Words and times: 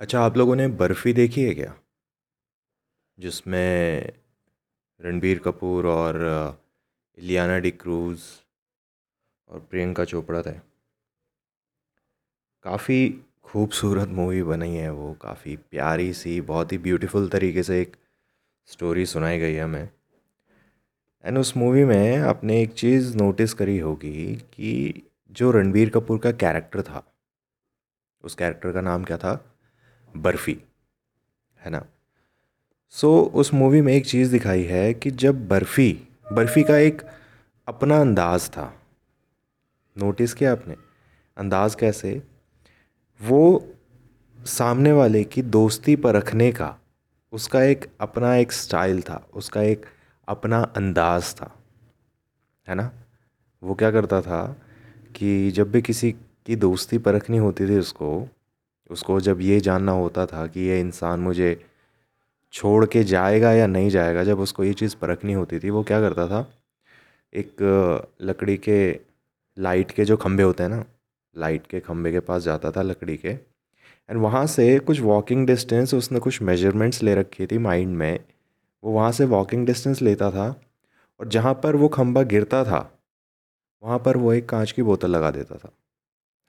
अच्छा 0.00 0.20
आप 0.20 0.36
लोगों 0.36 0.56
ने 0.56 0.68
बर्फ़ी 0.68 1.12
देखी 1.12 1.44
है 1.44 1.54
क्या? 1.54 1.74
जिसमें 3.18 4.12
रणबीर 5.00 5.38
कपूर 5.38 5.86
और 5.86 6.16
इलियाना 7.18 7.58
डी 7.58 7.70
क्रूज़ 7.70 8.20
और 9.48 9.60
प्रियंका 9.60 10.04
चोपड़ा 10.04 10.42
थे। 10.42 10.52
काफ़ी 12.62 13.20
खूबसूरत 13.44 14.08
मूवी 14.08 14.42
बनी 14.42 14.76
है 14.76 14.90
वो, 14.90 15.14
काफ़ी 15.14 15.56
प्यारी 15.56 16.12
सी, 16.12 16.40
बहुत 16.40 16.72
ही 16.72 16.78
ब्यूटीफुल 16.78 17.28
तरीके 17.28 17.62
से 17.62 17.82
एक 17.82 17.96
स्टोरी 18.66 19.06
सुनाई 19.06 19.38
गई 19.38 19.54
है 19.54 19.64
हमें। 19.64 19.88
एंड 21.24 21.38
उस 21.38 21.56
मूवी 21.56 21.84
में 21.84 22.18
आपने 22.18 22.62
एक 22.62 22.72
चीज़ 22.72 23.16
नोटिस 23.16 23.54
करी 23.54 23.78
होगी 23.78 24.36
कि 24.36 25.02
जो 25.30 25.50
रणबीर 25.50 25.90
कपूर 25.90 26.18
का 26.18 26.32
कैरेक्टर 26.32 26.82
था, 26.82 27.12
उस 28.24 28.34
कैरेक्टर 28.34 28.72
का 28.72 28.80
नाम 28.80 29.04
क्या 29.04 29.18
था? 29.18 29.53
बर्फ़ी 30.16 30.62
है 31.60 31.70
ना? 31.70 31.86
सो 32.88 33.22
so, 33.22 33.34
उस 33.34 33.54
मूवी 33.54 33.80
में 33.80 33.92
एक 33.92 34.06
चीज़ 34.06 34.32
दिखाई 34.32 34.62
है 34.62 34.94
कि 34.94 35.10
जब 35.10 35.48
बर्फ़ी 35.48 36.08
बर्फ़ी 36.32 36.62
का 36.62 36.76
एक 36.76 37.02
अपना 37.68 38.00
अंदाज़ 38.00 38.50
था 38.50 38.80
नोटिस 39.98 40.34
किया 40.34 40.52
आपने? 40.52 40.76
अंदाज़ 41.36 41.76
कैसे? 41.76 42.22
वो 43.22 43.68
सामने 44.44 44.92
वाले 44.92 45.24
की 45.24 45.42
दोस्ती 45.42 45.96
परखने 45.96 46.52
का 46.52 46.78
उसका 47.32 47.62
एक 47.62 47.90
अपना 48.00 48.36
एक 48.36 48.52
स्टाइल 48.52 49.02
था 49.02 49.28
उसका 49.34 49.62
एक 49.62 49.86
अपना 50.28 50.62
अंदाज़ 50.62 51.34
था 51.34 51.58
है 52.68 52.74
ना? 52.74 52.92
वो 53.62 53.74
क्या 53.74 53.90
करता 53.90 54.22
था 54.22 54.56
कि 55.16 55.50
जब 55.50 55.70
भी 55.70 55.82
किसी 55.82 56.12
की 56.46 56.56
दोस्ती 56.56 56.98
परखनी 56.98 57.36
होती 57.36 57.66
थी 57.66 57.78
उसको 57.78 58.28
उसको 58.90 59.20
जब 59.20 59.40
ये 59.40 59.60
जानना 59.60 59.92
होता 59.92 60.26
था 60.26 60.46
कि 60.46 60.60
ये 60.60 60.80
इंसान 60.80 61.20
मुझे 61.20 61.56
छोड़ 62.52 62.84
के 62.86 63.02
जाएगा 63.04 63.52
या 63.52 63.66
नहीं 63.66 63.90
जाएगा, 63.90 64.24
जब 64.24 64.40
उसको 64.40 64.64
ये 64.64 64.72
चीज़ 64.74 64.96
परखनी 64.96 65.32
होती 65.32 65.58
थी, 65.58 65.70
वो 65.70 65.82
क्या 65.82 66.00
करता 66.00 66.26
था? 66.28 66.46
एक 67.32 67.56
लकड़ी 68.22 68.56
के 68.56 69.00
लाइट 69.56 69.90
के 69.90 70.04
जो 70.04 70.16
खंभे 70.16 70.42
होते 70.42 70.62
हैं 70.62 70.70
ना, 70.70 70.84
लाइट 71.36 71.66
के 71.66 71.80
खंभे 71.80 72.12
के 72.12 72.20
पास 72.20 72.42
जाता 72.42 72.70
था 72.70 72.82
लकड़ी 72.82 73.16
के 73.16 73.28
एंड 73.28 74.20
वहाँ 74.20 74.46
से 74.46 74.78
कुछ 74.78 75.00
वॉकिंग 75.00 75.46
डिस्टेंस 75.46 75.94
उसने 75.94 76.18
कुछ 76.18 76.40
मेजरमेंट्स 76.42 77.02
ले 77.02 77.14
रखी 77.14 77.46
थी 77.46 77.58
माइंड 77.58 77.96
में, 77.96 78.20
वो 78.84 78.92
वहाँ 78.92 79.12
से 79.12 79.24
वॉकिंग 79.24 79.66
डिस्टेंस 79.66 80.02
लेता 80.02 80.30
था, 80.30 80.48
और 81.20 81.28
जहाँ 81.28 81.54
पर 81.54 81.76
वो 81.76 81.88
खंभा 81.88 82.22
गिरता 82.22 82.64
था, 82.64 82.90
वहाँ 83.82 83.98
पर 83.98 84.16
वो 84.16 84.32
एक 84.32 84.48
कांच 84.48 84.72
की 84.72 84.82
बोतल 84.82 85.10
लगा 85.10 85.30
देता 85.30 85.56
था। 85.56 85.70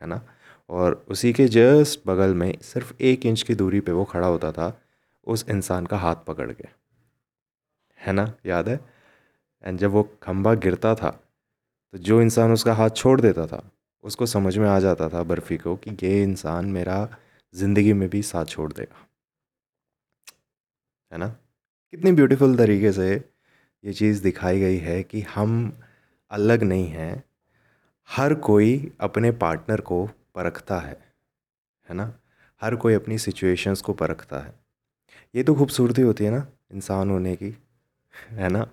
है 0.01 0.07
ना? 0.07 0.21
और 0.69 1.05
उसी 1.09 1.31
के 1.33 1.47
जस्ट 1.47 1.99
बगल 2.07 2.33
में 2.33 2.57
सिर्फ़ 2.61 2.93
एक 3.01 3.25
इंच 3.25 3.41
की 3.43 3.55
दूरी 3.55 3.79
पे 3.79 3.91
वो 3.91 4.03
खड़ा 4.05 4.27
होता 4.27 4.52
था, 4.52 4.81
उस 5.27 5.45
इंसान 5.49 5.85
का 5.85 5.97
हाथ 5.97 6.15
पकड़ 6.27 6.52
के। 6.52 6.67
है 7.99 8.13
ना? 8.13 8.33
याद 8.45 8.69
है? 8.69 8.79
एंड 9.63 9.79
जब 9.79 9.91
वो 9.91 10.03
खम्बा 10.23 10.53
गिरता 10.55 10.95
था 10.95 11.09
तो 11.93 11.97
जो 11.97 12.21
इंसान 12.21 12.52
उसका 12.53 12.73
हाथ 12.73 12.89
छोड़ 12.89 13.19
देता 13.21 13.45
था, 13.47 13.71
उसको 14.03 14.25
समझ 14.25 14.57
में 14.57 14.67
आ 14.69 14.79
जाता 14.79 15.09
था 15.09 15.23
बर्फ़ी 15.23 15.57
को 15.57 15.75
कि 15.75 15.91
ये 16.03 16.21
इंसान 16.23 16.65
मेरा 16.65 17.07
ज़िंदगी 17.53 17.93
में 17.93 18.09
भी 18.09 18.21
साथ 18.23 18.45
छोड़ 18.45 18.71
देगा। 18.73 19.07
है 21.11 21.17
ना? 21.17 21.27
कितनी 21.93 22.11
ब्यूटीफुल 22.11 22.55
तरीके 22.57 22.91
से 22.91 23.09
ये 23.83 23.93
चीज़ 23.93 24.23
दिखाई 24.23 24.59
गई 24.59 24.77
है 24.77 25.02
कि 25.03 25.21
हम 25.21 25.80
अलग 26.31 26.63
नहीं 26.63 26.87
हैं 26.87 27.23
हर 28.09 28.34
कोई 28.34 28.92
अपने 29.00 29.31
पार्टनर 29.31 29.81
को 29.81 30.06
परखता 30.36 30.80
है 30.80 30.98
है 31.89 31.95
ना? 31.95 32.14
हर 32.61 32.75
कोई 32.75 32.94
अपनी 32.94 33.17
सिचुएशंस 33.17 33.81
को 33.81 33.94
परखता 33.94 34.39
है। 34.39 34.53
ये 35.36 35.44
तो 35.44 35.56
खूबसूरती 35.56 36.02
होती 36.02 36.26
है 36.26 36.31
ना 36.31 36.48
इंसान 36.73 37.09
होने 37.11 37.36
की 37.36 37.58
है 38.30 38.50
ना? 38.50 38.67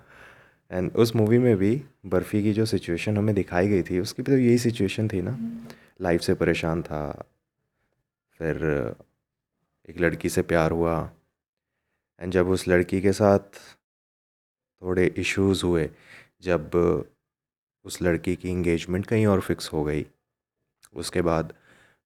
एंड 0.70 0.96
उस 0.96 1.14
मूवी 1.16 1.38
में 1.38 1.56
भी 1.56 1.82
बर्फ़ी 2.06 2.42
की 2.42 2.52
जो 2.52 2.66
सिचुएशन 2.66 3.16
हमें 3.16 3.34
दिखाई 3.34 3.68
गई 3.68 3.82
थी 3.82 4.00
उसकी 4.00 4.22
भी 4.22 4.32
तो 4.32 4.38
यही 4.38 4.58
सिचुएशन 4.58 5.08
थी 5.08 5.22
ना। 5.22 5.36
लाइफ 6.00 6.20
से 6.20 6.34
परेशान 6.34 6.82
था 6.82 7.10
फिर 8.40 8.64
एक 9.88 10.00
लड़की 10.00 10.28
से 10.28 10.42
प्यार 10.42 10.70
हुआ। 10.70 11.10
एंड 12.20 12.32
जब 12.32 12.48
उस 12.48 12.66
लड़की 12.68 13.00
के 13.00 13.12
साथ 13.12 13.38
थोड़े 14.82 15.06
इश्यूज़ 15.06 15.64
हुए 15.64 15.90
जब 16.42 16.70
उस 17.84 18.02
लड़की 18.02 18.36
की 18.36 18.48
इंगेजमेंट 18.48 19.06
कहीं 19.06 19.26
और 19.26 19.40
फिक्स 19.40 19.72
हो 19.72 19.84
गई। 19.84 20.06
उसके 20.94 21.22
बाद 21.22 21.54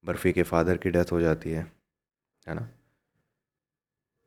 बर्फ़ी 0.04 0.32
के 0.32 0.42
फादर 0.42 0.76
की 0.76 0.90
डेथ 0.90 1.12
हो 1.12 1.20
जाती 1.20 1.50
है 1.50 1.72
है 2.48 2.54
ना? 2.54 2.68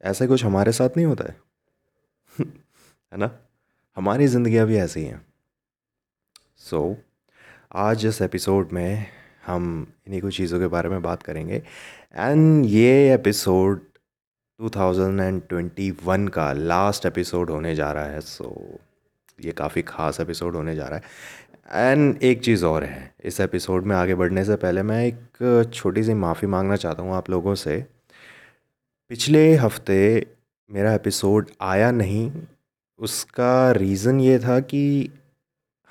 ऐसा 0.02 0.28
कुछ 0.28 0.46
हमारे 0.46 0.72
साथ 0.72 0.90
नहीं 0.98 1.06
होता 1.06 1.24
है 1.24 1.42
है 3.12 3.18
ना? 3.18 3.40
हमारी 3.96 4.28
ज़िंदगियाँ 4.28 4.68
भी 4.68 4.78
ऐसी 4.78 5.04
हैं। 5.04 5.26
सो 6.58 6.92
so, 6.92 6.96
आज 7.74 8.06
इस 8.06 8.22
एपिसोड 8.22 8.70
में 8.72 9.06
हम 9.46 9.94
इन्हीं 10.08 10.22
कुछ 10.22 10.38
चीज़ों 10.38 10.60
के 10.60 10.68
बारे 10.68 10.90
में 10.90 11.02
बात 11.02 11.24
करेंगे। 11.24 11.64
एंड 12.16 12.66
ये 12.66 13.14
एपिसोड 13.14 13.82
2021 14.62 16.30
का 16.30 16.54
लास्ट 16.54 17.06
एपिसोड 17.06 17.50
होने 17.50 17.76
जा 17.76 17.92
रहा 17.92 18.06
है 18.06 18.22
सो 18.22 18.44
so, 18.44 18.89
ये 19.46 19.52
काफ़ी 19.52 19.82
ख़ास 19.82 20.20
एपिसोड 20.20 20.56
होने 20.56 20.76
जा 20.76 20.88
रहा 20.88 21.00
है। 21.00 21.92
एंड 21.92 22.24
एक 22.24 22.44
चीज़ 22.44 22.66
और 22.66 22.84
है, 22.84 23.14
इस 23.24 23.40
एपिसोड 23.40 23.86
में 23.86 23.96
आगे 23.96 24.16
बढ़ने 24.16 24.44
से 24.46 24.56
पहले 24.56 24.84
मैं 24.84 25.06
एक 25.06 25.72
छोटी 25.74 26.04
सी 26.04 26.14
माफ़ी 26.16 26.48
मांगना 26.48 26.76
चाहता 26.76 27.04
हूँ 27.04 27.14
आप 27.16 27.30
लोगों 27.30 27.56
से। 27.56 27.86
पिछले 29.12 29.54
हफ़्ते 29.56 30.26
मेरा 30.70 30.94
एपिसोड 30.94 31.50
आया 31.62 31.92
नहीं, 31.92 32.32
उसका 33.00 33.72
रीज़न 33.72 34.20
ये 34.20 34.40
था 34.40 34.60
कि 34.60 35.12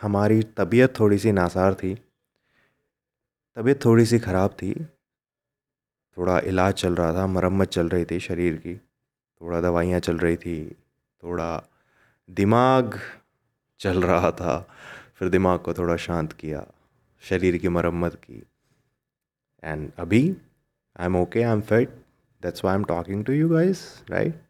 हमारी 0.00 0.42
तबीयत 0.56 0.98
थोड़ी 1.00 1.18
सी 1.18 1.32
नासार 1.32 1.74
थी, 1.74 1.94
तबीयत 3.56 3.84
थोड़ी 3.84 4.04
सी 4.06 4.18
ख़राब 4.18 4.50
थी, 4.52 4.74
थोड़ा 6.16 6.38
इलाज 6.40 6.74
चल 6.74 6.94
रहा 6.94 7.12
था, 7.14 7.26
मरम्मत 7.26 7.68
चल 7.68 7.88
रही 7.88 8.04
थी 8.04 8.20
शरीर 8.20 8.56
की, 8.56 8.74
थोड़ा 8.76 9.60
दवाइयाँ 9.60 10.00
चल 10.00 10.18
रही 10.18 10.36
थी, 10.36 10.64
थोड़ा 11.22 11.62
दिमाग 12.30 12.98
चल 13.80 14.02
रहा 14.02 14.30
था, 14.30 14.58
फिर 15.18 15.28
दिमाग 15.28 15.58
को 15.60 15.72
थोड़ा 15.74 15.96
शांत 15.98 16.32
किया, 16.32 16.64
शरीर 17.22 17.56
की 17.56 17.68
मरम्मत 17.68 18.14
की। 18.14 18.42
एंड 19.62 19.90
अभी 19.98 20.22
I 20.98 21.06
am 21.06 21.16
okay 21.16 21.42
I 21.42 21.52
am 21.52 21.60
fit 21.60 21.88
that's 22.42 22.64
why 22.64 22.74
am 22.74 22.84
talking 22.84 23.24
to 23.24 23.32
you 23.32 23.48
guys 23.48 23.80
right 24.10 24.40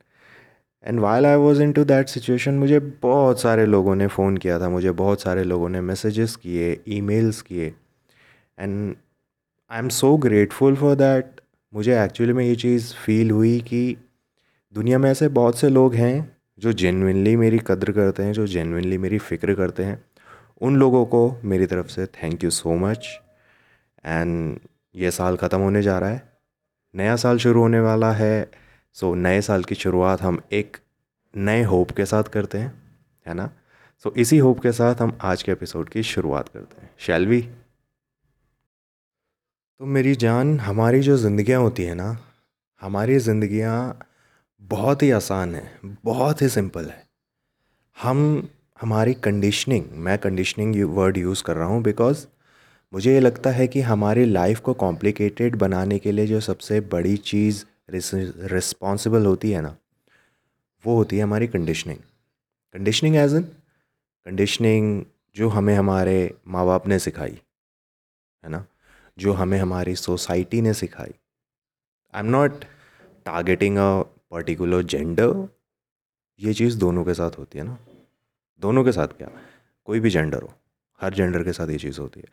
and 0.85 1.01
while 1.01 1.27
I 1.27 1.37
was 1.37 1.63
into 1.73 1.85
that 1.85 2.09
situation 2.09 2.55
मुझे 2.55 2.79
बहुत 3.03 3.41
सारे 3.41 3.67
लोगों 3.67 3.95
ने 3.97 4.07
फ़ोन 4.07 4.37
किया 4.37 4.59
था, 4.61 4.69
मुझे 4.69 4.91
बहुत 4.93 5.23
सारे 5.23 5.45
लोगों 5.45 5.69
ने 5.69 5.81
मैसेजेस 5.81 6.37
किए 6.37 6.81
ईमेल्स 6.89 7.43
किए। 7.43 7.67
And 8.59 8.95
I 9.71 9.79
am 9.79 9.89
so 9.91 10.17
grateful 10.17 10.77
for 10.77 10.95
that 10.97 11.41
मुझे 11.73 12.03
एक्चुअली 12.05 12.33
में 12.33 12.45
ये 12.45 12.55
चीज़ 12.57 12.93
फील 12.97 13.31
हुई 13.31 13.59
कि 13.61 13.97
दुनिया 14.75 14.99
में 14.99 15.11
ऐसे 15.11 15.29
बहुत 15.31 15.59
से 15.59 15.69
लोग 15.69 15.95
हैं 15.95 16.38
जो 16.59 16.73
जेनविनली 16.73 17.37
मेरी 17.37 17.59
कद्र 17.67 17.93
करते 17.93 18.23
हैं 18.23 18.33
जो 18.33 18.47
जेनविनली 18.47 18.99
मेरी 18.99 19.19
फ़िक्र 19.19 19.55
करते 19.55 19.85
हैं 19.85 20.05
उन 20.61 20.77
लोगों 20.77 21.05
को 21.07 21.21
मेरी 21.45 21.67
तरफ़ 21.67 21.87
से 21.87 22.07
thank 22.07 22.45
you 22.45 22.51
so 22.51 22.75
much 22.77 23.09
and 24.07 24.59
ये 24.95 25.11
साल 25.11 25.37
ख़त्म 25.37 25.59
होने 25.59 25.83
जा 25.83 25.99
रहा 25.99 26.11
है। 26.11 26.23
नया 26.95 27.17
साल 27.17 27.39
शुरू 27.39 27.61
होने 27.61 27.81
वाला 27.81 28.13
है। 28.13 28.51
सो 28.93 29.11
so, 29.11 29.17
नए 29.17 29.41
साल 29.41 29.65
की 29.65 29.75
शुरुआत 29.75 30.23
हम 30.23 30.41
एक 30.53 30.77
नए 31.35 31.63
होप 31.63 31.91
के 31.91 32.05
साथ 32.07 32.25
करते 32.25 32.59
हैं 32.59 32.73
है 33.27 33.35
ना? 33.35 33.51
सो 33.99 34.11
so, 34.11 34.17
इसी 34.17 34.39
होप 34.39 34.61
के 34.61 34.73
साथ 34.73 34.95
हम 34.95 35.19
आज 35.23 35.43
के 35.43 35.53
एपिसोड 35.53 35.89
की 35.89 36.03
शुरुआत 36.03 36.49
करते 36.49 36.83
हैं। 36.83 36.91
शैलवी 36.99 37.41
तो 39.81 39.87
मेरी 39.87 40.15
जान 40.15 40.59
हमारी 40.61 41.01
जो 41.01 41.17
ज़िंदगियाँ 41.17 41.61
होती 41.61 41.83
हैं 41.83 41.95
ना 41.95 42.17
हमारी 42.81 43.19
ज़िंदगियाँ 43.19 44.08
बहुत 44.63 45.03
ही 45.03 45.11
आसान 45.11 45.55
है, 45.55 45.79
बहुत 46.05 46.43
ही 46.43 46.49
सिंपल 46.49 46.87
है। 46.87 47.07
हम, 47.97 48.49
हमारी 48.81 49.15
कंडीशनिंग 49.15 49.85
मैं 49.97 50.17
कंडीशनिंग 50.19 50.83
वर्ड 50.95 51.17
यूज़ 51.17 51.43
कर 51.43 51.57
रहा 51.57 51.67
हूँ 51.67 51.83
बिकॉज़ 51.83 52.27
मुझे 52.93 53.13
ये 53.15 53.21
लगता 53.21 53.51
है 53.51 53.67
कि 53.69 53.81
हमारी 53.81 54.25
लाइफ 54.25 54.61
को 54.61 54.75
कॉम्प्लिकेटेड 54.75 55.57
बनाने 55.57 55.99
के 55.99 56.13
लिए 56.13 56.27
जो 56.27 56.41
सबसे 56.41 56.81
बड़ी 56.93 57.17
चीज़ 57.17 57.65
रिस्पॉन्सिबल 57.91 59.27
होती 59.27 59.51
है 59.51 59.61
ना, 59.61 59.77
वो 60.85 60.97
होती 60.97 61.17
है 61.17 61.23
हमारी 61.23 61.47
conditioning 61.47 61.99
conditioning 62.75 63.17
as 63.17 63.35
an 63.35 63.43
conditioning 63.43 65.05
जो 65.37 65.49
हमें 65.49 65.75
हमारे 65.77 66.19
माँ 66.49 66.67
बाप 66.67 66.87
ने 66.89 66.99
सिखाई, 66.99 67.39
है 68.45 68.51
ना? 68.51 68.65
जो 69.19 69.33
हमें 69.33 69.59
हमारी 69.59 69.95
सोसाइटी 69.97 70.61
ने 70.61 70.75
सिखाई। 70.75 71.15
I 72.15 72.21
am 72.21 72.27
not 72.27 72.65
targeting 73.27 73.79
a 73.79 74.03
particular 74.31 74.83
gender 74.83 75.49
ये 76.41 76.55
चीज़ 76.55 76.79
दोनों 76.79 77.05
के 77.05 77.15
साथ 77.15 77.31
होती 77.39 77.59
है 77.59 77.65
ना। 77.65 77.79
दोनों 78.61 78.85
के 78.85 78.93
साथ 78.93 79.09
क्या? 79.09 79.31
कोई 79.85 80.01
भी 80.01 80.11
जेंडर 80.11 80.43
हो, 80.43 80.53
हर 81.01 81.15
जेंडर 81.15 81.45
के 81.45 81.53
साथ 81.53 81.69
ये 81.69 81.79
चीज़ 81.79 82.01
होती 82.01 82.21
है। 82.21 82.27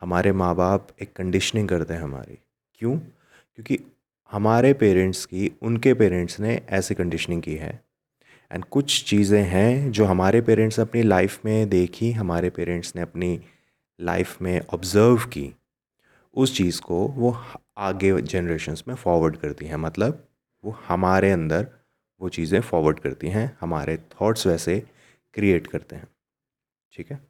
हमारे 0.00 0.32
माँ 0.32 0.54
बाप 0.54 0.88
एक 1.02 1.12
कंडीशनिंग 1.12 1.68
करते 1.68 1.94
हैं 1.94 2.00
हमारी। 2.00 2.38
क्यों? 2.74 2.96
क्योंकि 3.54 3.78
हमारे 4.30 4.72
पेरेंट्स 4.74 5.24
की, 5.26 5.52
उनके 5.62 5.94
पेरेंट्स 5.94 6.40
ने 6.40 6.62
ऐसी 6.68 6.94
कंडीशनिंग 6.94 7.42
की 7.42 7.54
है। 7.54 7.84
एंड 8.52 8.64
कुछ 8.64 9.04
चीज़ें 9.04 9.42
हैं 9.42 9.90
जो 9.92 10.04
हमारे 10.04 10.40
पेरेंट्स 10.40 10.78
ने 10.78 10.82
अपनी 10.82 11.02
लाइफ 11.02 11.44
में 11.44 11.68
देखी, 11.68 12.12
हमारे 12.12 12.50
पेरेंट्स 12.50 12.96
ने 12.96 13.02
अपनी 13.02 13.40
लाइफ 14.00 14.42
में 14.42 14.60
ऑब्ज़र्व 14.74 15.16
की, 15.16 15.54
उस 16.34 16.56
चीज़ 16.56 16.80
को 16.80 17.06
वो 17.08 17.36
आगे 17.76 18.20
जनरेशन्स 18.22 18.84
में 18.88 18.94
फॉरवर्ड 18.94 19.36
करती 19.36 19.66
हैं। 19.66 19.76
मतलब 19.76 20.28
वो 20.64 20.78
हमारे 20.88 21.30
अंदर 21.30 21.68
वो 22.20 22.28
चीज़ें 22.28 22.60
फॉरवर्ड 22.60 23.00
करती 23.00 23.28
हैं, 23.28 23.56
हमारे 23.60 23.96
थॉट्स 23.96 24.46
वैसे 24.46 24.86
क्रिएट 25.34 25.66
करते 25.66 25.96
हैं। 25.96 26.08
ठीक 26.92 27.10
है? 27.10 27.20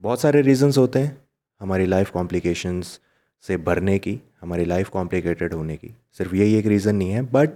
बहुत 0.00 0.20
सारे 0.20 0.42
रीजंस 0.42 0.78
होते 0.78 0.98
हैं 0.98 1.28
हमारी 1.60 1.86
लाइफ 1.86 2.10
कॉम्प्लिकेशंस 2.10 3.00
से 3.42 3.56
भरने 3.56 3.98
की, 3.98 4.20
हमारी 4.40 4.64
लाइफ 4.64 4.88
कॉम्प्लिकेटेड 4.88 5.54
होने 5.54 5.76
की। 5.76 5.94
सिर्फ़ 6.12 6.34
यही 6.34 6.54
एक 6.54 6.66
रीज़न 6.66 6.96
नहीं 6.96 7.10
है 7.10 7.22
बट 7.22 7.50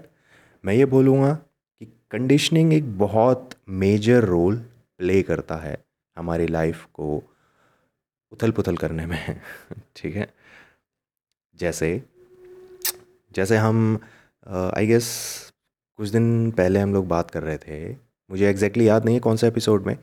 मैं 0.64 0.74
ये 0.74 0.84
बोलूँगा 0.84 1.34
कि 1.78 1.86
कंडीशनिंग 2.10 2.72
एक 2.72 2.98
बहुत 2.98 3.50
मेजर 3.68 4.24
रोल 4.24 4.56
प्ले 4.98 5.22
करता 5.22 5.56
है 5.56 5.84
हमारी 6.16 6.46
लाइफ 6.46 6.84
को 6.84 7.22
उथल 8.32 8.50
पुथल 8.50 8.76
करने 8.76 9.06
में। 9.06 9.40
ठीक 9.96 10.16
है? 10.16 10.34
जैसे 11.56 12.02
जैसे 13.32 13.56
हम 13.56 13.98
आई 14.46 14.86
गेस 14.86 15.06
कुछ 15.98 16.08
दिन 16.08 16.50
पहले 16.50 16.80
हम 16.80 16.92
लोग 16.94 17.06
बात 17.08 17.30
कर 17.30 17.42
रहे 17.42 17.58
थे। 17.58 17.92
मुझे 18.30 18.48
एग्जैक्टली 18.48 18.84
exactly 18.84 18.88
याद 18.88 19.04
नहीं 19.04 19.14
है 19.14 19.20
कौन 19.20 19.36
सा 19.36 19.46
एपिसोड 19.46 19.86
में 19.86 19.96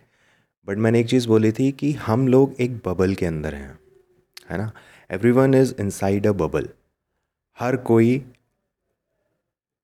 बट 0.67 0.77
मैंने 0.77 0.99
एक 0.99 1.07
चीज़ 1.07 1.27
बोली 1.27 1.51
थी 1.51 1.71
कि 1.71 1.91
हम 1.93 2.27
लोग 2.27 2.55
एक 2.59 2.77
बबल 2.87 3.13
के 3.15 3.25
अंदर 3.25 3.55
हैं, 3.55 3.79
है 4.49 4.57
ना? 4.57 4.71
Everyone 5.31 5.53
is 5.53 5.73
inside 5.79 6.27
a 6.27 6.31
bubble 6.31 6.69
हर 7.59 7.77
कोई 7.77 8.17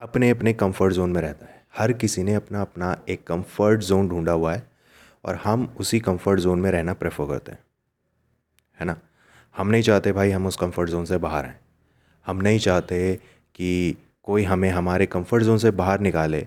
अपने 0.01 0.29
अपने 0.29 0.53
कंफर्ट 0.53 0.93
जोन 0.93 1.11
में 1.11 1.21
रहता 1.21 1.45
है। 1.45 1.65
हर 1.77 1.93
किसी 1.93 2.23
ने 2.23 2.33
अपना 2.33 2.61
अपना 2.61 2.95
एक 3.09 3.23
कंफर्ट 3.27 3.81
जोन 3.81 4.09
ढूंढा 4.09 4.31
हुआ 4.31 4.53
है, 4.53 4.67
और 5.25 5.35
हम 5.35 5.75
उसी 5.79 5.99
कंफर्ट 5.99 6.39
जोन 6.39 6.59
में 6.59 6.71
रहना 6.71 6.93
प्रेफर 6.93 7.25
करते 7.25 7.51
हैं, 7.51 7.59
है 8.77 8.85
ना? 8.85 8.99
हम 9.55 9.67
नहीं 9.67 9.83
चाहते 9.83 10.11
भाई 10.11 10.31
हम 10.31 10.47
उस 10.47 10.55
कंफर्ट 10.55 10.89
जोन 10.89 11.05
से 11.05 11.17
बाहर 11.17 11.45
आएँ 11.45 11.59
हम 12.25 12.41
नहीं 12.41 12.59
चाहते 12.59 13.15
कि 13.55 13.97
कोई 14.27 14.43
हमें 14.43 14.69
हमारे 14.69 15.05
कंफर्ट 15.05 15.43
जोन 15.43 15.57
से 15.57 15.71
बाहर 15.71 15.99
निकाले। 15.99 16.41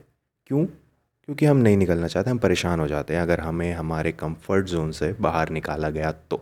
क्यों? 0.46 0.64
क्योंकि 0.64 1.46
हम 1.46 1.56
नहीं 1.56 1.76
निकलना 1.76 2.08
चाहते 2.08 2.30
हम 2.30 2.38
परेशान 2.38 2.80
हो 2.80 2.86
जाते 2.88 3.14
हैं 3.14 3.20
अगर 3.22 3.40
हमें 3.40 3.72
हमारे 3.72 4.12
कंफर्ट 4.12 4.66
जोन 4.66 4.90
से 4.92 5.12
बाहर 5.20 5.50
निकाला 5.50 5.90
गया 5.90 6.10
तो। 6.12 6.36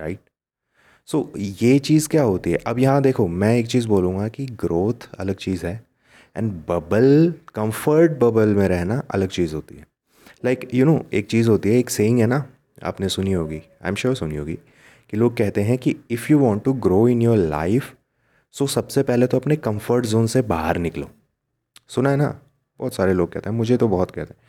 राइट 0.00 0.18
सो 1.08 1.32
so, 1.34 1.40
ये 1.62 1.78
चीज़ 1.78 2.08
क्या 2.08 2.22
होती 2.22 2.50
है? 2.50 2.56
अब 2.56 2.78
यहाँ 2.78 3.02
देखो 3.02 3.26
मैं 3.28 3.54
एक 3.56 3.66
चीज़ 3.66 3.88
बोलूँगा 3.88 4.28
कि 4.28 4.46
ग्रोथ 4.46 5.08
अलग 5.18 5.34
चीज़ 5.34 5.66
है 5.66 5.74
एंड 6.36 6.52
बबल 6.68 7.32
कंफर्ट 7.54 8.12
बबल 8.12 8.54
में 8.54 8.66
रहना 8.68 9.02
अलग 9.10 9.28
चीज़ 9.28 9.54
होती 9.54 9.76
है। 9.76 9.86
लाइक 10.44 10.68
यू 10.74 10.84
नो 10.86 11.00
एक 11.12 11.26
चीज़ 11.26 11.48
होती 11.48 11.68
है 11.68 11.78
एक 11.78 11.90
सेइंग 11.90 12.20
है 12.20 12.26
ना 12.26 12.44
आपने 12.84 13.08
सुनी 13.08 13.32
होगी 13.32 13.56
आई 13.56 13.88
एम 13.88 13.94
श्योर 13.94 14.14
सुनी 14.14 14.36
होगी 14.36 14.58
कि 15.10 15.16
लोग 15.16 15.36
कहते 15.36 15.62
हैं 15.62 15.78
कि 15.78 15.96
if 16.10 16.32
you 16.32 16.38
want 16.38 16.64
to 16.64 16.72
grow 16.72 17.06
in 17.08 17.22
your 17.22 17.36
life 17.36 17.94
so 18.52 18.66
सबसे 18.66 19.02
पहले 19.02 19.26
तो 19.26 19.38
अपने 19.38 19.56
कंफर्ट 19.56 20.06
जोन 20.06 20.26
से 20.26 20.42
बाहर 20.42 20.76
निकलो। 20.76 21.10
सुना 21.88 22.10
है 22.10 22.16
ना? 22.16 22.40
बहुत 22.78 22.94
सारे 22.94 23.12
लोग 23.12 23.32
कहते 23.32 23.50
हैं, 23.50 23.56
मुझे 23.56 23.76
तो 23.76 23.88
बहुत 23.88 24.10
कहते 24.10 24.34
हैं। 24.34 24.40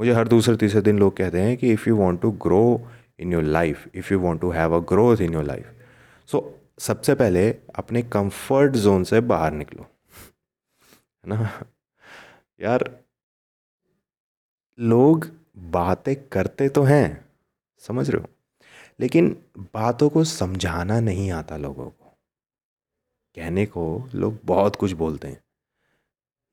मुझे 0.00 0.12
हर 0.12 0.28
दूसरे 0.28 0.56
तीसरे 0.56 0.80
दिन 0.80 0.98
लोग 0.98 1.16
कहते 1.16 1.40
हैं 1.40 1.56
कि 1.56 1.72
if 1.72 1.88
you 1.88 1.96
want 1.96 2.20
to 2.20 2.30
grow 2.30 2.88
in 3.20 3.32
your 3.32 3.42
life 3.42 3.88
if 3.94 4.12
you 4.12 4.20
want 4.20 4.40
to 4.40 4.50
have 4.50 4.76
a 4.76 4.84
growth 4.88 5.16
in 5.16 5.32
your 5.32 5.44
life 5.44 5.68
so 6.26 6.58
सबसे 6.78 7.14
पहले 7.14 7.50
अपने 7.74 8.02
कंफर्ट 8.02 8.72
जोन 8.72 9.04
से 9.04 9.20
बाहर 9.20 9.52
निकलो। 9.52 9.82
है 9.82 11.26
ना? 11.26 11.50
यार, 12.60 13.00
लोग 14.80 15.26
बातें 15.58 16.16
करते 16.28 16.68
तो 16.68 16.82
हैं, 16.82 17.24
समझ 17.78 18.10
रहे 18.10 18.22
हो? 18.22 18.28
लेकिन 19.00 19.36
बातों 19.58 20.08
को 20.08 20.24
समझाना 20.24 21.00
नहीं 21.00 21.30
आता 21.30 21.56
लोगों 21.56 21.86
को। 21.86 21.99
कहने 23.36 23.66
को 23.66 24.08
लोग 24.14 24.38
बहुत 24.44 24.76
कुछ 24.76 24.92
बोलते 24.92 25.28
हैं। 25.28 25.40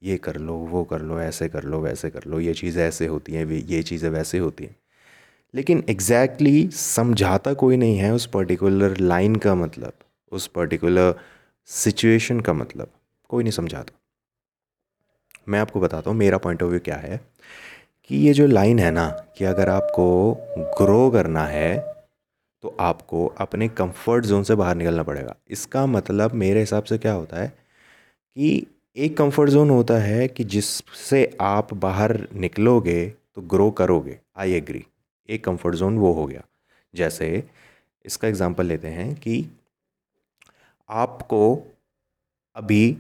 ये 0.04 0.18
कर 0.18 0.36
लो, 0.36 0.54
वो 0.54 0.84
कर 0.84 1.02
लो, 1.02 1.20
ऐसे 1.20 1.50
कर 1.50 1.64
लो, 1.64 1.80
वैसे 1.80 2.10
कर 2.10 2.24
लो, 2.24 2.40
ये 2.40 2.54
चीज़ें 2.54 2.84
ऐसे 2.84 3.08
होती 3.08 3.34
हैं 3.34 3.46
ये 3.46 3.84
चीज़ें 3.84 4.10
वैसे 4.10 4.38
होती 4.38 4.64
हैं। 4.64 4.76
लेकिन 5.54 5.84
एग्जैक्टली 5.90 6.52
exactly 6.52 6.78
समझाता 6.78 7.54
कोई 7.54 7.78
नहीं 7.78 7.98
है 7.98 8.14
उस 8.14 8.26
पर्टिकुलर 8.26 8.98
लाइन 8.98 9.36
का 9.36 9.56
मतलब 9.56 9.94
उस 10.32 10.48
पर्टिकुलर 10.48 11.16
सिचुएशन 11.66 12.40
का 12.40 12.54
मतलब 12.54 12.92
कोई 13.30 13.44
नहीं 13.44 13.52
समझाता। 13.52 13.94
मैं 15.50 15.60
आपको 15.60 15.80
बताता 15.80 16.10
हूँ, 16.10 16.18
मेरा 16.18 16.38
पॉइंट 16.38 16.64
ऑफ़ 16.64 16.70
व्यू 16.70 16.80
क्या 16.80 16.96
है 16.96 17.20
कि 18.10 18.16
ये 18.16 18.34
जो 18.34 18.48
लाइन 18.48 18.80
है 18.80 18.92
ना, 18.92 19.08
कि 19.38 19.46
अगर 19.46 19.70
आपको 19.70 20.34
ग्रो 20.78 21.10
करना 21.12 21.46
है 21.46 21.97
तो 22.64 22.76
आपको 22.80 23.26
अपने 23.38 23.68
कंफर्ट 23.70 24.26
जोन 24.26 24.44
से 24.44 24.56
बाहर 24.56 24.76
निकलना 24.76 25.04
पड़ेगा। 25.04 25.36
इसका 25.50 25.86
मतलब 25.88 26.34
मेरे 26.36 26.60
हिसाब 26.60 26.84
से 26.84 26.98
क्या 26.98 27.14
होता 27.14 27.42
है 27.42 27.48
कि 27.48 28.66
एक 28.98 29.18
कंफर्ट 29.18 29.50
जोन 29.50 29.70
होता 29.70 29.98
है 29.98 30.28
कि 30.28 30.44
जिससे 30.46 31.24
आप 31.42 31.74
बाहर 31.76 32.18
निकलोगे 32.36 33.06
तो 33.08 33.42
ग्रो 33.44 33.70
करोगे। 33.72 34.18
आई 34.38 34.54
एग्री 34.54 34.86
एक 35.30 35.44
कंफर्ट 35.46 35.76
जोन 35.76 35.98
वो 35.98 36.12
हो 36.14 36.26
गया। 36.26 36.44
जैसे 36.94 37.44
इसका 38.06 38.28
एग्ज़ाम्पल 38.28 38.66
लेते 38.66 38.88
हैं 38.88 39.14
कि 39.16 39.46
आपको 40.90 41.42
अभी 42.56 42.98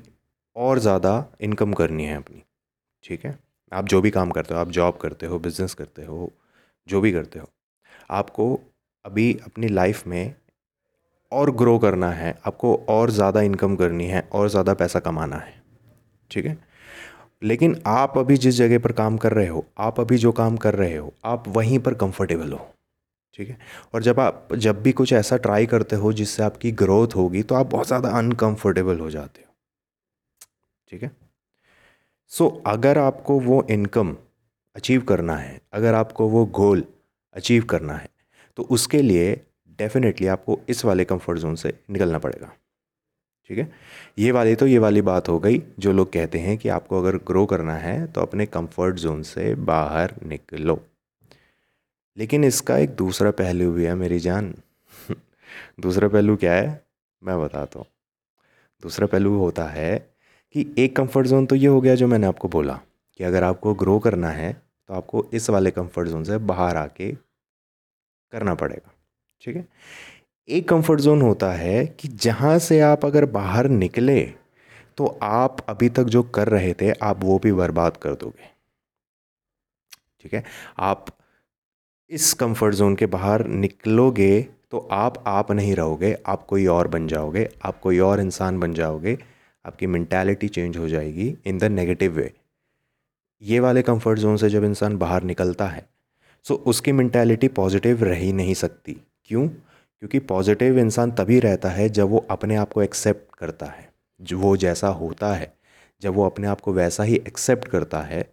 और 0.56 0.80
ज़्यादा 0.80 1.26
इनकम 1.42 1.74
करनी 1.74 2.06
है 2.06 2.16
अपनी। 2.18 2.44
ठीक 3.06 3.26
है? 3.26 3.38
आप 3.72 3.86
जो 3.86 4.02
भी 4.02 4.10
काम 4.12 4.32
करते 4.32 4.54
हो, 4.54 4.60
आप 4.60 4.70
जॉब 4.70 4.98
करते 4.98 5.26
हो 5.26 5.40
बिज़नेस 5.40 5.74
करते 5.74 6.06
हो, 6.06 6.32
जो 6.88 7.02
भी 7.02 7.12
करते 7.12 7.40
हो, 7.40 7.50
आपको 8.10 8.60
अभी 9.08 9.34
अपनी 9.46 9.68
लाइफ 9.68 10.08
में 10.08 10.36
और 11.32 11.52
ग्रो 11.52 11.80
करना 11.80 12.12
है 12.12 12.40
आपको 12.48 12.86
और 12.90 13.10
ज़्यादा 13.10 13.42
इनकम 13.42 13.76
करनी 13.76 14.06
है 14.06 14.30
और 14.32 14.50
ज़्यादा 14.50 14.74
पैसा 14.74 15.00
कमाना 15.00 15.36
है 15.36 15.62
ठीक 16.32 16.46
है? 16.46 16.58
लेकिन 17.44 17.82
आप 17.88 18.18
अभी 18.18 18.38
जिस 18.38 18.56
जगह 18.56 18.80
पर 18.80 18.92
काम 18.92 19.18
कर 19.18 19.34
रहे 19.34 19.48
हो 19.48 19.66
आप 19.78 20.00
अभी 20.00 20.18
जो 20.18 20.32
काम 20.32 20.58
कर 20.58 20.76
रहे 20.76 20.96
हो 20.98 21.14
आप 21.26 21.48
वहीं 21.48 21.80
पर 21.80 21.94
कंफर्टेबल 21.94 22.52
हो 22.54 22.70
ठीक 23.36 23.50
है? 23.50 23.58
और 23.94 24.04
जब 24.04 24.20
आप 24.20 24.48
जब 24.56 24.82
भी 24.84 24.92
कुछ 24.92 25.14
ऐसा 25.14 25.38
ट्राई 25.38 25.66
करते 25.66 25.96
हो 25.96 26.14
जिससे 26.14 26.44
आपकी 26.44 26.72
ग्रोथ 26.72 27.08
होगी 27.16 27.44
तो 27.44 27.56
आप 27.56 27.66
बहुत 27.66 27.88
ज़्यादा 27.88 28.10
अनकंफर्टेबल 28.10 29.00
हो 29.00 29.10
जाते 29.10 29.42
हो 29.42 29.54
ठीक 30.90 31.04
है? 31.04 31.12
सो 32.28 32.46
so, 32.46 32.72
अगर 32.72 32.98
आपको 32.98 33.40
वो 33.40 33.68
इनकम 33.72 34.16
अचीव 34.76 35.02
करना 35.02 35.38
है 35.38 35.62
अगर 35.74 35.94
आपको 35.94 36.28
वो 36.30 36.46
गोल 36.46 36.86
अचीव 37.36 37.64
करना 37.64 37.94
है 37.94 38.17
तो 38.58 38.64
उसके 38.64 39.02
लिए 39.02 39.42
डेफिनेटली 39.80 40.28
आपको 40.28 40.60
इस 40.70 40.86
वाले 40.86 41.06
कंफर्ट 41.06 41.40
जोन 41.40 41.56
से 41.56 41.80
निकलना 41.90 42.18
पड़ेगा। 42.18 42.52
ठीक 43.48 43.58
है? 43.58 43.72
ये 44.20 44.32
वाली 44.32 44.56
तो 44.56 44.68
ये 44.68 44.78
वाली 44.78 45.02
बात 45.02 45.30
हो 45.30 45.40
गई, 45.40 45.64
जो 45.80 45.92
लोग 45.92 46.14
कहते 46.14 46.40
हैं 46.40 46.58
कि 46.58 46.70
आपको 46.70 47.00
अगर 47.00 47.18
ग्रो 47.18 47.46
करना 47.46 47.74
है 47.74 48.08
तो 48.08 48.22
अपने 48.22 48.46
कंफर्ट 48.46 48.96
जोन 48.96 49.24
से 49.24 49.56
बाहर 49.56 50.16
निकलो। 50.26 50.80
लेकिन 52.18 52.44
इसका 52.44 52.78
एक 52.78 52.90
दूसरा 52.90 53.32
पहलू 53.32 53.72
भी 53.72 53.86
है 53.86 53.96
मेरी 53.96 54.20
जान। 54.20 54.56
दूसरा 55.80 56.08
पहलू 56.08 56.36
क्या 56.36 56.54
है? 56.54 56.86
मैं 57.24 57.42
बताता 57.42 57.80
हूँ। 57.80 57.86
दूसरा 58.82 59.08
पहलू 59.08 59.38
होता 59.38 59.66
है 59.66 60.10
कि 60.52 60.76
एक 60.78 60.96
कंफर्ट 60.96 61.28
जोन 61.28 61.46
तो 61.46 61.56
ये 61.56 61.68
हो 61.68 61.82
गया 61.82 61.96
जो 61.96 62.08
मैंने 62.08 62.28
आपको 62.28 62.48
बोला 62.48 62.80
कि 63.18 63.24
अगर 63.24 63.44
आपको 63.44 63.74
ग्रो 63.74 64.00
करना 64.00 64.30
है 64.30 64.62
तो 64.88 64.94
आपको 64.94 65.26
इस 65.34 65.50
वाले 65.50 65.72
कंफर्ट 65.72 66.08
जोन 66.08 66.24
से 66.24 66.38
बाहर 66.38 66.78
आके 66.78 67.27
करना 68.34 68.54
पड़ेगा, 68.56 68.92
ठीक 69.42 69.56
है? 69.56 69.68
एक 70.48 70.68
कंफर्ट 70.70 71.00
जोन 71.02 71.22
होता 71.22 71.52
है 71.52 71.86
कि 72.00 72.08
जहाँ 72.08 72.58
से 72.60 72.80
आप 72.82 73.06
अगर 73.06 73.26
बाहर 73.32 73.68
निकले 73.70 74.22
तो 74.98 75.06
आप 75.24 75.58
अभी 75.70 75.90
तक 75.90 76.04
जो 76.06 76.22
कर 76.26 76.48
रहे 76.48 76.74
थे, 76.74 76.92
आप 76.94 77.24
वो 77.24 77.38
भी 77.40 77.52
बर्बाद 77.54 77.98
कर 77.98 78.14
दोगे। 78.16 78.50
ठीक 80.22 80.34
है? 80.34 80.44
आप 80.80 81.06
इस 82.12 82.34
कंफर्ट 82.34 82.76
जोन 82.76 82.96
के 82.96 83.06
बाहर 83.08 83.46
निकलोगे 83.48 84.42
तो 84.72 84.88
आप 84.92 85.24
आप 85.28 85.52
नहीं 85.52 85.76
रहोगे, 85.76 86.16
आप 86.28 86.46
कोई 86.46 86.66
और 86.68 86.88
बन 86.88 87.08
जाओगे, 87.08 87.50
आप 87.64 87.80
कोई 87.80 88.00
और 88.00 88.20
इंसान 88.20 88.60
बन 88.60 88.74
जाओगे, 88.74 89.18
आपकी 89.66 89.88
मैंटेलिटी 89.88 90.48
चेंज 90.48 90.78
हो 90.78 90.88
जाएगी 90.90 91.36
इन 91.46 91.58
द 91.58 91.64
नेगेटिव 91.64 92.12
वे 92.14 92.32
ये 93.42 93.60
वाले 93.60 93.82
कंफर्ट 93.82 94.20
जोन 94.20 94.38
से 94.38 94.50
जब 94.50 94.64
इंसान 94.64 94.98
बाहर 94.98 95.24
निकलता 95.24 95.68
है 95.68 95.86
सो 96.44 96.56
उसकी 96.56 96.92
मैंटेलिटी 96.92 97.48
पॉजिटिव 97.48 98.04
रह 98.04 98.16
ही 98.16 98.34
नहीं 98.34 98.54
सकती। 98.54 98.98
क्यों? 99.26 99.48
क्योंकि 100.00 100.20
पॉजिटिव 100.20 100.80
इंसान 100.80 101.12
तभी 101.12 101.40
रहता 101.40 101.70
है 101.70 101.90
जब 101.90 102.08
वो 102.08 102.28
अपने 102.30 102.56
आप 102.56 102.74
को 102.74 102.84
एक्सेप्ट 102.84 103.36
करता 103.36 103.66
है। 103.66 103.94
जो 104.22 104.40
वो 104.40 104.58
जैसा 104.58 104.88
होता 104.88 105.34
है, 105.34 105.58
जब 106.02 106.14
वो 106.14 106.26
अपने 106.26 106.48
आप 106.48 106.62
को 106.62 106.74
वैसा 106.74 107.04
ही 107.04 107.16
एक्सेप्ट 107.16 107.68
करता 107.68 108.02
है, 108.02 108.24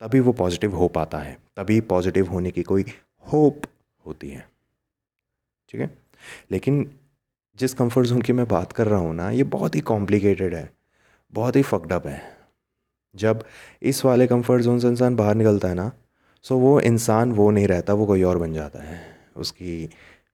तभी 0.00 0.20
वो 0.20 0.32
पॉजिटिव 0.32 0.76
हो 0.76 0.88
पाता 0.88 1.18
है। 1.18 1.38
तभी 1.56 1.80
पॉजिटिव 1.80 2.26
होने 2.26 2.50
की 2.50 2.62
कोई 2.62 2.84
होप 3.32 3.62
होती 4.06 4.30
है। 4.30 4.48
ठीक 5.68 5.80
है? 5.80 5.98
लेकिन 6.50 6.94
जिस 7.58 7.74
कंफर्ट 7.74 8.06
जोन 8.06 8.22
की 8.22 8.32
मैं 8.32 8.48
बात 8.48 8.72
कर 8.72 8.86
रहा 8.86 9.00
हूँ 9.00 9.14
ना, 9.14 9.30
ये 9.30 9.42
बहुत 9.42 9.74
ही 9.74 9.80
कॉम्प्लिकेटेड 9.80 10.54
है, 10.54 10.72
बहुत 11.32 11.56
ही 11.56 11.62
फकडअप 11.62 12.06
है। 12.06 12.38
जब 13.16 13.44
इस 13.82 14.04
वाले 14.04 14.26
कंफर्ट 14.26 14.62
जोन 14.62 14.78
से 14.78 14.88
इंसान 14.88 15.16
बाहर 15.16 15.34
निकलता 15.34 15.68
है 15.68 15.74
ना 15.74 15.92
सो 16.42 16.58
वो 16.58 16.80
इंसान 16.80 17.32
वो 17.32 17.50
नहीं 17.50 17.66
रहता 17.66 17.94
वो 17.94 18.06
कोई 18.06 18.22
और 18.22 18.38
बन 18.38 18.52
जाता 18.52 18.82
है। 18.82 19.00
उसकी 19.36 19.90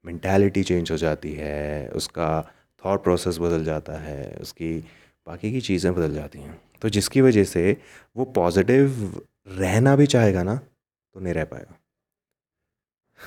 मैंटेलिटी 0.06 0.62
चेंज 0.62 0.90
हो 0.90 0.96
जाती 0.96 1.32
है 1.32 1.88
उसका 1.88 2.54
थॉट 2.84 3.02
प्रोसेस 3.02 3.38
बदल 3.38 3.64
जाता 3.64 3.92
है 3.92 4.36
उसकी 4.40 4.78
बाकी 5.26 5.52
की 5.52 5.60
चीज़ें 5.60 5.94
बदल 5.94 6.14
जाती 6.14 6.38
हैं। 6.38 6.60
तो 6.82 6.88
जिसकी 6.88 7.20
वजह 7.20 7.44
से 7.44 7.76
वो 8.16 8.24
पॉजिटिव 8.24 9.20
रहना 9.48 9.96
भी 9.96 10.06
चाहेगा 10.06 10.42
ना 10.42 10.54
तो 10.54 11.20
नहीं 11.20 11.34
रह 11.34 11.44
पाएगा। 11.44 11.78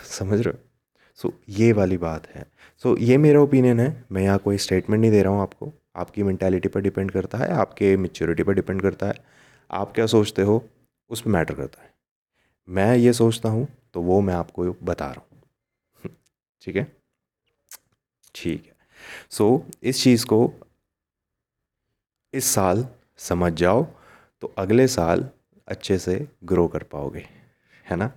समझ 0.10 0.40
रहे 0.42 0.52
हो? 0.52 0.60
सो 1.16 1.28
so, 1.28 1.34
ये 1.50 1.72
वाली 1.74 1.98
बात 1.98 2.28
है। 2.28 2.46
सो 2.78 2.96
so, 2.96 3.02
ये 3.02 3.18
मेरा 3.18 3.42
ओपिनियन 3.42 3.80
है। 3.80 4.06
मैं 4.12 4.22
यहाँ 4.22 4.38
कोई 4.38 4.58
स्टेटमेंट 4.58 5.02
नहीं 5.02 5.12
दे 5.12 5.24
रहा 5.24 5.34
हूँ 5.34 5.42
आपको। 5.42 5.74
आपकी 5.96 6.24
मैंटेलिटी 6.24 6.70
पर 6.70 6.82
डिपेंड 6.82 7.12
करता 7.12 7.38
है 7.38 7.50
आपके 7.52 7.98
मेच्योरिटी 7.98 8.44
पर 8.44 8.54
डिपेंड 8.54 8.82
करता 8.82 9.08
है। 9.08 9.14
आप 9.72 9.92
क्या 9.92 10.06
सोचते 10.06 10.42
हो 10.42 10.64
उस 11.10 11.22
पर 11.22 11.32
मैटर 11.32 11.54
करता 11.54 11.84
है। 11.84 11.91
मैं 12.72 12.96
ये 12.96 13.13
सोचता 13.13 13.50
हूँ 13.50 13.68
तो 13.94 14.01
वो 14.01 14.22
मैं 14.22 14.34
आपको 14.34 14.75
बता 14.84 15.12
रहा 15.12 15.25
हूँ। 15.32 16.12
ठीक 16.62 16.75
है? 16.75 16.96
ठीक 18.36 18.66
है। 18.66 18.74
सो 19.30 19.66
so, 19.70 19.75
इस 19.84 20.04
चीज़ 20.04 20.25
को 20.25 20.54
इस 22.34 22.46
साल 22.46 22.88
समझ 23.18 23.54
जाओ 23.54 23.84
तो 24.42 24.54
अगले 24.58 24.88
साल 24.88 25.30
अच्छे 25.68 25.98
से 25.98 26.28
ग्रो 26.44 26.68
कर 26.68 26.84
पाओगे 26.84 27.28
है 27.90 27.96
ना? 27.98 28.12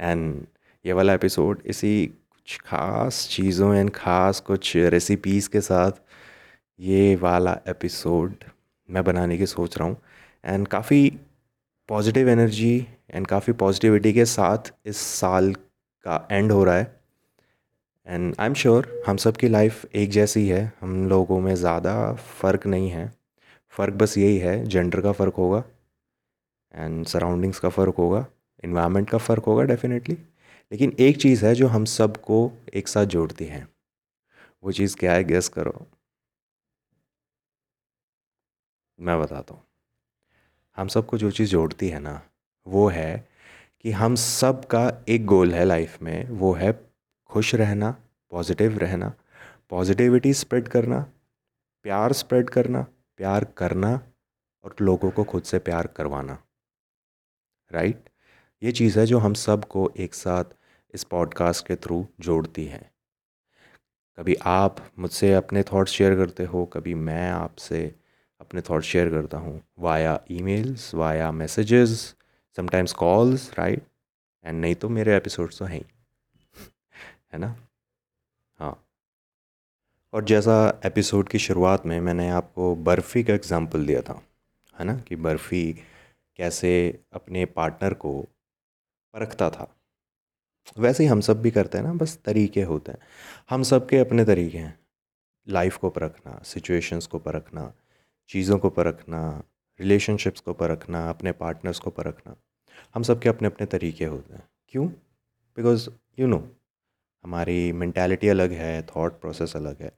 एंड 0.00 0.46
ये 0.86 0.92
वाला 0.92 1.14
एपिसोड 1.14 1.62
इसी 1.66 2.06
कुछ 2.06 2.58
ख़ास 2.60 3.28
चीज़ों 3.30 3.74
एंड 3.76 3.90
ख़ास 3.90 4.40
कुछ 4.40 4.76
रेसिपीज़ 4.76 5.48
के 5.48 5.60
साथ 5.60 5.92
ये 6.80 7.16
वाला 7.16 7.60
एपिसोड 7.68 8.34
मैं 8.90 9.04
बनाने 9.04 9.38
की 9.38 9.46
सोच 9.46 9.78
रहा 9.78 9.88
हूँ। 9.88 9.96
एंड 10.44 10.68
काफ़ी 10.68 11.18
पॉजिटिव 11.92 12.28
एनर्जी 12.28 12.74
एंड 13.10 13.26
काफ़ी 13.26 13.52
पॉजिटिविटी 13.52 14.12
के 14.12 14.24
साथ 14.24 14.72
इस 14.86 14.96
साल 14.96 15.52
का 16.06 16.14
एंड 16.32 16.52
हो 16.52 16.62
रहा 16.64 16.74
है। 16.74 16.84
एंड 18.06 18.34
आई 18.40 18.46
एम 18.46 18.54
श्योर 18.54 18.86
हम 19.06 19.16
सब 19.16 19.36
की 19.36 19.48
लाइफ 19.48 19.84
एक 19.94 20.10
जैसी 20.10 20.46
है 20.48 20.60
हम 20.80 21.08
लोगों 21.08 21.38
में 21.40 21.54
ज़्यादा 21.54 21.92
फ़र्क 22.14 22.66
नहीं 22.66 22.88
है। 22.90 23.06
फ़र्क 23.74 23.94
बस 23.94 24.16
यही 24.18 24.38
है 24.38 24.54
जेंडर 24.64 25.00
का 25.00 25.12
फ़र्क 25.12 25.34
होगा 25.34 25.62
एंड 26.74 27.04
सराउंडिंग्स 27.06 27.58
का 27.58 27.68
फ़र्क 27.68 27.96
होगा। 27.98 28.24
इन्वायरमेंट 28.64 29.10
का 29.10 29.18
फ़र्क 29.18 29.44
होगा 29.44 29.62
डेफिनेटली 29.64 30.14
लेकिन 30.72 30.94
एक 31.00 31.20
चीज़ 31.22 31.44
है 31.46 31.54
जो 31.54 31.68
हम 31.68 31.84
सबको 31.94 32.40
एक 32.74 32.88
साथ 32.88 33.06
जोड़ती 33.16 33.44
है। 33.44 33.66
वो 34.62 34.72
चीज़ 34.72 34.96
क्या 34.96 35.12
है 35.12 35.24
गेस 35.24 35.48
करो। 35.48 35.86
मैं 38.98 39.18
बताता 39.20 39.54
हूँ। 39.54 39.62
हम 40.76 40.88
सबको 40.88 41.18
जो 41.18 41.30
चीज़ 41.30 41.50
जोड़ती 41.50 41.88
है 41.88 41.98
ना, 41.98 42.22
वो 42.66 42.88
है 42.88 43.28
कि 43.80 43.90
हम 43.90 44.14
सब 44.14 44.64
का 44.64 45.04
एक 45.08 45.26
गोल 45.26 45.54
है 45.54 45.64
लाइफ 45.64 46.02
में, 46.02 46.28
वो 46.28 46.52
है 46.52 46.90
खुश 47.26 47.54
रहना, 47.54 47.96
पॉजिटिव 48.30 48.78
रहना। 48.78 49.14
पॉजिटिविटी 49.70 50.34
स्प्रेड 50.34 50.68
करना, 50.68 51.06
प्यार 51.82 52.12
स्प्रेड 52.12 52.50
करना, 52.50 52.86
प्यार 53.16 53.44
करना 53.44 54.00
और 54.64 54.76
लोगों 54.80 55.10
को 55.10 55.24
खुद 55.24 55.42
से 55.42 55.58
प्यार 55.58 55.86
करवाना। 55.86 56.42
राइट? 57.72 58.08
ये 58.62 58.72
चीज़ 58.72 58.98
है 58.98 59.06
जो 59.06 59.18
हम 59.18 59.34
सबको 59.34 59.92
एक 59.96 60.14
साथ 60.14 60.44
इस 60.94 61.04
पॉडकास्ट 61.04 61.66
के 61.66 61.76
थ्रू 61.76 62.06
जोड़ती 62.20 62.64
है। 62.64 62.92
कभी 64.16 64.34
आप 64.34 64.90
मुझसे 64.98 65.34
अपने 65.34 65.62
थॉट्स 65.62 65.92
शेयर 65.92 66.16
करते 66.16 66.44
हो, 66.44 66.66
कभी 66.66 66.94
मैं 66.94 67.30
आपसे 67.30 67.94
अपने 68.42 68.60
थॉट्स 68.60 68.86
शेयर 68.86 69.10
करता 69.10 69.38
हूँ 69.38 69.60
via 69.78 70.20
emails 70.30 70.94
via 70.94 71.30
messages 71.32 72.14
sometimes 72.56 72.92
calls 72.92 73.50
right 73.58 73.82
and 74.44 74.60
नहीं 74.60 74.74
तो 74.74 74.88
मेरे 74.88 75.16
एपिसोड्स 75.16 75.58
तो 75.58 75.64
हैं 75.64 75.74
ही, 75.74 75.84
है 77.32 77.38
ना? 77.38 77.54
हाँ। 78.58 78.78
और 80.12 80.24
जैसा 80.24 80.80
एपिसोड 80.86 81.28
की 81.28 81.38
शुरुआत 81.38 81.86
में 81.86 82.00
मैंने 82.00 82.28
आपको 82.30 82.74
बर्फ़ी 82.76 83.22
का 83.24 83.34
एग्ज़ाम्पल 83.34 83.86
दिया 83.86 84.02
था, 84.02 84.20
है 84.74 84.84
ना? 84.84 84.96
कि 84.98 85.16
बर्फ़ी 85.16 85.72
कैसे 86.38 86.72
अपने 87.12 87.44
पार्टनर 87.46 87.94
को 87.94 88.20
परखता 89.14 89.50
था। 89.50 89.68
वैसे 90.78 91.02
ही 91.02 91.08
हम 91.08 91.20
सब 91.20 91.40
भी 91.42 91.50
करते 91.50 91.78
हैं 91.78 91.84
ना, 91.84 91.92
बस 91.92 92.18
तरीके 92.24 92.62
होते 92.62 92.92
हैं। 92.92 92.98
हम 93.50 93.62
सब 93.62 93.88
के 93.88 93.98
अपने 93.98 94.24
तरीके 94.24 94.58
हैं 94.58 94.78
लाइफ 95.46 95.76
को 95.76 95.90
परखना 95.90 96.40
सिचुएशंस 96.44 97.06
को 97.06 97.18
परखना 97.18 97.72
चीज़ों 98.32 98.58
को 98.58 98.70
परखना 98.70 99.42
रिलेशनशिप्स 99.80 100.40
को 100.40 100.52
परखना 100.52 101.10
अपने 101.10 101.32
पार्टनर्स 101.32 101.78
को 101.78 101.90
परखना 101.90 102.36
हम 102.94 103.02
सब 103.02 103.20
के 103.20 103.28
अपने 103.28 103.48
अपने 103.48 103.66
तरीके 103.66 104.04
होते 104.04 104.34
हैं। 104.34 104.48
क्यों? 104.68 104.88
बिकॉज़ 105.56 105.90
यू 106.18 106.26
नो 106.26 106.48
हमारी 107.24 107.72
मैंटेलिटी 107.72 108.28
अलग 108.28 108.52
है 108.52 108.82
थॉट 108.82 109.20
प्रोसेस 109.20 109.56
अलग 109.56 109.82
है। 109.82 109.92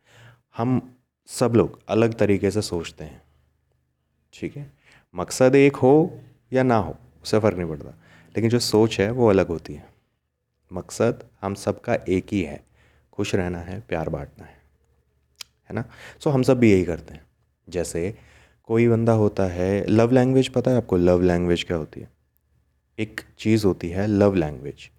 हम 0.56 0.96
सब 1.26 1.52
लोग 1.54 1.80
अलग 1.88 2.14
तरीके 2.14 2.50
से 2.50 2.62
सोचते 2.62 3.04
हैं। 3.04 3.22
ठीक 4.32 4.56
है? 4.56 4.72
मकसद 5.14 5.54
एक 5.54 5.76
हो 5.76 6.20
या 6.52 6.62
ना 6.62 6.76
हो 6.76 6.96
उससे 7.22 7.38
फ़र्क 7.38 7.58
नहीं 7.58 7.68
पड़ता। 7.68 7.90
लेकिन 8.36 8.50
जो 8.50 8.58
सोच 8.58 9.00
है 9.00 9.10
वो 9.10 9.28
अलग 9.28 9.46
होती 9.46 9.74
है। 9.74 9.88
मकसद 10.72 11.28
हम 11.40 11.54
सबका 11.54 11.94
एक 11.94 12.26
ही 12.32 12.42
है। 12.42 12.64
खुश 13.12 13.34
रहना 13.34 13.58
है 13.58 13.80
प्यार 13.80 14.08
बांटना 14.08 14.44
है। 14.44 14.62
है 15.70 15.72
ना? 15.72 15.82
सो 16.24 16.30
so, 16.30 16.34
हम 16.36 16.42
सब 16.42 16.58
भी 16.58 16.72
यही 16.72 16.84
करते 16.84 17.14
हैं। 17.14 17.33
जैसे 17.68 18.14
कोई 18.64 18.88
बंदा 18.88 19.12
होता 19.12 19.44
है 19.44 19.86
लव 19.86 20.10
लैंग्वेज 20.10 20.48
पता 20.48 20.70
है 20.70 20.76
आपको? 20.76 20.96
लव 20.96 21.22
लैंग्वेज 21.22 21.64
क्या 21.64 21.76
होती 21.76 22.00
है? 22.00 22.08
एक 22.98 23.20
चीज़ 23.38 23.66
होती 23.66 23.88
है 23.88 24.06
love 24.06 24.34
language 24.34 24.90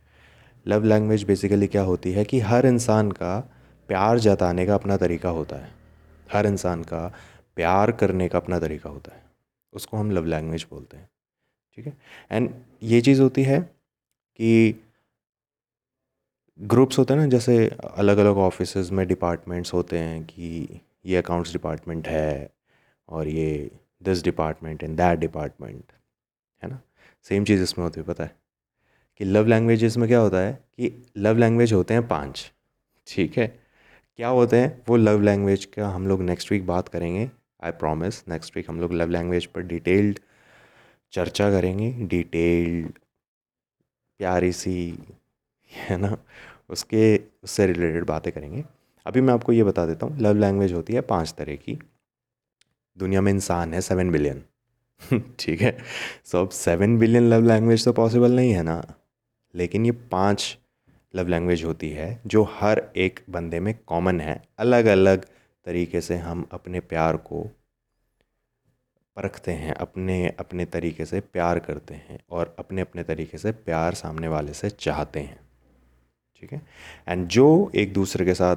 love 0.68 0.84
language 0.84 1.24
basically 1.24 1.68
क्या 1.68 1.82
होती 1.82 2.12
है 2.12 2.26
कि 2.26 2.40
हर 2.40 2.66
इंसान 2.66 3.12
का 3.12 3.40
प्यार 3.88 4.20
जताने 4.20 4.66
का 4.66 4.76
अपना 4.76 4.98
तरीका 4.98 5.30
होता 5.30 5.56
है। 5.56 5.72
हर 6.34 6.46
इंसान 6.46 6.84
का 6.84 7.14
प्यार 7.56 7.92
करने 7.92 8.28
का 8.30 8.40
अपना 8.40 8.60
तरीका 8.60 8.90
होता 8.90 9.16
है। 9.16 9.24
उसको 9.74 9.98
हम 9.98 10.12
लव 10.12 10.26
लैंग्वेज 10.26 10.66
बोलते 10.72 10.98
हैं। 10.98 11.10
ठीक 11.76 11.88
है? 11.88 11.98
एंड 12.32 12.50
ये 12.84 13.02
चीज़ 13.02 13.22
होती 13.22 13.44
है 13.44 13.60
कि 14.36 14.82
ग्रुप्स 16.62 17.00
होते 17.00 17.14
हैं 17.14 17.22
ना, 17.22 17.28
जैसे 17.28 17.68
अलग 17.96 18.18
अलग 18.18 18.38
ऑफ़िस 18.38 18.92
में 18.92 19.08
डिपार्टमेंट्स 19.08 19.74
होते 19.74 20.00
हैं 20.00 20.24
कि 20.24 20.82
ये 21.06 21.18
अकाउंट्स 21.18 21.52
डिपार्टमेंट 21.52 22.08
है 22.08 22.55
और 23.10 23.28
ये 23.28 23.72
this 24.04 24.24
department 24.24 24.84
and 24.84 24.98
that 24.98 25.20
department 25.20 25.92
है 26.64 26.70
ना? 26.70 26.80
सेम 27.26 27.44
चीज़ 27.46 27.64
इसमें 27.64 27.84
होती 27.86 28.00
है, 28.00 28.06
पता 28.08 28.24
है? 28.24 28.36
कि 29.20 29.26
लव 29.26 29.48
लैंग्वेजेस 29.48 29.98
में 29.98 30.08
क्या 30.08 30.20
होता 30.20 30.38
है 30.38 30.54
कि 30.54 30.92
लव 31.18 31.38
लैंग्वेज 31.38 31.74
होते 31.74 31.94
हैं 31.94 32.08
पाँच, 32.08 32.52
ठीक 33.08 33.38
है? 33.38 33.48
क्या 34.20 34.28
होते 34.28 34.58
हैं? 34.58 34.82
वो 34.90 34.96
लव 34.96 35.22
लैंग्वेज 35.22 35.66
का 35.66 35.90
हम 35.90 36.08
लोग 36.08 36.22
नेक्स्ट 36.22 36.52
वीक 36.52 36.66
बात 36.68 36.88
करेंगे 36.90 37.30
आई 37.64 37.72
प्रॉमिस 37.72 38.24
नेक्स्ट 38.30 38.56
वीक 38.58 38.70
हम 38.70 38.80
लोग 38.82 38.94
लव 38.94 39.10
लैंग्वेज 39.10 39.46
पर 39.46 39.62
डिटेल्ड 39.62 40.20
चर्चा 41.14 41.50
करेंगे 41.52 41.92
डिटेल्ड 42.08 42.92
प्यारी 44.20 44.52
सी, 44.52 44.98
है 45.72 45.98
ना? 45.98 46.18
उसके, 46.70 47.18
उससे 47.44 47.68
रिलेटेड 47.68 48.06
बातें 48.06 48.32
करेंगे। 48.34 48.64
अभी 49.06 49.22
मैं 49.22 49.34
आपको 49.34 49.52
ये 49.52 49.64
बता 49.64 49.86
देता 49.86 50.06
हूँ 50.06 50.20
लव 50.20 50.36
लैंग्वेज 50.36 50.74
होती 50.74 50.94
है 50.94 51.02
पाँच 51.02 51.34
तरह 51.38 51.56
की। 51.56 51.78
दुनिया 52.98 53.22
में 53.22 53.32
इंसान 53.32 53.74
है 53.74 53.82
सेवन 53.82 54.12
बिलियन 54.12 54.44
ठीक 55.40 55.62
है? 55.62 55.78
सो 56.25 56.42
अब 56.42 56.50
सेवन 56.50 56.98
बिलियन 56.98 57.30
लव 57.30 57.44
लैंग्वेज 57.44 57.86
तो 57.86 57.94
पॉसिबल 57.94 58.32
नहीं 58.32 58.52
है 58.52 58.64
ना? 58.64 58.94
लेकिन 59.56 59.86
ये 59.86 59.92
पाँच 59.92 60.58
लव 61.16 61.28
लैंग्वेज 61.28 61.64
होती 61.64 61.90
है, 61.90 62.22
जो 62.28 62.44
हर 62.44 62.92
एक 62.96 63.20
बंदे 63.30 63.60
में 63.60 63.80
कॉमन 63.88 64.22
है। 64.22 64.48
अलग 64.58 64.86
अलग 64.86 65.25
तरीके 65.66 66.02
से 66.02 66.18
हम 66.18 66.48
अपने 66.52 66.80
प्यार 66.80 67.18
को 67.18 67.44
परखते 69.16 69.52
हैं, 69.52 69.74
अपने 69.74 70.28
अपने 70.40 70.66
तरीके 70.66 71.06
से 71.06 71.20
प्यार 71.20 71.60
करते 71.60 71.94
हैं 71.94 72.20
और 72.30 72.56
अपने 72.60 72.82
अपने 72.82 73.04
तरीके 73.04 73.38
से 73.38 73.52
प्यार 73.52 73.94
सामने 73.94 74.28
वाले 74.28 74.54
से 74.54 74.70
चाहते 74.70 75.20
हैं। 75.20 75.40
ठीक 76.42 76.54
है? 76.54 76.62
एंड 77.08 77.28
जो 77.28 77.72
एक 77.75 77.94
दूसरे 77.94 78.25
के 78.25 78.34
साथ 78.34 78.56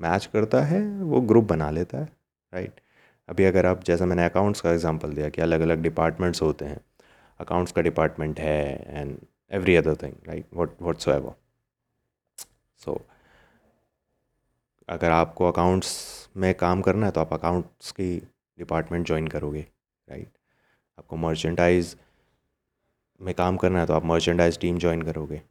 मैच 0.00 0.26
करता 0.26 0.62
है, 0.62 0.88
वो 0.88 1.20
ग्रुप 1.20 1.44
बना 1.44 1.70
लेता 1.70 1.98
है 1.98 2.08
राइट 2.54 2.80
अभी 3.28 3.44
अगर 3.44 3.66
आप, 3.66 3.84
जैसा 3.84 4.06
मैंने 4.06 4.24
अकाउंट्स 4.24 4.60
का 4.60 4.72
एग्जांपल 4.72 5.12
दिया 5.12 5.28
कि 5.28 5.42
अलग 5.42 5.60
अलग 5.60 5.82
डिपार्टमेंट्स 5.82 6.42
होते 6.42 6.64
हैं 6.64 6.80
अकाउंट्स 7.40 7.72
का 7.72 7.82
डिपार्टमेंट 7.82 8.40
है 8.40 8.84
and 8.88 9.18
every 9.50 9.76
other 9.76 9.96
thing 9.96 10.14
right 10.28 10.46
what 10.54 10.82
what 10.82 10.98
so 10.98 11.10
ever 11.10 11.34
so 12.78 13.00
अगर 14.88 15.10
आपको 15.10 15.48
अकाउंट्स 15.48 16.28
में 16.36 16.54
काम 16.54 16.82
करना 16.82 17.06
है 17.06 17.12
तो 17.12 17.20
आप 17.20 17.32
अकाउंट्स 17.32 17.92
की 17.92 18.16
डिपार्टमेंट 18.58 19.06
ज्वाइन 19.06 19.26
करोगे 19.26 19.66
राइट 20.08 20.28
आपको 20.98 21.16
मर्चेंडाइज 21.16 21.96
में 23.20 23.34
काम 23.34 23.56
करना 23.56 23.80
है 23.80 23.86
तो 23.86 23.92
आप 23.92 24.04
मर्चेंडाइज 24.04 24.58
टीम 24.58 24.78
ज्वाइन 24.78 25.02
करोगे, 25.02 25.42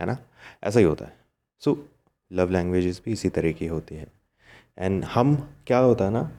है 0.00 0.06
ना? 0.06 0.16
ऐसा 0.64 0.78
ही 0.78 0.84
होता 0.84 1.04
है। 1.04 1.16
सो 1.60 1.88
लव 2.32 2.50
लैंग्वेजेस 2.50 3.02
भी 3.04 3.12
इसी 3.12 3.28
तरह 3.28 3.52
की 3.52 3.66
होती 3.66 3.94
है। 3.94 4.06
एंड 4.78 5.04
हम 5.04 5.36
क्या 5.66 5.78
होता 5.78 6.04
है 6.04 6.10
ना 6.10 6.30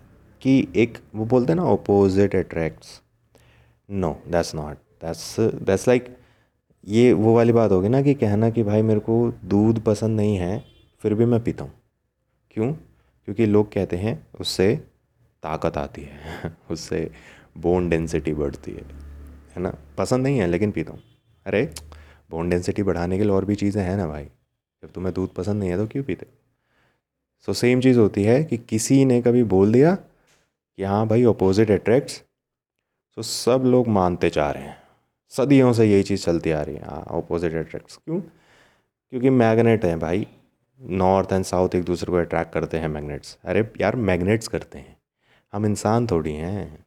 कि 0.48 0.68
एक 0.76 0.98
वो 1.16 1.26
बोलते 1.26 1.54
हैं 1.54 1.60
ना 1.60 1.66
opposite 1.70 2.36
attracts 2.36 3.02
no 3.92 4.22
that's 4.28 4.56
not 4.56 4.76
that's 4.76 5.40
that's 5.40 5.88
like 5.88 6.18
ये 6.88 7.14
वो 7.14 7.36
वाली 7.36 7.54
बात 7.54 7.72
होगी 7.72 7.90
ना 7.90 8.02
कि 8.02 8.14
कहना 8.14 8.50
कि 8.50 8.64
भाई 8.64 8.82
मेरे 8.82 9.00
को 9.00 9.34
दूध 9.46 9.84
पसंद 9.84 10.18
नहीं 10.18 10.38
है, 10.38 10.66
फिर 11.00 11.14
भी 11.14 11.26
मैं 11.26 11.44
पीता 11.44 11.64
हूँ। 11.64 11.72
क्यों? 12.52 12.74
क्योंकि 13.26 13.46
लोग 13.46 13.74
कहते 13.74 13.98
हैं, 13.98 14.28
उससे 14.40 14.76
ताकत 15.44 15.78
आती 15.78 16.02
है, 16.02 16.56
उससे 16.72 17.12
बोन 17.58 17.90
डेंसिटी 17.90 18.34
बढ़ती 18.34 18.72
है 18.72 18.84
है 19.56 19.62
ना? 19.62 19.78
पसंद 19.98 20.24
नहीं 20.24 20.40
है, 20.40 20.48
लेकिन 20.48 20.72
पीता 20.72 20.92
हूँ। 20.92 21.02
अरे 21.46 21.74
बोन 22.30 22.50
डेंसिटी 22.50 22.84
बढ़ाने 22.84 23.18
के 23.18 23.24
लिए 23.24 23.32
और 23.32 23.46
भी 23.46 23.56
चीज़ें 23.56 23.84
हैं 23.84 23.98
ना 23.98 24.08
भाई। 24.08 24.24
जब 24.84 24.92
तुम्हें 24.92 25.14
दूध 25.14 25.34
पसंद 25.34 25.60
नहीं 25.60 25.70
है 25.70 25.78
तो 25.78 25.88
क्यों 25.88 26.04
पीते? 26.04 26.28
सो 27.46 27.54
सेम 27.54 27.82
चीज़ 27.82 28.00
होती 28.00 28.24
है 28.24 28.44
कि 28.44 28.58
किसी 28.58 29.06
ने 29.06 29.22
कभी 29.22 29.44
बोल 29.44 29.72
दिया 29.72 29.98
कि 30.78 30.84
हाँ 30.84 31.08
भाई 31.08 31.24
अपोजिट 31.24 31.72
अट्रैक्ट्स 31.72 32.24
तो 33.16 33.22
सब 33.22 33.64
लोग 33.66 33.88
मानते 33.88 34.30
जा 34.30 34.52
रहे 34.52 34.64
हैं। 34.64 34.78
सदियों 35.30 35.74
से 35.74 35.86
यही 35.86 36.04
चीज़ 36.04 36.26
चलती 36.26 36.52
आ 36.52 36.62
रही 36.62 36.76
है। 36.76 36.86
हाँ 36.86 37.06
अपोजिट 37.12 37.54
अट्रैक्ट्स 37.54 37.98
क्यों? 37.98 38.22
क्योंकि 39.10 39.30
मैग्नेट 39.30 39.86
हैं 39.86 40.00
भाई। 40.00 40.28
नॉर्थ 40.82 41.34
एंड 41.34 41.46
साउथ 41.46 41.70
एक 41.76 41.84
दूसरे 41.84 42.12
को 42.12 42.18
अट्रैक्ट 42.18 42.54
करते 42.54 42.78
हैं 42.78 42.88
मैग्नेट्स 42.88 43.38
अरे 43.46 43.74
यार 43.82 43.96
मैग्नेट्स 43.96 44.48
करते 44.48 44.80
हैं। 44.80 44.98
हम 45.54 45.66
इंसान 45.66 46.08
थोड़ी 46.08 46.34
हैं, 46.34 46.86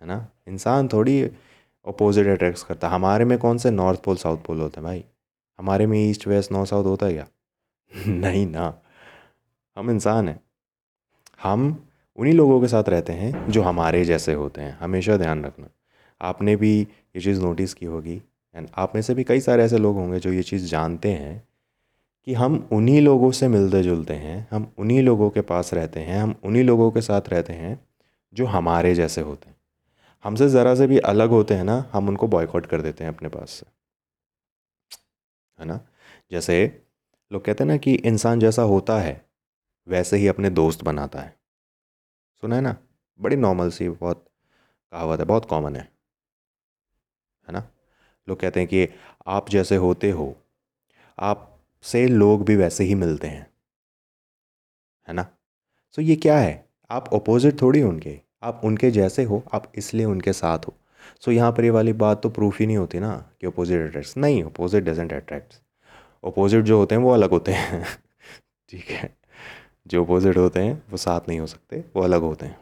है 0.00 0.06
ना? 0.08 0.28
इंसान 0.48 0.88
थोड़ी 0.88 1.22
अपोजिट 1.86 2.26
अट्रैक्ट्स 2.26 2.62
करता। 2.62 2.88
है 2.88 2.94
हमारे 2.94 3.24
में 3.24 3.38
कौन 3.38 3.58
से? 3.58 3.70
नॉर्थ 3.70 4.02
पोल 4.02 4.16
साउथ 4.16 4.38
पोल 4.38 4.60
होते 4.60 4.74
हैं 4.76 4.84
भाई। 4.84 5.04
हमारे 5.58 5.86
में 5.86 6.10
ईस्ट 6.10 6.26
वेस्ट 6.26 6.52
नॉर्थ 6.52 6.70
साउथ 6.70 6.84
होता 6.84 7.06
है 7.06 7.12
क्या? 7.12 7.26
नहीं 8.06 8.46
ना। 8.46 8.82
हम 9.76 9.90
इंसान 9.90 10.28
हैं। 10.28 10.40
हम 11.42 11.83
उन्हीं 12.16 12.34
लोगों 12.34 12.60
के 12.60 12.68
साथ 12.68 12.84
रहते 12.88 13.12
हैं 13.12 13.50
जो 13.50 13.62
हमारे 13.62 14.04
जैसे 14.04 14.32
होते 14.32 14.60
हैं। 14.60 14.78
हमेशा 14.78 15.16
ध्यान 15.16 15.44
रखना। 15.44 15.68
आपने 16.22 16.56
भी 16.56 16.80
ये 17.16 17.20
चीज़ 17.20 17.40
नोटिस 17.40 17.74
की 17.74 17.86
होगी 17.86 18.22
एंड 18.54 18.68
आप 18.76 18.94
में 18.94 19.02
से 19.02 19.14
भी 19.14 19.24
कई 19.24 19.40
सारे 19.40 19.62
ऐसे 19.62 19.78
लोग 19.78 19.96
होंगे 19.96 20.18
जो 20.18 20.32
ये 20.32 20.42
चीज़ 20.42 20.66
जानते 20.66 21.10
हैं 21.10 21.48
कि 22.24 22.34
हम 22.34 22.68
उन्हीं 22.72 23.00
लोगों 23.00 23.30
से 23.30 23.48
मिलते 23.48 23.82
जुलते 23.82 24.14
हैं, 24.14 24.48
हम 24.50 24.72
उन्हीं 24.78 25.02
लोगों 25.02 25.30
के 25.30 25.40
पास 25.40 25.74
रहते 25.74 26.00
हैं, 26.00 26.20
हम 26.22 26.34
उन्हीं 26.44 26.64
लोगों 26.64 26.90
के 26.90 27.00
साथ 27.00 27.20
रहते 27.28 27.52
हैं 27.52 27.80
जो 28.34 28.46
हमारे 28.46 28.94
जैसे 28.94 29.20
होते 29.20 29.48
हैं। 29.48 29.56
हमसे 30.24 30.48
ज़रा 30.48 30.74
से 30.74 30.86
भी 30.86 30.98
अलग 30.98 31.28
होते 31.28 31.54
हैं 31.54 31.64
ना, 31.64 31.90
हम 31.92 32.08
उनको 32.08 32.28
बॉयकॉट 32.28 32.66
कर 32.66 32.82
देते 32.82 33.04
हैं 33.04 33.16
अपने 33.16 33.28
पास 33.28 33.50
से। 33.50 33.66
है 35.60 35.66
ना? 35.66 35.80
जैसे 36.30 36.82
लोग 37.32 37.44
कहते 37.44 37.64
हैं 37.64 37.70
ना 37.70 37.76
कि 37.76 37.94
इंसान 37.94 38.40
जैसा 38.40 38.62
होता 38.62 38.98
है, 39.00 39.26
वैसे 39.88 40.16
ही 40.16 40.26
अपने 40.26 40.50
दोस्त 40.50 40.84
बनाता 40.84 41.20
है। 41.20 41.43
सुना 42.40 42.56
है 42.56 42.62
ना? 42.62 42.76
बड़ी 43.20 43.36
नॉर्मल 43.36 43.70
सी 43.70 43.88
बहुत 43.88 44.24
कहावत 44.92 45.18
है, 45.18 45.24
बहुत 45.24 45.44
कॉमन 45.44 45.76
है। 45.76 45.82
है 47.48 47.52
ना? 47.52 47.68
लोग 48.28 48.40
कहते 48.40 48.60
हैं 48.60 48.68
कि 48.68 48.88
आप 49.26 49.48
जैसे 49.48 49.76
होते 49.76 50.10
हो 50.10 50.36
आप 51.18 51.60
से 51.82 52.06
लोग 52.06 52.44
भी 52.44 52.56
वैसे 52.56 52.84
ही 52.84 52.94
मिलते 52.94 53.26
हैं। 53.26 53.46
है 55.08 55.14
ना? 55.14 55.26
सो 55.96 56.02
ये 56.02 56.16
क्या 56.16 56.38
है? 56.38 56.68
आप 56.90 57.14
अपोजिट 57.14 57.62
थोड़ी 57.62 57.82
उनके। 57.82 58.20
आप 58.42 58.60
उनके 58.64 58.90
जैसे 58.90 59.24
हो, 59.24 59.44
आप 59.52 59.72
इसलिए 59.74 60.06
उनके 60.06 60.32
साथ 60.32 60.58
हो। 60.58 60.74
सो 61.20 61.30
यहाँ 61.30 61.52
पर 61.52 61.64
ये 61.64 61.70
वाली 61.70 61.92
बात 61.92 62.22
तो 62.22 62.30
प्रूफ 62.30 62.60
ही 62.60 62.66
नहीं 62.66 62.76
होती 62.76 63.00
ना 63.00 63.30
कि 63.40 63.46
अपोजिट 63.46 63.88
अट्रैक्ट्स 63.88 64.16
नहीं 64.16 64.44
अपोजिट 64.44 64.84
डजेंट 64.84 65.12
अट्रैक्ट्स 65.12 65.60
अपोजिट 66.24 66.64
जो 66.64 66.78
होते 66.78 66.94
हैं 66.94 67.02
वो 67.02 67.10
अलग 67.10 67.30
होते 67.30 67.52
हैं। 67.52 67.84
ठीक 68.68 68.84
है? 68.84 69.23
जो 69.86 70.04
अपोजिट 70.04 70.36
होते 70.36 70.60
हैं, 70.60 70.82
वो 70.90 70.96
साथ 70.96 71.20
नहीं 71.28 71.40
हो 71.40 71.46
सकते, 71.46 71.84
वो 71.96 72.02
अलग 72.02 72.20
होते 72.20 72.46
हैं। 72.46 72.60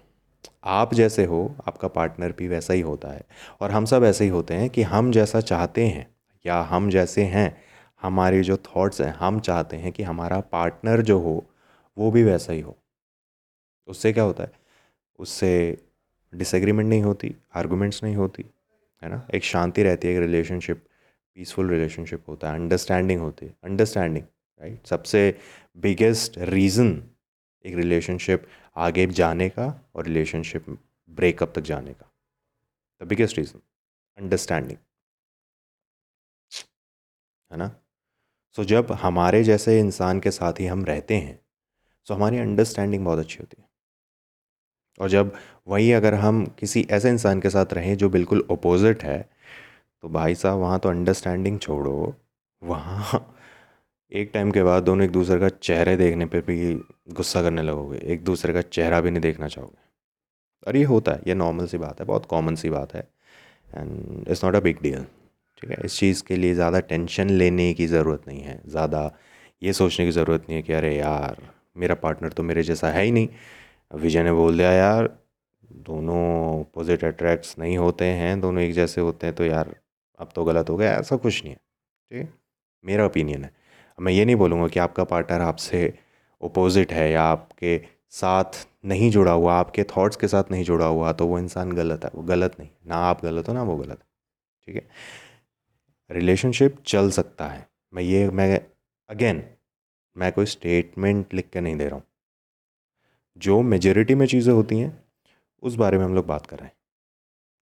आप 0.65 0.95
जैसे 0.95 1.25
हो, 1.25 1.57
आपका 1.69 1.89
पार्टनर 1.89 2.33
भी 2.33 2.49
वैसा 2.49 2.75
ही 2.75 2.81
होता 2.81 3.09
है। 3.09 3.23
और 3.61 3.71
हम 3.71 3.85
सब 3.85 4.05
ऐसे 4.05 4.25
ही 4.25 4.31
होते 4.31 4.55
हैं 4.55 4.71
कि 4.71 4.83
हम 4.83 5.13
जैसा 5.13 5.41
चाहते 5.41 5.87
हैं, 5.87 6.15
या 6.47 6.61
हम 6.61 6.91
जैसे 6.91 7.25
हैं, 7.25 7.63
हमारे 8.03 8.43
जो 8.43 8.57
थॉट्स 8.57 9.01
हैं, 9.01 9.15
हम 9.15 9.41
चाहते 9.41 9.77
हैं 9.77 9.93
कि 9.93 10.03
हमारा 10.03 10.41
पार्टनर 10.41 11.03
जो 11.03 11.19
हो, 11.19 11.45
वो 11.99 12.11
भी 12.11 12.23
वैसा 12.23 12.53
ही 12.53 12.61
हो। 12.61 12.77
उससे 13.87 14.13
क्या 14.13 14.25
होता 14.25 14.43
है? 14.43 14.53
उससे 15.19 15.79
डिसएग्रीमेंट 16.35 16.89
नहीं 16.89 17.03
होती 17.03 17.37
आर्गूमेंट्स 17.55 18.05
नहीं 18.05 18.17
होती, 18.17 18.45
है 19.03 19.11
ना? 19.11 19.29
एक 19.35 19.45
शांति 19.45 19.83
रहती 19.83 20.09
है, 20.09 20.15
एक 20.15 20.21
रिलेशनशिप 20.21 20.85
पीसफुल 21.35 21.69
रिलेशनशिप 21.69 22.25
होता 22.29 22.49
है 22.49 22.55
अंडरस्टैंडिंग 22.55 23.21
होती 23.21 23.47
है। 23.47 23.55
अंडरस्टैंडिंग 23.65 24.25
राइट 24.63 24.87
सबसे 24.87 25.39
बिगेस्ट 25.77 26.35
रीज़न 26.39 27.03
एक 27.65 27.75
रिलेशनशिप 27.77 28.47
आगे 28.77 29.07
जाने 29.09 29.49
का 29.49 29.67
और 29.95 30.05
रिलेशनशिप 30.05 30.65
ब्रेकअप 31.11 31.53
तक 31.55 31.63
जाने 31.63 31.93
का। 31.93 32.11
द 33.01 33.09
बिगेस्ट 33.09 33.39
रीज़न 33.39 33.61
अंडरस्टैंडिंग 34.19 34.79
है 37.51 37.59
ना? 37.59 37.69
सो 38.57 38.63
so, 38.63 38.69
जब 38.69 38.93
हमारे 38.93 39.43
जैसे 39.45 39.79
इंसान 39.81 40.21
के 40.21 40.31
साथ 40.31 40.61
ही 40.61 40.67
हम 40.67 40.85
रहते 40.85 41.17
हैं 41.17 41.39
तो 42.09 42.15
हमारी 42.15 42.39
अंडरस्टैंडिंग 42.39 43.05
बहुत 43.05 43.19
अच्छी 43.19 43.37
होती 43.41 43.57
है। 43.61 43.69
और 45.01 45.09
जब 45.09 45.35
वही 45.69 45.93
अगर 45.93 46.15
हम 46.15 46.45
किसी 46.59 46.87
ऐसे 46.91 47.11
इंसान 47.11 47.41
के 47.41 47.51
साथ 47.51 47.73
रहें 47.75 47.97
जो 47.97 48.09
बिल्कुल 48.11 48.47
अपोजिट 48.51 49.03
है 49.05 49.21
तो 50.03 50.09
भाई 50.09 50.35
साहब 50.35 50.59
वहाँ 50.59 50.79
तो 50.79 50.89
अंडरस्टैंडिंग 50.89 51.59
छोड़ो 51.61 52.15
वहाँ 52.63 53.21
एक 54.13 54.31
टाइम 54.35 54.51
के 54.51 54.63
बाद 54.63 54.83
दोनों 54.83 55.05
एक 55.05 55.11
दूसरे 55.11 55.39
का 55.41 55.49
चेहरे 55.49 55.97
देखने 55.97 56.27
पर 56.27 56.41
भी 56.41 56.75
गुस्सा 57.13 57.43
करने 57.43 57.63
लगोगे, 57.63 57.99
एक 57.99 58.25
दूसरे 58.25 58.53
का 58.53 58.63
चेहरा 58.63 59.01
भी 59.01 59.11
नहीं 59.11 59.23
देखना 59.23 59.49
चाहोगे। 59.49 59.81
और 60.67 60.77
ये 60.77 60.83
होता 60.85 61.13
है, 61.13 61.21
ये 61.27 61.35
नॉर्मल 61.35 61.67
सी 61.67 61.79
बात 61.79 62.01
है, 62.01 62.07
बहुत 62.07 62.27
कॉमन 62.27 62.55
सी 62.55 62.71
बात 62.71 62.95
है 62.95 63.09
and 63.71 64.29
it's 64.29 64.45
not 64.45 64.57
a 64.57 64.61
big 64.61 64.83
deal 64.83 65.05
ठीक 65.63 65.71
है? 65.71 65.77
इस 65.85 65.99
चीज़ 65.99 66.23
के 66.25 66.37
लिए 66.37 66.55
ज़्यादा 66.55 66.81
टेंशन 66.83 67.31
लेने 67.31 67.73
की 67.75 67.87
ज़रूरत 67.87 68.29
नहीं 68.29 68.43
है, 68.43 68.61
ज़्यादा 68.67 69.11
ये 69.63 69.73
सोचने 69.73 70.07
की 70.07 70.13
ज़रूरत 70.13 70.47
नहीं 70.49 70.57
है 70.57 70.63
कि 70.63 70.73
अरे 70.73 70.95
यार, 70.97 71.37
मेरा 71.77 71.95
पार्टनर 71.95 72.33
तो 72.33 72.43
मेरे 72.43 72.63
जैसा 72.63 72.91
है 72.91 73.05
ही 73.05 73.11
नहीं। 73.11 73.29
विजय 73.95 74.23
ने 74.23 74.33
बोल 74.33 74.57
दिया, 74.59 74.73
यार, 74.73 75.09
दोनों 75.83 76.61
अपोजिट 76.61 77.05
अट्रैक्ट्स 77.05 77.59
नहीं 77.59 77.77
होते 77.79 78.05
हैं, 78.05 78.41
दोनों 78.41 78.63
एक 78.63 78.73
जैसे 78.73 79.01
होते 79.01 79.27
हैं 79.27 79.37
तो 79.37 79.45
यार, 79.45 79.75
अब 80.21 80.33
तो 80.35 80.45
गलत 80.45 80.71
हो 80.71 80.77
गया, 80.77 80.93
ऐसा 80.93 81.17
कुछ 81.17 81.43
नहीं 81.45 81.53
है, 81.53 81.59
ठीक 82.11 82.21
है? 82.21 82.33
मेरा 82.85 83.07
ओपिनियन 83.07 83.45
है। 83.45 83.62
मैं 84.03 84.13
ये 84.13 84.25
नहीं 84.25 84.37
बोलूँगा 84.37 84.69
कि 84.69 84.81
आपका 84.81 85.05
पार्टनर 85.05 85.41
आपसे 85.41 85.99
अपोजिट 86.43 86.93
है 86.93 87.11
या 87.13 87.23
आपके 87.23 87.81
साथ 88.11 88.67
नहीं 88.85 89.11
जुड़ा 89.11 89.33
हुआ, 89.33 89.55
आपके 89.55 89.85
थॉट्स 89.85 90.17
के 90.17 90.29
साथ 90.29 90.45
नहीं 90.51 90.65
जुड़ा 90.65 90.87
हुआ 90.87 91.13
तो 91.13 91.27
वो 91.27 91.39
इंसान 91.39 91.73
गलत 91.73 92.05
है, 92.05 92.11
वो 92.15 92.23
गलत 92.23 92.57
नहीं 92.61 92.69
ना 92.87 92.97
आप 92.97 93.23
गलत 93.23 93.49
हो, 93.49 93.55
ना 93.55 93.63
वो 93.63 93.77
गलत। 93.77 93.91
है 93.91 94.07
ठीक 94.67 94.77
है? 94.77 94.89
रिलेशनशिप 96.11 96.77
चल 96.87 97.11
सकता 97.11 97.47
है। 97.47 97.69
मैं 97.95 98.03
ये, 98.03 98.31
मैं 98.31 98.61
अगेन 99.09 99.45
मैं 100.17 100.33
कोई 100.33 100.47
स्टेटमेंट 100.47 101.35
लिख 101.35 101.51
के 101.51 101.61
नहीं 101.61 101.77
दे 101.77 101.85
रहा 101.85 101.95
हूँ। 101.95 102.05
जो 103.39 103.63
मेजोरिटी 103.63 104.15
में 104.15 104.27
चीज़ें 104.27 104.55
होती 104.55 104.79
हैं, 104.79 105.05
उस 105.63 105.75
बारे 105.75 105.99
में 105.99 106.05
हम 106.05 106.15
लोग 106.15 106.27
बात 106.27 106.47
कर 106.47 106.57
रहे 106.57 106.67
हैं। 106.67 106.77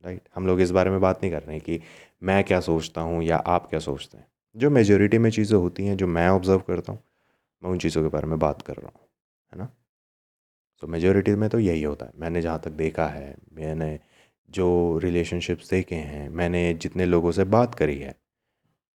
राइट 0.05 0.29
हम 0.35 0.47
लोग 0.47 0.61
इस 0.61 0.71
बारे 0.71 0.91
में 0.91 1.01
बात 1.01 1.23
नहीं 1.23 1.33
कर 1.33 1.43
रहे 1.43 1.53
हैं 1.53 1.61
कि 1.61 1.81
मैं 2.23 2.45
क्या 2.45 2.61
सोचता 2.61 3.01
हूँ 3.01 3.23
या 3.23 3.37
आप 3.37 3.67
क्या 3.67 3.81
सोचते 3.81 4.19
हैं। 4.19 4.27
जो 4.57 4.71
मेजोरिटी 4.71 5.19
में 5.19 5.31
चीज़ें 5.31 5.59
होती 5.59 5.87
हैं, 5.87 5.97
जो 5.97 6.07
मैं 6.07 6.29
ऑब्ज़र्व 6.29 6.61
करता 6.61 6.93
हूँ, 6.93 7.03
मैं 7.63 7.71
उन 7.71 7.79
चीज़ों 7.79 8.03
के 8.03 8.09
बारे 8.09 8.27
में 8.27 8.39
बात 8.39 8.63
कर 8.63 8.75
रहा 8.75 8.91
हूँ, 8.95 9.09
है 9.53 9.59
ना? 9.59 9.69
तो 10.81 10.87
मेजोरिटी 10.87 11.35
में 11.35 11.51
तो 11.51 11.59
यही 11.59 11.83
होता 11.83 12.07
है। 12.07 12.13
मैंने 12.17 12.43
जहाँ 12.43 12.61
तक 12.61 12.71
देखा 12.71 13.07
है, 13.07 13.37
मैंने 13.53 14.01
जो 14.51 14.99
रिलेशनशिप्स 14.99 15.71
देखे 15.71 15.95
हैं, 15.95 16.29
मैंने 16.29 16.75
जितने 16.75 17.07
लोगों 17.07 17.33
से 17.33 17.45
बात 17.45 17.75
करी 17.75 17.99
है, 17.99 18.17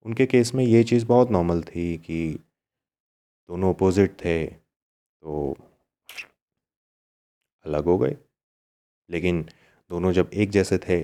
उनके 0.05 0.25
केस 0.25 0.53
में 0.55 0.63
ये 0.65 0.83
चीज़ 0.83 1.05
बहुत 1.05 1.31
नॉर्मल 1.31 1.61
थी 1.61 1.97
कि 1.97 2.39
दोनों 3.49 3.73
अपोजिट 3.73 4.11
थे 4.11 4.45
तो 4.45 5.57
अलग 7.65 7.85
हो 7.85 7.97
गए। 7.97 8.17
लेकिन 9.09 9.49
दोनों 9.89 10.11
जब 10.11 10.29
एक 10.33 10.49
जैसे 10.49 10.77
थे 10.77 11.01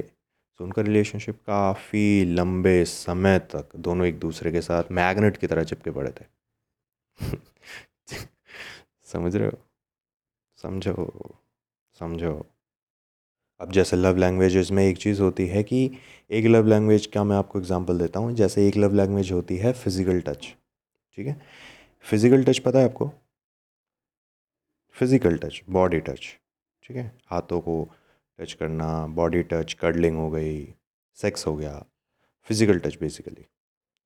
तो 0.61 0.65
उनका 0.65 0.81
रिलेशनशिप 0.81 1.35
काफ़ी 1.47 2.25
लंबे 2.25 2.83
समय 2.85 3.37
तक 3.51 3.69
दोनों 3.75 4.05
एक 4.07 4.17
दूसरे 4.19 4.51
के 4.51 4.61
साथ 4.61 4.91
मैग्नेट 4.91 5.37
की 5.37 5.47
तरह 5.47 5.63
चिपके 5.63 5.91
पड़े 5.91 6.11
थे। 6.11 6.25
समझ 9.05 9.35
रहे 9.35 9.47
हो? 9.47 9.57
समझो 10.59 11.05
समझो। 11.99 12.33
अब 13.59 13.71
जैसे 13.71 13.97
लव 13.97 14.17
लैंग्वेजेस 14.17 14.71
में 14.71 14.83
एक 14.83 14.97
चीज़ 14.97 15.21
होती 15.21 15.47
है 15.47 15.63
कि 15.63 15.79
एक 16.31 16.45
लव 16.45 16.67
लैंग्वेज 16.67 17.05
का 17.05 17.23
मैं 17.23 17.37
आपको 17.37 17.59
एग्जांपल 17.59 17.99
देता 17.99 18.19
हूँ? 18.19 18.33
जैसे 18.33 18.67
एक 18.67 18.77
लव 18.77 18.93
लैंग्वेज 18.95 19.31
होती 19.31 19.57
है 19.57 19.71
फ़िज़िकल 19.73 20.21
टच 20.21 20.53
ठीक 21.17 21.27
है? 21.27 21.41
फ़िज़िकल 22.05 22.43
टच 22.43 22.59
पता 22.59 22.79
है 22.79 22.85
आपको? 22.85 23.11
फ़िज़िकल 24.95 25.37
टच 25.37 25.61
बॉडी 25.69 25.99
टच 25.99 26.27
ठीक 26.83 26.97
है? 26.97 27.11
हाथों 27.27 27.61
को 27.61 27.89
टच 28.41 28.53
करना 28.53 29.05
बॉडी 29.15 29.43
टच 29.43 29.73
कर्डलिंग 29.73 30.17
हो 30.17 30.29
गई 30.31 30.67
सेक्स 31.17 31.47
हो 31.47 31.55
गया 31.55 31.73
फ़िज़िकल 32.47 32.79
टच 32.79 32.97
बेसिकली 33.01 33.45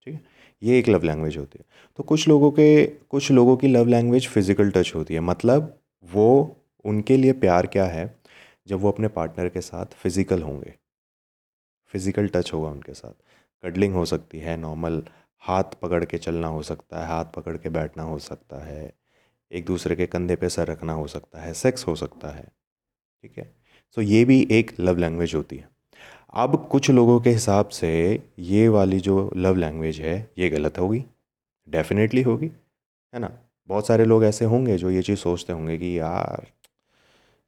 ठीक 0.08 0.14
है? 0.14 0.22
ये 0.62 0.78
एक 0.80 0.90
लव 0.90 1.04
लैंग्वेज 1.04 1.38
होती 1.38 1.60
है। 1.60 1.66
तो 2.00 2.04
कुछ 2.04 2.28
लोगों 2.28 2.52
के, 2.52 2.86
कुछ 2.86 3.32
लोगों 3.32 3.56
की 3.58 3.68
लव 3.68 3.88
लैंग्वेज 3.88 4.28
फ़िज़िकल 4.28 4.72
टच 4.72 4.92
होती 4.96 5.14
है। 5.14 5.20
मतलब 5.20 5.78
वो, 6.04 6.58
उनके 6.86 7.18
लिए 7.18 7.34
प्यार 7.34 7.68
क्या 7.68 7.86
है? 7.86 8.14
जब 8.68 8.80
वो 8.80 8.92
अपने 8.92 9.08
पार्टनर 9.08 9.50
के 9.50 9.62
साथ 9.62 9.94
फ़िज़िकल 9.94 10.42
होंगे। 10.42 10.74
फ़िज़िकल 11.94 12.28
टच 12.28 12.54
होगा 12.54 12.70
उनके 12.70 12.94
साथ। 12.94 13.14
कडलिंग 13.64 13.94
हो 13.94 14.06
सकती 14.06 14.40
है 14.40 14.58
नॉर्मल 14.58 15.04
हाथ 15.42 15.80
पकड़ 15.82 16.04
के 16.06 16.18
चलना 16.18 16.48
हो 16.48 16.62
सकता 16.64 17.00
है, 17.00 17.08
हाथ 17.08 17.26
पकड़ 17.36 17.58
के 17.58 17.70
बैठना 17.70 18.04
हो 18.04 18.18
सकता 18.20 18.64
है, 18.66 18.94
एक 19.52 19.66
दूसरे 19.66 19.96
के 19.96 20.06
कंधे 20.08 20.36
पे 20.36 20.50
सर 20.50 20.68
रखना 20.68 20.94
हो 20.94 21.08
सकता 21.08 21.42
है 21.42 21.54
सेक्स 21.54 21.88
हो 21.88 21.96
सकता 21.96 22.30
है, 22.30 22.44
ठीक 23.24 23.38
है? 23.38 23.54
सो 23.92 24.02
ये 24.02 24.26
भी 24.26 24.42
एक 24.52 24.72
लव 24.80 24.98
लैंग्वेज 24.98 25.36
होती 25.36 25.58
है। 25.58 25.70
अब 26.36 26.68
कुछ 26.72 26.90
लोगों 26.92 27.20
के 27.22 27.30
हिसाब 27.30 27.70
से 27.70 27.92
ये 28.40 28.68
वाली 28.70 29.00
जो 29.00 29.32
लव 29.38 29.56
लैंग्वेज 29.56 30.00
है, 30.02 30.32
ये 30.40 30.50
गलत 30.50 30.80
होगी। 30.80 31.04
डेफिनेटली 31.68 32.22
होगी, 32.22 32.52
है 33.14 33.20
ना? 33.20 33.32
बहुत 33.68 33.88
सारे 33.88 34.06
लोग 34.06 34.26
ऐसे 34.26 34.46
होंगे 34.46 34.78
जो 34.78 34.90
ये 34.92 35.02
चीज़ 35.02 35.20
सोचते 35.20 35.54
होंगे 35.54 35.78
कि 35.78 36.00
यार, 36.00 36.48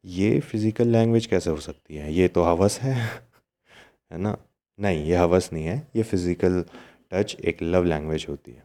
ये 0.05 0.39
फ़िज़िकल 0.41 0.87
लैंग्वेज 0.87 1.25
कैसे 1.25 1.49
हो 1.49 1.57
सकती 1.57 1.95
है? 1.95 2.13
ये 2.13 2.27
तो 2.27 2.43
हवस 2.43 2.79
है 2.79 2.93
है 4.11 4.17
ना? 4.17 4.37
नहीं, 4.79 5.05
ये 5.05 5.15
हवस 5.15 5.49
नहीं 5.53 5.65
है। 5.65 5.77
ये 5.95 6.03
फ़िज़िकल 6.03 6.65
टच 7.11 7.35
एक 7.45 7.63
लव 7.63 7.83
लैंग्वेज 7.83 8.25
होती 8.29 8.51
है। 8.51 8.63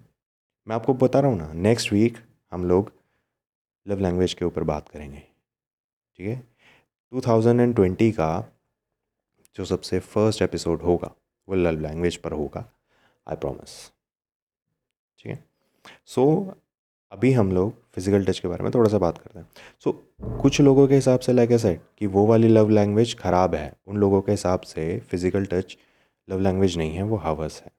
मैं 0.66 0.76
आपको 0.76 0.94
बता 0.94 1.20
रहा 1.20 1.30
हूँ 1.30 1.38
ना 1.38 1.52
नेक्स्ट 1.54 1.92
वीक 1.92 2.18
हम 2.52 2.64
लोग 2.64 2.92
लव 3.86 4.00
लैंग्वेज 4.00 4.34
के 4.34 4.44
ऊपर 4.44 4.64
बात 4.64 4.88
करेंगे। 4.88 5.18
ठीक 6.18 6.28
है? 6.28 6.42
2020 7.12 8.10
का 8.12 8.28
जो 9.56 9.64
सबसे 9.64 9.98
फ़र्स्ट 10.00 10.42
एपिसोड 10.42 10.82
होगा 10.82 11.10
वो 11.48 11.54
लव 11.54 11.80
लैंग्वेज 11.80 12.16
पर 12.16 12.32
होगा 12.32 12.64
आई 13.26 13.36
प्रॉमिस 13.36 13.74
ठीक 15.18 15.32
है? 15.32 15.44
सो 16.06 16.54
अभी 17.12 17.32
हम 17.32 17.52
लोग 17.52 17.74
फ़िज़िकल 17.94 18.24
टच 18.24 18.38
के 18.38 18.48
बारे 18.48 18.64
में 18.64 18.70
थोड़ा 18.74 18.90
सा 18.90 18.98
बात 18.98 19.18
करते 19.18 19.38
हैं। 19.38 19.46
सो 19.84 19.90
so, 19.90 20.40
कुछ 20.42 20.60
लोगों 20.60 20.86
के 20.88 20.94
हिसाब 20.94 21.20
से 21.20 21.32
लाइक 21.32 21.50
ऐसा 21.50 21.72
कि 21.72 22.06
वो 22.06 22.26
वाली 22.26 22.48
लव 22.48 22.68
लैंग्वेज 22.68 23.16
ख़राब 23.18 23.54
है 23.54 23.72
उन 23.86 23.96
लोगों 23.96 24.20
के 24.22 24.32
हिसाब 24.32 24.60
से 24.60 24.98
फ़िज़िकल 25.00 25.46
टच 25.46 25.76
लव 26.28 26.40
लैंग्वेज 26.40 26.76
नहीं 26.78 26.94
है 26.94 27.02
वो 27.02 27.16
हवस 27.16 27.62
है। 27.64 27.70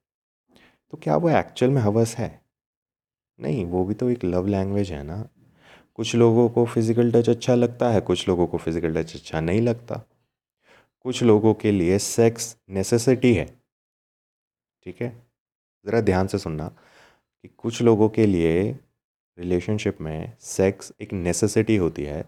तो 0.91 0.97
क्या 0.97 1.15
वो 1.17 1.29
एक्चुअल 1.29 1.71
में 1.71 1.81
हवस 1.81 2.15
है? 2.15 2.41
नहीं 3.39 3.65
वो 3.65 3.85
भी 3.85 3.93
तो 3.93 4.09
एक 4.09 4.23
लव 4.25 4.47
लैंग्वेज 4.47 4.91
है 4.91 5.03
ना। 5.03 5.27
कुछ 5.95 6.15
लोगों 6.15 6.49
को 6.49 6.65
फ़िज़िकल 6.65 7.11
टच 7.11 7.29
अच्छा 7.29 7.55
लगता 7.55 7.89
है, 7.89 8.01
कुछ 8.01 8.27
लोगों 8.27 8.47
को 8.47 8.57
फ़िज़िकल 8.57 8.93
टच 8.93 9.15
अच्छा 9.15 9.39
नहीं 9.41 9.61
लगता। 9.61 10.01
कुछ 11.05 11.23
लोगों 11.23 11.53
के 11.53 11.71
लिए 11.71 11.99
सेक्स 11.99 12.55
नेसेसिटी 12.69 13.33
है। 13.33 13.45
ठीक 14.85 15.01
है? 15.01 15.09
ज़रा 15.85 16.01
ध्यान 16.01 16.27
से 16.27 16.37
सुनना 16.37 16.67
कि 17.43 17.47
कुछ 17.57 17.81
लोगों 17.81 18.09
के 18.09 18.25
लिए 18.25 18.63
रिलेशनशिप 19.37 20.01
में 20.01 20.33
सेक्स 20.39 20.93
एक 21.01 21.13
नेसेसिटी 21.13 21.75
होती 21.75 22.03
है 22.03 22.23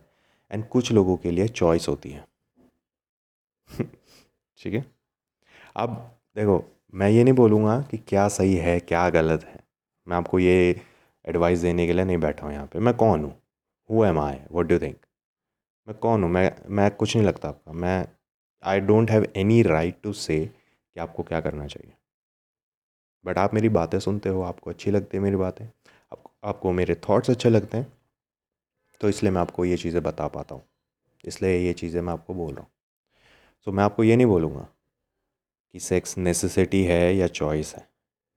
एंड 0.51 0.67
कुछ 0.67 0.91
लोगों 0.91 1.17
के 1.17 1.31
लिए 1.31 1.47
चॉइस 1.47 1.87
होती 1.89 2.09
है। 2.09 2.25
ठीक 4.59 4.73
है? 4.73 4.85
अब 5.75 5.89
देखो, 6.35 6.63
मैं 6.93 7.09
ये 7.09 7.23
नहीं 7.23 7.33
बोलूँगा 7.33 7.79
कि 7.81 7.97
क्या 7.97 8.27
सही 8.27 8.55
है, 8.55 8.79
क्या 8.79 9.09
गलत 9.09 9.43
है। 9.43 9.59
मैं 10.07 10.17
आपको 10.17 10.39
ये 10.39 10.81
एडवाइस 11.25 11.59
देने 11.59 11.87
के 11.87 11.93
लिए 11.93 12.05
नहीं 12.05 12.17
बैठा 12.17 12.45
हूँ 12.45 12.53
यहाँ 12.53 12.67
पे। 12.67 12.79
मैं 12.79 12.93
कौन 12.93 13.23
हूँ? 13.23 13.33
Who 13.89 14.03
am 14.05 14.19
I 14.19 14.39
what 14.51 14.65
do 14.65 14.77
think 14.79 14.95
मैं 15.87 15.97
कौन 15.97 16.23
हूँ? 16.23 16.29
मैं 16.31 16.51
मैं 16.69 16.89
कुछ 16.91 17.15
नहीं 17.15 17.25
लगता 17.25 17.49
आपका। 17.49 17.71
मैं 17.73 18.07
I 18.63 18.79
don't 18.81 19.11
have 19.11 19.25
any 19.37 19.61
right 19.63 19.99
to 20.03 20.13
say 20.13 20.39
कि 20.45 20.99
आपको 20.99 21.23
क्या 21.23 21.41
करना 21.41 21.67
चाहिए। 21.67 21.93
बट 23.25 23.37
आप 23.37 23.53
मेरी 23.53 23.69
बातें 23.69 23.99
सुनते 23.99 24.29
हो 24.29 24.41
आपको 24.43 24.69
अच्छी 24.69 24.91
लगती 24.91 25.17
है 25.17 25.23
मेरी 25.23 25.35
बातें 25.35 25.65
आप, 25.65 26.23
आपको 26.43 26.71
मेरे 26.71 26.95
थॉट्स 27.09 27.29
अच्छे 27.29 27.49
लगते 27.49 27.77
हैं 27.77 27.91
तो 29.01 29.09
इसलिए 29.09 29.31
मैं 29.31 29.41
आपको 29.41 29.65
ये 29.65 29.77
चीज़ें 29.77 30.01
बता 30.03 30.27
पाता 30.27 30.55
हूँ। 30.55 30.63
इसलिए 31.23 31.57
ये 31.57 31.73
चीज़ें 31.73 32.01
मैं 32.01 32.13
आपको 32.13 32.33
बोल 32.33 32.53
रहा 32.53 32.61
हूँ। 32.61 32.69
सो 33.67 33.71
so, 33.71 33.77
मैं 33.77 33.83
आपको 33.83 34.03
ये 34.03 34.15
नहीं 34.15 34.27
बोलूँगा 34.27 34.67
कि 35.73 35.79
सेक्स 35.79 36.17
नेसेसिटी 36.17 36.83
है 36.83 37.15
या 37.15 37.27
चॉइस 37.29 37.73
है। 37.75 37.87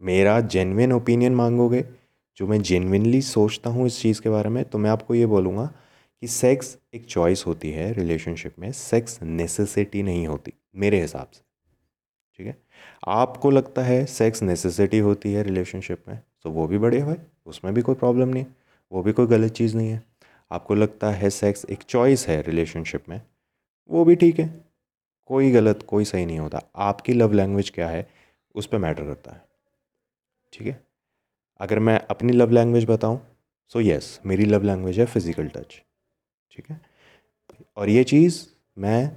मेरा 0.03 0.41
जेनविन 0.43 0.93
ओपिनियन 0.93 1.35
मांगोगे 1.35 1.85
जो 2.39 2.47
मैं 2.47 2.61
जेनविनली 2.63 3.21
सोचता 3.23 3.71
हूँ 3.71 3.87
इस 3.87 4.01
चीज़ 4.01 4.21
के 4.23 4.31
बारे 4.31 4.49
में 4.49 4.65
तो 4.65 4.79
मैं 4.79 4.91
आपको 4.91 5.15
ये 5.15 5.27
बोलूँगा 5.27 5.65
कि 6.23 6.27
सेक्स 6.27 6.77
एक 6.95 7.07
चॉइस 7.07 7.45
होती 7.47 7.71
है 7.71 7.93
रिलेशनशिप 7.93 8.59
में। 8.59 8.71
सेक्स 8.73 9.19
नेसेसिटी 9.23 10.03
नहीं 10.03 10.27
होती, 10.27 10.53
मेरे 10.77 11.01
हिसाब 11.01 11.31
से। 11.35 11.43
ठीक 12.39 12.47
है? 12.47 12.57
आपको 13.09 13.51
लगता 13.51 13.83
है 13.83 14.05
सेक्स 14.07 14.43
नेसेसिटी 14.43 14.99
होती 14.99 15.33
है 15.33 15.43
रिलेशनशिप 15.43 16.05
में 16.09 16.19
तो 16.45 16.51
वो 16.51 16.67
भी 16.67 16.79
बढ़िया 16.79 17.07
भाई, 17.07 17.17
उसमें 17.47 17.75
भी 17.75 17.83
कोई 17.83 17.95
प्रॉब्लम 17.95 18.29
नहीं, 18.29 18.47
वो 18.93 19.03
भी 19.03 19.13
कोई 19.13 19.27
गलत 19.27 19.53
चीज़ 19.53 19.77
नहीं 19.77 19.91
है। 19.91 20.03
आपको 20.51 20.75
लगता 20.75 21.11
है 21.11 21.31
सेक्स 21.31 21.65
एक 21.65 21.83
चॉइस 21.83 22.27
है 22.29 22.41
रिलेशनशिप 22.43 23.09
में, 23.09 23.21
वो 23.91 24.05
भी 24.05 24.17
ठीक 24.17 24.39
है, 24.41 24.49
कोई 25.27 25.51
गलत, 25.51 25.83
कोई 25.83 26.05
सही 26.05 26.27
नहीं 26.27 26.39
होता। 26.39 26.63
आपकी 26.77 27.13
लव 27.13 27.33
लैंग्वेज 27.33 27.71
क्या 27.71 27.89
है, 27.89 28.09
उस 28.55 28.67
पर 28.67 28.79
मैटर 28.79 29.05
करता 29.05 29.33
है। 29.33 29.43
ठीक 30.53 30.67
है? 30.67 30.88
अगर 31.61 31.79
मैं 31.79 31.99
अपनी 32.11 32.33
लव 32.33 32.51
लैंग्वेज 32.51 32.85
बताऊँ 32.85 33.21
सो 33.73 33.81
यस 33.81 34.19
मेरी 34.27 34.45
लव 34.45 34.63
लैंग्वेज 34.63 34.99
है 35.01 35.07
फ़िज़िकल 35.07 35.49
टच 35.49 35.81
ठीक 36.51 36.71
है? 36.71 36.81
और 37.77 37.89
ये 37.89 38.05
चीज़ 38.05 38.43
मैं 38.77 39.11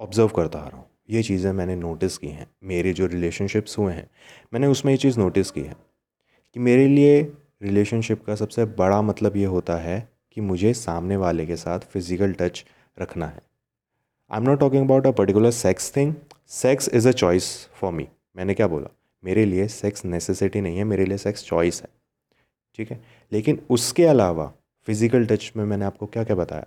ऑब्ज़र्व 0.00 0.28
करता 0.28 0.58
आ 0.58 0.68
रहा 0.68 0.78
हूँ। 0.78 0.86
ये 1.10 1.22
चीज़ें 1.22 1.50
मैंने 1.52 1.74
नोटिस 1.76 2.16
की 2.18 2.28
हैं। 2.28 2.46
मेरे 2.64 2.92
जो 2.92 3.06
रिलेशनशिप्स 3.06 3.78
हुए 3.78 3.92
हैं, 3.92 4.08
मैंने 4.52 4.66
उसमें 4.66 4.92
ये 4.92 4.98
चीज़ 4.98 5.18
नोटिस 5.18 5.50
की 5.50 5.60
है 5.60 5.76
कि 6.56 6.60
मेरे 6.60 6.86
लिए 6.88 7.20
रिलेशनशिप 7.62 8.24
का 8.24 8.34
सबसे 8.34 8.64
बड़ा 8.78 9.00
मतलब 9.02 9.36
ये 9.36 9.44
होता 9.46 9.76
है 9.76 10.00
कि 10.32 10.40
मुझे 10.40 10.72
सामने 10.74 11.16
वाले 11.16 11.46
के 11.46 11.56
साथ 11.56 11.80
फ़िज़िकल 11.92 12.32
टच 12.32 12.64
रखना 12.98 13.26
है। 13.26 13.40
I 14.30 14.38
am 14.38 14.44
not 14.44 14.60
talking 14.60 14.84
about 14.84 15.06
a 15.06 15.10
particular 15.10 15.50
sex 15.50 15.92
thing 15.96 16.14
sex 16.50 16.88
is 16.88 17.08
a 17.08 17.12
choice 17.12 17.52
for 17.74 17.92
me 17.92 18.08
मैंने 18.36 18.54
क्या 18.54 18.66
बोला? 18.68 18.88
मेरे 19.24 19.44
लिए 19.44 19.66
सेक्स 19.68 20.04
नेसेसिटी 20.04 20.60
नहीं 20.60 20.76
है, 20.78 20.84
मेरे 20.84 21.04
लिए 21.04 21.18
सेक्स 21.18 21.44
चॉइस 21.44 21.82
है। 21.82 21.88
ठीक 22.78 22.90
है? 22.90 23.00
लेकिन 23.32 23.60
उसके 23.70 24.04
अलावा 24.06 24.52
फ़िज़िकल 24.88 25.26
टच 25.26 25.52
में 25.56 25.64
मैंने 25.64 25.84
आपको 25.84 26.06
क्या 26.06 26.24
क्या 26.24 26.36
बताया? 26.36 26.66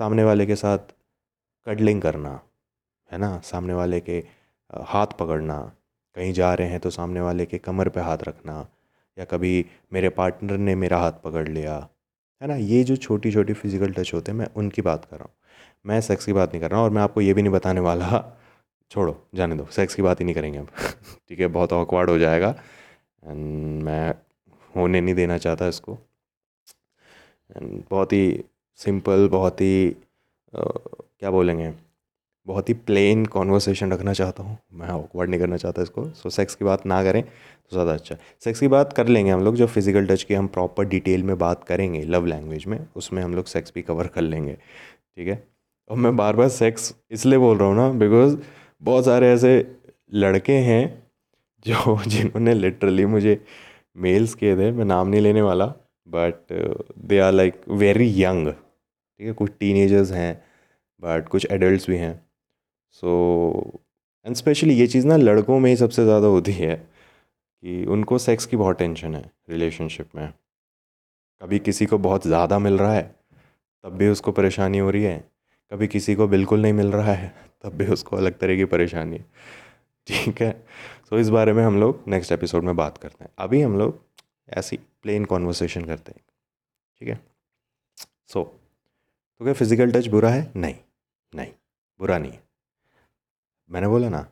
सामने 0.00 0.24
वाले 0.24 0.46
के 0.46 0.56
साथ 0.56 0.94
कडलिंग 1.66 2.02
करना, 2.02 2.40
है 3.10 3.18
ना? 3.18 3.38
सामने 3.44 3.74
वाले 3.74 4.00
के 4.00 4.22
हाथ 4.70 5.06
पकड़ना, 5.18 5.58
कहीं 6.16 6.32
जा 6.32 6.52
रहे 6.54 6.68
हैं 6.68 6.80
तो 6.80 6.90
सामने 6.90 7.20
वाले 7.20 7.46
के 7.46 7.58
कमर 7.58 7.88
पे 7.88 8.00
हाथ 8.00 8.18
रखना, 8.28 8.66
या 9.16 9.24
कभी 9.24 9.64
मेरे 9.92 10.08
पार्टनर 10.10 10.58
ने 10.58 10.74
मेरा 10.74 10.98
हाथ 10.98 11.12
पकड़ 11.24 11.46
लिया, 11.48 11.76
है 12.40 12.48
ना? 12.48 12.54
ये 12.56 12.82
जो 12.84 12.96
छोटी 12.96 13.32
छोटी 13.32 13.52
फ़िज़िकल 13.52 13.92
टच 13.92 14.12
होते 14.14 14.32
हैं, 14.32 14.38
मैं 14.38 14.46
उनकी 14.56 14.82
बात 14.82 15.04
कर 15.04 15.16
रहा 15.16 15.24
हूँ। 15.24 15.34
मैं 15.84 16.00
सेक्स 16.00 16.26
की 16.26 16.32
बात 16.32 16.52
नहीं 16.52 16.60
कर 16.60 16.70
रहा 16.70 16.80
हूँ 16.80 16.86
और 16.86 16.92
मैं 16.92 17.02
आपको 17.02 17.20
ये 17.20 17.34
भी 17.34 17.42
नहीं 17.42 17.52
बताने 17.52 17.80
वाला 17.80 18.18
छोड़ो 18.92 19.16
जाने 19.34 19.56
दो। 19.56 19.66
सेक्स 19.72 19.94
की 19.94 20.02
बात 20.02 20.20
ही 20.20 20.24
नहीं 20.24 20.34
करेंगे 20.34 20.58
अब। 20.58 20.68
ठीक 21.28 21.40
है 21.40 21.46
बहुत 21.48 21.72
ऑकवर्ड 21.72 22.10
हो 22.10 22.18
जाएगा। 22.18 22.54
एंड 23.22 23.82
मैं 23.82 24.14
होने 24.74 25.00
नहीं 25.00 25.14
देना 25.14 25.38
चाहता 25.38 25.68
इसको। 25.68 25.98
एंड 27.56 27.82
बहुत 27.90 28.12
ही 28.12 28.44
सिंपल 28.80 29.28
बहुत 29.28 29.60
ही 29.60 29.88
आ, 30.52 30.62
क्या 31.20 31.30
बोलेंगे? 31.30 31.72
बहुत 32.46 32.68
ही 32.68 32.74
प्लेन 32.86 33.24
कॉन्वर्सेशन 33.26 33.92
रखना 33.92 34.12
चाहता 34.12 34.42
हूँ। 34.42 34.56
मैं 34.72 34.88
ऑकवर्ड 34.88 35.30
नहीं 35.30 35.40
करना 35.40 35.56
चाहता 35.56 35.82
इसको। 35.82 36.04
सो 36.04 36.28
so, 36.28 36.34
सेक्स 36.34 36.54
की 36.54 36.64
बात 36.64 36.86
ना 36.86 37.02
करें 37.04 37.22
तो 37.22 37.68
ज़्यादा 37.72 37.92
अच्छा। 37.92 38.16
सेक्स 38.44 38.60
की 38.60 38.68
बात 38.68 38.92
कर 38.92 39.08
लेंगे 39.08 39.30
हम 39.30 39.44
लोग 39.44 39.56
जो 39.56 39.66
फ़िज़िकल 39.66 40.06
टच 40.06 40.22
की 40.22 40.34
हम 40.34 40.46
प्रॉपर 40.48 40.84
डिटेल 40.84 41.22
में 41.22 41.36
बात 41.38 41.64
करेंगे 41.64 42.02
लव 42.04 42.26
लैंग्वेज 42.26 42.66
में 42.66 42.78
उसमें 42.96 43.22
हम 43.22 43.34
लोग 43.34 43.46
सेक्स 43.46 43.72
भी 43.74 43.82
कवर 43.82 44.06
कर 44.06 44.20
लेंगे। 44.22 44.54
ठीक 44.54 45.28
है? 45.28 45.42
और 45.90 45.96
मैं 45.96 46.16
बार 46.16 46.36
बार 46.36 46.48
सेक्स 46.50 46.94
इसलिए 47.10 47.38
बोल 47.38 47.58
रहा 47.58 47.68
हूँ 47.68 47.76
ना 47.76 47.88
बिकॉज़ 47.98 48.36
बहुत 48.82 49.04
सारे 49.04 49.28
ऐसे 49.32 49.52
लड़के 50.14 50.52
हैं 50.60 50.82
जो 51.64 51.98
जिन्होंने 52.06 52.54
लिटरली 52.54 53.06
मुझे 53.06 53.40
मेल्स 53.96 54.34
किए 54.34 54.56
थे। 54.56 54.70
मैं 54.72 54.84
नाम 54.84 55.08
नहीं 55.08 55.20
लेने 55.20 55.42
वाला 55.42 55.66
but 56.08 56.52
they 57.00 57.18
are 57.18 57.32
like 57.32 57.60
very 57.70 58.08
young 58.22 58.48
ठीक 58.48 59.26
है, 59.26 59.32
कुछ 59.32 59.50
टीनेजर्स 59.60 60.10
हैं 60.12 60.34
बट 61.02 61.28
कुछ 61.28 61.46
एडल्ट 61.50 61.86
भी 61.90 61.96
हैं। 61.96 62.14
सो 63.02 63.82
एंड 64.26 64.36
स्पेशली 64.36 64.74
ये 64.74 64.86
चीज़ 64.86 65.06
ना 65.06 65.16
लड़कों 65.16 65.58
में 65.58 65.68
ही 65.70 65.76
सबसे 65.76 66.04
ज़्यादा 66.04 66.26
होती 66.26 66.52
है 66.52 66.74
कि 66.76 67.84
उनको 67.86 68.18
सेक्स 68.18 68.46
की 68.46 68.56
बहुत 68.56 68.78
टेंशन 68.78 69.14
है 69.14 69.30
रिलेशनशिप 69.50 70.16
में। 70.16 70.32
कभी 71.40 71.58
किसी 71.58 71.86
को 71.86 71.98
बहुत 71.98 72.26
ज़्यादा 72.26 72.58
मिल 72.58 72.78
रहा 72.78 72.92
है, 72.94 73.02
तब 73.84 73.92
भी 73.92 74.08
उसको 74.08 74.32
परेशानी 74.32 74.78
हो 74.78 74.90
रही 74.90 75.02
है। 75.02 75.18
कभी 75.72 75.86
किसी 75.88 76.14
को 76.14 76.28
बिल्कुल 76.28 76.62
नहीं 76.62 76.72
मिल 76.72 76.92
रहा 76.92 77.12
है 77.12 77.32
तब 77.62 77.72
भी 77.72 77.86
उसको 77.86 78.16
अलग 78.16 78.38
तरह 78.38 78.56
की 78.56 78.64
परेशानी 78.64 79.16
है। 79.16 79.24
ठीक 80.06 80.42
है? 80.42 80.66
सो 81.10 81.18
इस 81.18 81.28
बारे 81.28 81.52
में 81.52 81.64
हम 81.64 81.80
लोग 81.80 82.04
नेक्स्ट 82.08 82.32
एपिसोड 82.32 82.64
में 82.64 82.76
बात 82.76 82.98
करते 82.98 83.24
हैं। 83.24 83.30
अभी 83.38 83.62
हम 83.62 83.78
लोग 83.78 84.04
ऐसी 84.48 84.76
प्लेन 84.76 85.24
कॉन्वर्सेशन 85.24 85.84
करते 85.84 86.12
हैं। 86.12 86.22
ठीक 87.00 87.08
है? 87.08 87.20
सो 88.28 88.40
so, 88.40 88.46
तो 89.38 89.44
क्या 89.44 89.54
फ़िज़िकल 89.54 89.92
टच 89.92 90.06
बुरा 90.06 90.30
है? 90.30 90.52
नहीं। 90.56 90.74
नहीं। 91.34 91.52
बुरा 91.98 92.18
नहीं 92.18 92.32
है। 92.32 92.42
मैंने 93.70 93.88
बोला 93.88 94.08
ना 94.08 94.26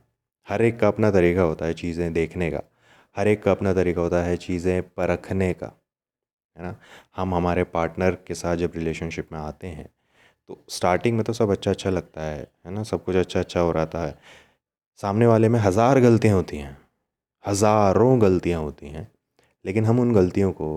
हर 0.48 0.62
एक 0.62 0.80
का 0.80 0.88
अपना 0.88 1.10
तरीका 1.10 1.42
होता 1.42 1.66
है 1.66 1.74
चीज़ें 1.74 2.12
देखने 2.12 2.50
का। 2.50 2.62
हर 3.16 3.28
एक 3.28 3.42
का 3.42 3.50
अपना 3.50 3.72
तरीका 3.72 4.00
होता 4.00 4.22
है 4.22 4.36
चीज़ें 4.36 4.82
परखने 4.82 5.52
का। 5.52 5.72
है 6.56 6.62
ना? 6.62 6.76
हम 7.16 7.34
हमारे 7.34 7.64
पार्टनर 7.64 8.18
के 8.26 8.34
साथ 8.34 8.56
जब 8.56 8.72
रिलेशनशिप 8.74 9.32
में 9.32 9.38
आते 9.38 9.66
हैं 9.66 9.88
तो 10.50 10.58
स्टार्टिंग 10.68 11.16
में 11.16 11.24
तो 11.24 11.32
सब 11.32 11.50
अच्छा 11.50 11.70
अच्छा 11.70 11.90
लगता 11.90 12.22
है 12.22 12.38
है 12.66 12.72
ना? 12.74 12.82
सब 12.82 13.04
कुछ 13.04 13.16
अच्छा 13.16 13.40
अच्छा 13.40 13.60
हो 13.60 13.72
रहा 13.72 14.04
है 14.04 14.18
सामने 15.00 15.26
वाले 15.26 15.48
में 15.48 15.58
हज़ार 15.60 16.00
गलतियाँ 16.00 16.36
होती 16.36 16.56
हैं, 16.58 16.76
हज़ारों 17.44 18.20
गलतियाँ 18.22 18.60
होती 18.62 18.88
हैं, 18.88 19.06
लेकिन 19.64 19.84
हम 19.84 20.00
उन 20.00 20.12
गलतियों 20.14 20.52
को 20.52 20.68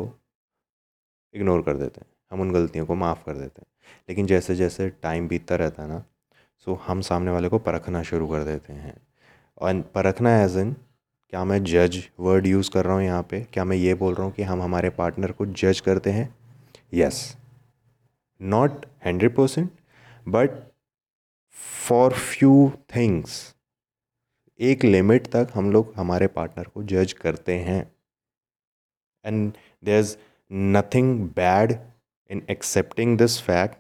इग्नोर 1.33 1.62
कर 1.62 1.77
देते 1.77 2.01
हैं, 2.01 2.07
हम 2.31 2.41
उन 2.41 2.51
गलतियों 2.53 2.86
को 2.86 2.95
माफ़ 2.95 3.23
कर 3.25 3.33
देते 3.33 3.62
हैं। 3.62 3.67
लेकिन 4.09 4.25
जैसे 4.27 4.55
जैसे 4.55 4.89
टाइम 5.03 5.27
बीतता 5.27 5.55
रहता 5.55 5.83
है 5.83 5.89
ना 5.89 6.03
सो 6.67 6.79
हम 6.88 7.01
सामने 7.01 7.31
वाले 7.31 7.49
को 7.49 7.59
परखना 7.59 8.03
शुरू 8.03 8.27
कर 8.27 8.43
देते 8.43 8.73
हैं। 8.73 8.95
और 9.57 9.81
परखना 9.95 10.41
एज 10.43 10.57
इन 10.57 10.75
क्या 11.33 11.43
मैं 11.45 11.63
जज 11.63 12.01
वर्ड 12.19 12.47
यूज़ 12.47 12.71
कर 12.71 12.86
रहा 12.86 12.95
हूँ 12.95 13.03
यहाँ 13.03 13.23
पे? 13.23 13.41
क्या 13.53 13.65
मैं 13.65 13.77
ये 13.77 13.93
बोल 13.95 14.13
रहा 14.13 14.25
हूँ 14.25 14.33
कि 14.33 14.43
हम 14.43 14.62
हमारे 14.62 14.89
पार्टनर 14.91 15.31
को 15.31 15.45
जज 15.45 15.79
करते 15.79 16.12
हैं? 16.12 16.33
Yes 16.93 17.36
not 17.36 17.42
hundred 18.43 19.36
percent 19.36 19.69
but 20.27 20.51
for 21.88 22.13
few 22.13 22.71
things 22.95 23.34
एक 24.60 24.84
लिमिट 24.84 25.27
तक 25.27 25.47
हम 25.56 25.71
लोग 25.71 25.93
हमारे 25.97 26.27
पार्टनर 26.27 26.63
को 26.63 26.84
जज 26.84 27.13
करते 27.13 27.58
हैं। 27.58 27.82
And 29.25 29.53
there 29.84 29.99
is 29.99 30.15
nothing 30.51 31.19
bad 31.29 31.73
in 32.29 32.41
accepting 32.49 33.17
this 33.17 33.39
fact 33.41 33.77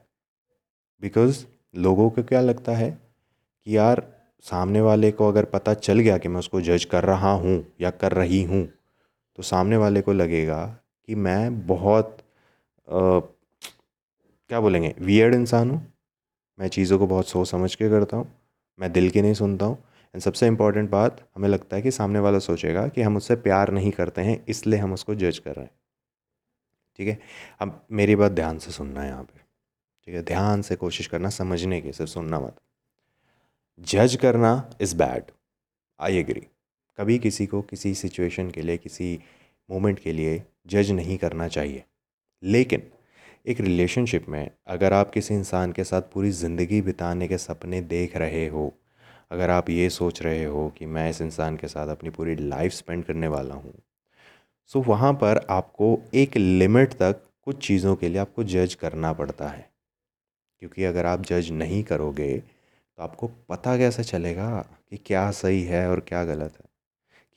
because 1.01 1.45
लोगों 1.75 2.09
को 2.09 2.23
क्या 2.23 2.41
लगता 2.41 2.71
है 2.71 2.89
कि 2.91 3.77
यार, 3.77 4.03
सामने 4.45 4.81
वाले 4.81 5.11
को 5.11 5.27
अगर 5.27 5.45
पता 5.45 5.73
चल 5.73 5.99
गया 5.99 6.17
कि 6.17 6.27
मैं 6.27 6.39
उसको 6.39 6.61
जज 6.61 6.85
कर 6.85 7.03
रहा 7.03 7.31
हूँ 7.31 7.65
या 7.81 7.89
कर 7.91 8.11
रही 8.11 8.43
हूँ 8.43 8.65
तो 9.37 9.43
सामने 9.43 9.77
वाले 9.77 10.01
को 10.01 10.13
लगेगा 10.13 10.65
कि 11.07 11.15
मैं 11.15 11.67
बहुत 11.67 12.17
क्या 14.53 14.59
बोलेंगे? 14.61 14.95
वियर्ड 14.99 15.35
इंसान 15.35 15.71
हूँ। 15.71 15.93
मैं 16.59 16.67
चीज़ों 16.67 16.99
को 16.99 17.07
बहुत 17.07 17.27
सोच 17.27 17.47
समझ 17.47 17.75
के 17.75 17.89
करता 17.89 18.17
हूँ। 18.17 18.35
मैं 18.79 18.91
दिल 18.93 19.09
की 19.09 19.21
नहीं 19.21 19.33
सुनता 19.33 19.65
हूँ। 19.65 19.77
एंड 20.13 20.21
सबसे 20.21 20.47
इंपॉर्टेंट 20.47 20.89
बात, 20.89 21.29
हमें 21.35 21.49
लगता 21.49 21.75
है 21.75 21.81
कि 21.81 21.91
सामने 21.91 22.19
वाला 22.19 22.39
सोचेगा 22.39 22.87
कि 22.87 23.01
हम 23.01 23.17
उससे 23.17 23.35
प्यार 23.35 23.71
नहीं 23.71 23.91
करते 23.91 24.21
हैं, 24.21 24.45
इसलिए 24.47 24.79
हम 24.79 24.93
उसको 24.93 25.15
जज 25.15 25.37
कर 25.37 25.55
रहे 25.55 25.65
हैं। 25.65 25.71
ठीक 26.95 27.07
है? 27.07 27.19
अब 27.59 27.85
मेरी 27.91 28.15
बात 28.15 28.31
ध्यान 28.31 28.59
से 28.59 28.71
सुनना 28.71 29.01
है 29.01 29.07
यहाँ 29.07 29.23
पे। 29.23 29.39
ठीक 30.05 30.15
है? 30.15 30.23
ध्यान 30.23 30.61
से 30.61 30.75
कोशिश 30.75 31.07
करना, 31.07 31.29
समझने 31.29 31.81
की, 31.81 31.91
सिर्फ़ 31.91 32.11
सुनना 32.11 32.39
मत। 32.39 32.55
जज 33.79 34.15
करना 34.15 34.69
इज़ 34.81 34.95
बैड 34.95 35.23
आई 35.99 36.17
एग्री 36.17 36.47
कभी 36.97 37.19
किसी 37.19 37.45
को 37.45 37.61
किसी 37.61 37.95
सिचुएशन 37.95 38.51
के 38.51 38.61
लिए, 38.61 38.77
किसी 38.77 39.19
मोमेंट 39.69 39.99
के 39.99 40.13
लिए 40.13 40.43
जज 40.67 40.91
नहीं 40.91 41.17
करना 41.17 41.47
चाहिए। 41.47 41.83
लेकिन 42.43 42.83
एक 43.45 43.59
रिलेशनशिप 43.61 44.27
में 44.29 44.49
अगर 44.67 44.93
आप 44.93 45.09
किसी 45.11 45.33
इंसान 45.33 45.71
के 45.71 45.83
साथ 45.83 46.01
पूरी 46.13 46.29
ज़िंदगी 46.31 46.81
बिताने 46.81 47.27
के 47.27 47.37
सपने 47.37 47.81
देख 47.81 48.15
रहे 48.17 48.47
हो, 48.47 48.73
अगर 49.31 49.49
आप 49.49 49.69
ये 49.69 49.89
सोच 49.89 50.21
रहे 50.21 50.45
हो 50.45 50.67
कि 50.77 50.85
मैं 50.85 51.09
इस 51.09 51.19
इंसान 51.21 51.57
के 51.57 51.67
साथ 51.67 51.87
अपनी 51.87 52.09
पूरी 52.09 52.35
लाइफ 52.35 52.71
स्पेंड 52.71 53.03
करने 53.05 53.27
वाला 53.27 53.55
हूँ 53.55 53.73
सो 54.71 54.81
वहाँ 54.81 55.13
पर 55.13 55.45
आपको 55.49 55.97
एक 56.13 56.37
लिमिट 56.37 56.93
तक 56.93 57.21
कुछ 57.45 57.67
चीज़ों 57.67 57.95
के 57.95 58.09
लिए 58.09 58.17
आपको 58.17 58.43
जज 58.43 58.73
करना 58.73 59.11
पड़ता 59.13 59.47
है। 59.47 59.69
क्योंकि 60.61 60.83
अगर 60.83 61.05
आप 61.05 61.21
जज 61.21 61.49
नहीं 61.51 61.83
करोगे 61.83 62.37
तो 62.39 63.03
आपको 63.03 63.27
पता 63.49 63.77
कैसे 63.77 64.03
चलेगा 64.03 64.49
कि 64.89 64.97
क्या 64.97 65.29
सही 65.31 65.63
है 65.63 65.87
और 65.89 65.99
क्या 65.99 66.23
गलत 66.25 66.53
है? 66.53 66.65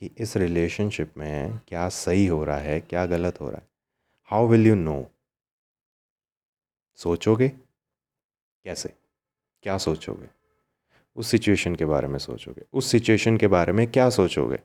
कि 0.01 0.11
इस 0.23 0.37
रिलेशनशिप 0.37 1.13
में 1.17 1.59
क्या 1.67 1.87
सही 1.89 2.25
हो 2.27 2.43
रहा 2.43 2.57
है, 2.57 2.79
क्या 2.81 3.05
गलत 3.05 3.41
हो 3.41 3.49
रहा 3.49 3.57
है? 3.57 3.67
हाउ 4.31 4.47
विल 4.47 4.67
यू 4.67 4.75
नो 4.75 5.01
सोचोगे? 6.97 7.47
कैसे? 8.65 8.93
क्या 9.63 9.77
सोचोगे? 9.77 10.27
उस 11.15 11.27
सिचुएशन 11.27 11.75
के 11.75 11.85
बारे 11.85 12.07
में 12.07 12.19
सोचोगे। 12.19 12.61
उस 12.73 12.91
सिचुएशन 12.91 13.37
के 13.37 13.47
बारे 13.47 13.73
में 13.73 13.91
क्या 13.91 14.09
सोचोगे? 14.09 14.59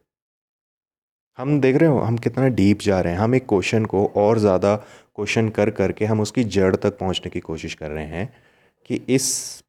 हम 1.39 1.61
देख 1.61 1.77
रहे 1.77 1.89
हो, 1.89 1.99
हम 1.99 2.19
कितना 2.19 2.49
डीप 2.49 2.79
जा 2.79 3.01
रहे 3.01 3.13
हैं। 3.13 3.21
हम 3.21 3.35
एक 3.35 3.47
क्वेश्चन 3.49 3.85
को 3.85 4.07
और 4.07 4.39
ज़्यादा 4.39 4.77
क्वेश्चन 4.77 5.49
कर, 5.49 5.71
करके 5.71 6.05
हम 6.05 6.21
उसकी 6.21 6.45
जड़ 6.45 6.77
तक 6.77 6.99
पहुँचने 6.99 7.31
की 7.31 7.41
कोशिश 7.41 7.75
कर 7.75 7.91
रहे 7.91 8.05
हैं 8.05 8.33
कि 8.85 8.95
इस 9.09 9.65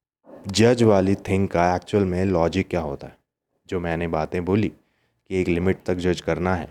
जज 0.48 0.84
वाली 0.84 1.16
थिंग 1.16 1.48
का 1.48 1.76
एक्चुअल 1.76 2.06
में 2.06 2.26
लॉजिक 2.26 2.68
क्या 2.68 2.82
होता 2.82 3.08
है? 3.08 3.18
जो 3.70 3.80
मैंने 3.80 4.08
बातें 4.08 4.46
बोली 4.46 4.70
कि 4.70 5.42
एक 5.42 5.48
लिमिट 5.48 5.84
तक 5.86 5.96
जज 5.96 6.22
करना 6.22 6.56
है, 6.56 6.70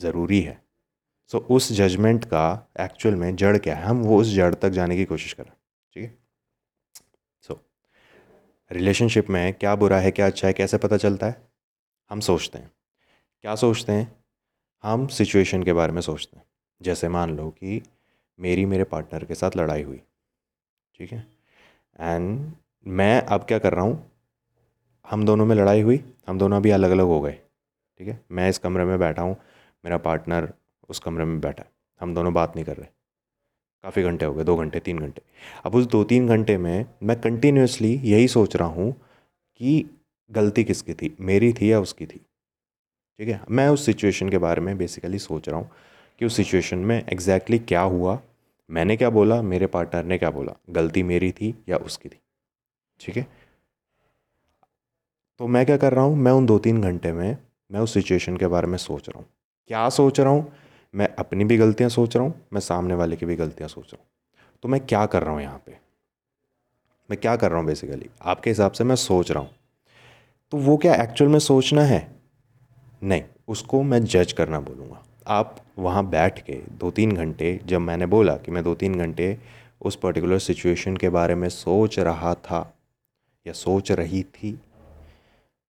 ज़रूरी 0.00 0.40
है। 0.40 0.61
सो 1.32 1.38
so, 1.38 1.44
उस 1.44 1.72
जजमेंट 1.72 2.24
का 2.24 2.68
एक्चुअल 2.80 3.14
में 3.14 3.36
जड़ 3.36 3.58
क्या 3.58 3.76
है? 3.76 3.84
हम 3.84 4.02
वो 4.02 4.20
उस 4.20 4.26
जड़ 4.26 4.54
तक 4.54 4.68
जाने 4.68 4.96
की 4.96 5.04
कोशिश 5.04 5.32
करें 5.32 5.52
ठीक 5.94 6.04
है? 6.04 6.18
सो 7.40 7.60
रिलेशनशिप 8.72 9.30
में 9.30 9.54
क्या 9.54 9.74
बुरा 9.76 9.98
है 9.98 10.10
क्या 10.10 10.26
अच्छा 10.26 10.48
है 10.48 10.54
कैसे 10.54 10.78
पता 10.78 10.96
चलता 10.96 11.26
है? 11.26 11.42
हम 12.10 12.20
सोचते 12.20 12.58
हैं। 12.58 12.70
क्या 13.40 13.54
सोचते 13.54 13.92
हैं? 13.92 14.24
हम 14.82 15.06
सिचुएशन 15.06 15.62
के 15.62 15.72
बारे 15.72 15.92
में 15.92 16.00
सोचते 16.00 16.36
हैं। 16.36 16.44
जैसे 16.82 17.08
मान 17.08 17.36
लो 17.36 17.50
कि 17.50 17.82
मेरी 18.40 18.66
मेरे 18.66 18.84
पार्टनर 18.84 19.24
के 19.24 19.34
साथ 19.34 19.50
लड़ाई 19.56 19.82
हुई 19.82 20.02
ठीक 20.94 21.12
है? 21.12 21.26
एंड 22.00 22.52
मैं 22.86 23.22
अब 23.22 23.44
क्या 23.44 23.58
कर 23.58 23.72
रहा 23.72 23.84
हूँ? 23.84 24.12
हम 25.10 25.24
दोनों 25.24 25.46
में 25.46 25.56
लड़ाई 25.56 25.80
हुई 25.80 26.04
हम 26.28 26.38
दोनों 26.38 26.56
अभी 26.56 26.70
अलग 26.70 26.90
अलग 26.90 27.06
हो 27.06 27.20
गए 27.20 27.38
ठीक 27.98 28.08
है? 28.08 28.20
मैं 28.30 28.48
इस 28.48 28.58
कमरे 28.58 28.84
में 28.84 28.98
बैठा 28.98 29.22
हूँ 29.22 29.36
मेरा 29.84 29.98
पार्टनर 29.98 30.52
उस 30.92 30.98
कमरे 30.98 31.24
में 31.24 31.40
बैठा 31.40 31.62
है। 31.62 31.70
हम 32.00 32.14
दोनों 32.14 32.34
बात 32.34 32.56
नहीं 32.56 32.64
कर 32.64 32.76
रहे। 32.76 32.86
काफ़ी 33.84 34.02
घंटे 34.02 34.24
हो 34.24 34.34
गए, 34.34 34.44
दो 34.44 34.56
घंटे, 34.56 34.80
तीन 34.80 34.98
घंटे। 34.98 35.22
अब 35.64 35.74
उस 35.74 35.86
दो 35.86 36.04
तीन 36.04 36.28
घंटे 36.28 36.56
में 36.58 36.86
मैं 37.02 37.20
कंटिन्यूसली 37.20 37.94
यही 37.94 38.28
सोच 38.28 38.56
रहा 38.56 38.68
हूँ 38.68 38.92
कि 39.56 39.84
गलती 40.30 40.64
किसकी 40.64 40.94
थी, 40.94 41.16
मेरी 41.20 41.52
थी 41.52 41.72
या 41.72 41.80
उसकी 41.80 42.06
थी? 42.06 42.26
ठीक 43.18 43.28
है? 43.28 43.40
मैं 43.50 43.68
उस 43.68 43.86
सिचुएशन 43.86 44.28
के 44.28 44.38
बारे 44.38 44.60
में 44.60 44.78
बेसिकली 44.78 45.18
सोच 45.18 45.48
रहा 45.48 45.58
हूँ 45.58 45.70
कि 46.18 46.24
उस 46.24 46.36
सिचुएशन 46.36 46.78
में 46.78 46.96
एग्जैक्टली 47.12 47.56
exactly 47.56 47.68
क्या 47.68 47.80
हुआ, 47.80 48.20
मैंने 48.70 48.96
क्या 48.96 49.10
बोला, 49.10 49.42
मेरे 49.42 49.66
पार्टनर 49.66 50.04
ने 50.04 50.18
क्या 50.18 50.30
बोला, 50.30 50.52
गलती 50.70 51.02
मेरी 51.02 51.32
थी 51.32 51.54
या 51.68 51.76
उसकी 51.76 52.08
थी। 52.08 52.20
ठीक 53.00 53.16
है? 53.16 53.26
तो 55.38 55.46
मैं 55.46 55.66
क्या 55.66 55.76
कर 55.76 55.92
रहा 55.92 56.04
हूँ, 56.04 56.16
मैं 56.16 56.32
उन 56.32 56.46
दो 56.46 56.58
तीन 56.58 56.82
घंटे 56.82 57.12
में, 57.12 57.38
मैं 57.72 57.80
उस 57.80 57.94
सिचुएशन 57.94 58.36
के 58.36 58.46
बारे 58.46 58.66
में 58.66 58.78
सोच 58.78 59.08
रहा 59.08 59.18
हूँ। 59.18 59.28
क्या 59.66 59.88
सोच 59.88 60.20
रहा 60.20 60.30
हूँ? 60.30 60.52
मैं 60.94 61.08
अपनी 61.18 61.44
भी 61.44 61.56
गलतियाँ 61.56 61.90
सोच 61.90 62.16
रहा 62.16 62.24
हूँ, 62.24 62.34
मैं 62.52 62.60
सामने 62.60 62.94
वाले 62.94 63.16
की 63.16 63.26
भी 63.26 63.36
गलतियाँ 63.36 63.68
सोच 63.68 63.84
रहा 63.84 63.96
हूँ। 63.96 64.06
तो 64.62 64.68
मैं 64.68 64.80
क्या 64.80 65.04
कर 65.06 65.22
रहा 65.22 65.32
हूँ 65.32 65.42
यहाँ 65.42 65.62
पे? 65.66 65.76
मैं 67.10 67.18
क्या 67.20 67.36
कर 67.36 67.50
रहा 67.50 67.58
हूँ 67.58 67.66
बेसिकली 67.66 68.08
आपके 68.22 68.50
हिसाब 68.50 68.72
से 68.72 68.84
मैं 68.84 68.96
सोच 68.96 69.30
रहा 69.30 69.42
हूँ। 69.42 69.50
तो 70.52 70.58
वो 70.58 70.76
क्या 70.76 70.94
एक्चुअल 70.94 71.30
में 71.30 71.38
सोचना 71.38 71.82
है? 71.82 72.06
नहीं, 73.02 73.22
उसको 73.48 73.82
मैं 73.82 74.04
जज 74.04 74.32
करना 74.32 74.60
बोलूँगा। 74.60 75.02
आप 75.28 75.56
वहाँ 75.78 76.04
बैठ 76.06 76.38
के 76.40 76.60
दो 76.70 76.90
तीन 76.90 77.12
घंटे, 77.12 77.58
जब 77.66 77.80
मैंने 77.80 78.06
बोला 78.06 78.36
कि 78.36 78.50
मैं 78.50 78.62
दो 78.64 78.74
तीन 78.74 78.94
घंटे 78.94 79.36
उस 79.80 79.96
पर्टिकुलर 79.96 80.38
सिचुएशन 80.38 80.96
के 80.96 81.08
बारे 81.08 81.34
में 81.34 81.48
सोच 81.48 81.98
रहा 81.98 82.34
था 82.34 82.60
या 83.46 83.52
सोच 83.52 83.92
रही 83.92 84.22
थी 84.24 84.58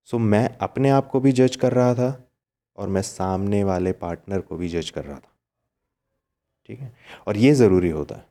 सो 0.07 0.17
मैं 0.17 0.47
अपने 0.57 0.89
आप 0.89 1.07
को 1.07 1.19
भी 1.19 1.31
जज 1.31 1.55
कर 1.55 1.73
रहा 1.73 1.93
था। 1.93 2.09
और 2.77 2.89
मैं 2.89 3.01
सामने 3.01 3.63
वाले 3.63 3.91
पार्टनर 3.91 4.39
को 4.39 4.55
भी 4.55 4.69
जज 4.69 4.89
कर 4.89 5.03
रहा 5.03 5.15
था। 5.15 5.31
ठीक 6.67 6.79
है? 6.79 6.93
और 7.27 7.37
ये 7.37 7.53
ज़रूरी 7.53 7.89
होता 7.89 8.15
है। 8.15 8.25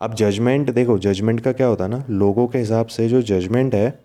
अब 0.00 0.14
जजमेंट 0.14 0.70
देखो 0.70 0.98
जजमेंट 0.98 1.40
का 1.40 1.52
क्या 1.52 1.66
होता 1.66 1.84
है 1.84 1.90
ना? 1.90 2.04
लोगों 2.10 2.46
के 2.48 2.58
हिसाब 2.58 2.86
से 2.86 3.08
जो 3.08 3.22
जजमेंट 3.22 3.74
है 3.74 3.98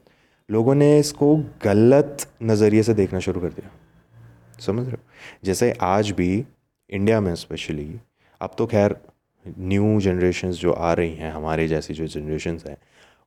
लोगों 0.50 0.76
ने 0.76 1.00
इसको 1.00 1.36
गलत 1.64 2.28
नज़रिए 2.44 2.84
से 2.84 2.94
देखना 2.94 3.20
शुरू 3.20 3.42
कर 3.42 3.48
दिया। 3.48 3.72
समझ 4.60 4.84
रहे 4.84 4.92
हो? 4.92 4.98
जैसे 5.44 5.72
आज 5.82 6.12
भी 6.12 6.46
इंडिया 6.90 7.22
में 7.22 7.36
स्पेशली 7.36 8.00
अब 8.42 8.56
तो 8.58 8.68
खैर 8.68 8.96
न्यू 9.60 10.00
जनरेशन्स 10.02 10.56
जो 10.56 10.72
आ 10.72 10.94
रही 10.94 11.16
हैं 11.16 11.32
हमारे 11.32 11.68
जैसी 11.68 11.94
जो 11.94 12.08
जनरेशन्स 12.08 12.66
हैं 12.66 12.78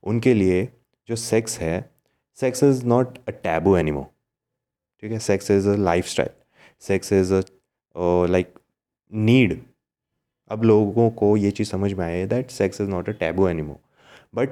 उनके 0.03 0.33
लिए 0.33 0.67
जो 1.09 1.15
सेक्स 1.15 1.59
है 1.59 1.91
sex 2.35 2.63
is 2.63 2.85
not 2.85 3.17
a 3.17 3.31
taboo 3.31 3.77
anymore 3.77 4.11
ठीक 5.03 5.11
है? 5.11 5.19
Sex 5.19 5.51
is 5.51 5.69
a 5.69 5.75
life 5.77 6.05
style 6.07 6.29
sex 6.83 7.13
is 7.13 7.33
a 7.33 7.41
like 8.29 8.53
need 9.11 9.59
अब 10.51 10.63
लोगों 10.63 11.09
को 11.11 11.35
ये 11.37 11.51
चीज़ 11.51 11.69
समझ 11.69 11.91
में 11.93 12.05
आए 12.05 12.25
that 12.27 12.49
sex 12.51 12.81
is 12.81 12.89
not 12.89 13.09
a 13.09 13.11
taboo 13.13 13.47
anymore 13.47 13.79
but 14.35 14.49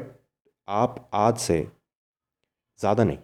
आप 0.68 1.10
आज 1.14 1.38
से 1.38 1.60
ज़्यादा 2.80 3.04
नहीं। 3.04 3.18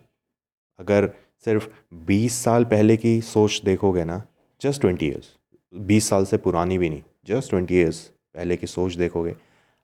अगर 0.79 1.09
सिर्फ़ 1.45 1.67
20 2.05 2.33
साल 2.43 2.65
पहले 2.65 2.97
की 2.97 3.19
सोच 3.21 3.61
देखोगे 3.65 4.03
ना 4.05 4.21
जस्ट 4.61 4.81
ट्वेंटी 4.81 5.07
ईयर्स 5.07 5.35
बीस 5.73 6.09
साल 6.09 6.25
से 6.25 6.37
पुरानी 6.37 6.77
भी 6.77 6.89
नहीं 6.89 7.01
जस्ट 7.27 7.49
ट्वेंटी 7.49 7.75
ईयर्स 7.75 7.99
पहले 8.35 8.57
की 8.57 8.67
सोच 8.67 8.93
देखोगे, 8.93 9.35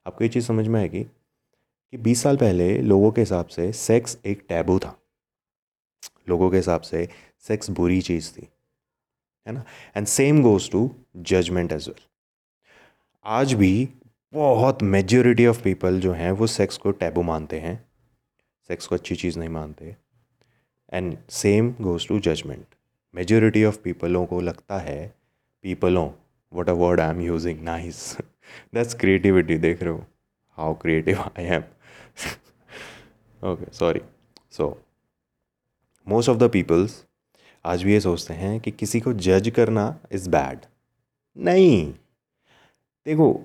आपको 0.06 0.24
ये 0.24 0.28
चीज़ 0.30 0.46
समझ 0.46 0.66
में 0.68 0.80
आएगी 0.80 1.02
कि 1.02 1.96
बीस 1.98 2.22
साल 2.22 2.36
पहले 2.36 2.76
लोगों 2.78 3.10
के 3.10 3.20
हिसाब 3.20 3.46
से 3.46 3.70
सेक्स 3.72 4.16
एक 4.26 4.44
टैबू 4.48 4.78
था। 4.78 4.96
लोगों 6.28 6.50
के 6.50 6.56
हिसाब 6.56 6.80
से 6.80 7.08
सेक्स 7.48 7.70
बुरी 7.70 8.00
चीज़ 8.02 8.30
थी, 8.32 8.48
है 9.46 9.52
ना? 9.52 9.64
And 9.96 10.06
same 10.06 10.42
goes 10.42 10.70
to 10.70 10.90
judgment 11.16 11.72
as 11.72 11.88
well 11.88 12.00
आज 13.24 13.52
भी 13.54 13.88
बहुत 14.32 14.82
मेजोरिटी 14.82 15.46
ऑफ़ 15.46 15.62
पीपल 15.62 16.00
जो 16.00 16.12
हैं, 16.12 16.30
वो 16.30 16.46
सेक्स 16.46 16.76
को 16.78 16.90
टैबू 16.92 17.22
मानते 17.22 17.60
हैं 17.60 17.76
सेक्स 18.70 18.86
को 18.86 18.94
अच्छी 18.94 19.16
चीज़ 19.16 19.38
नहीं 19.38 19.48
मानते। 19.48 19.94
And 20.92 21.16
same 21.30 21.74
goes 21.80 22.08
to 22.08 22.18
judgment 22.20 22.64
majority 23.14 23.64
of 23.64 23.78
पीपलों 23.84 24.24
को 24.26 24.40
लगता 24.40 24.78
है 24.78 25.06
पीपलों 25.64 26.10
what 26.52 26.68
a 26.68 26.72
word 26.72 27.00
I 27.00 27.10
am 27.10 27.20
using 27.20 27.62
nice 27.64 28.00
that's 28.74 28.94
creativity 28.94 29.56
देख 29.58 29.82
रहे 29.82 29.92
हो 29.92 30.04
how 30.58 30.74
creative 30.74 31.20
I 31.20 31.44
am 31.44 31.62
okay 33.40 33.72
sorry 33.72 34.00
so 34.50 34.68
most 36.08 36.28
of 36.28 36.36
the 36.38 36.48
peoples 36.50 37.04
आज 37.64 37.82
भी 37.82 37.92
ये 37.92 38.00
सोचते 38.00 38.34
हैं 38.34 38.60
कि 38.60 38.70
किसी 38.70 39.00
को 39.00 39.12
जज 39.12 39.50
करना 39.56 39.98
इज़ 40.12 40.28
बैड 40.30 40.58
नहीं। 41.36 41.92
देखो, 43.06 43.44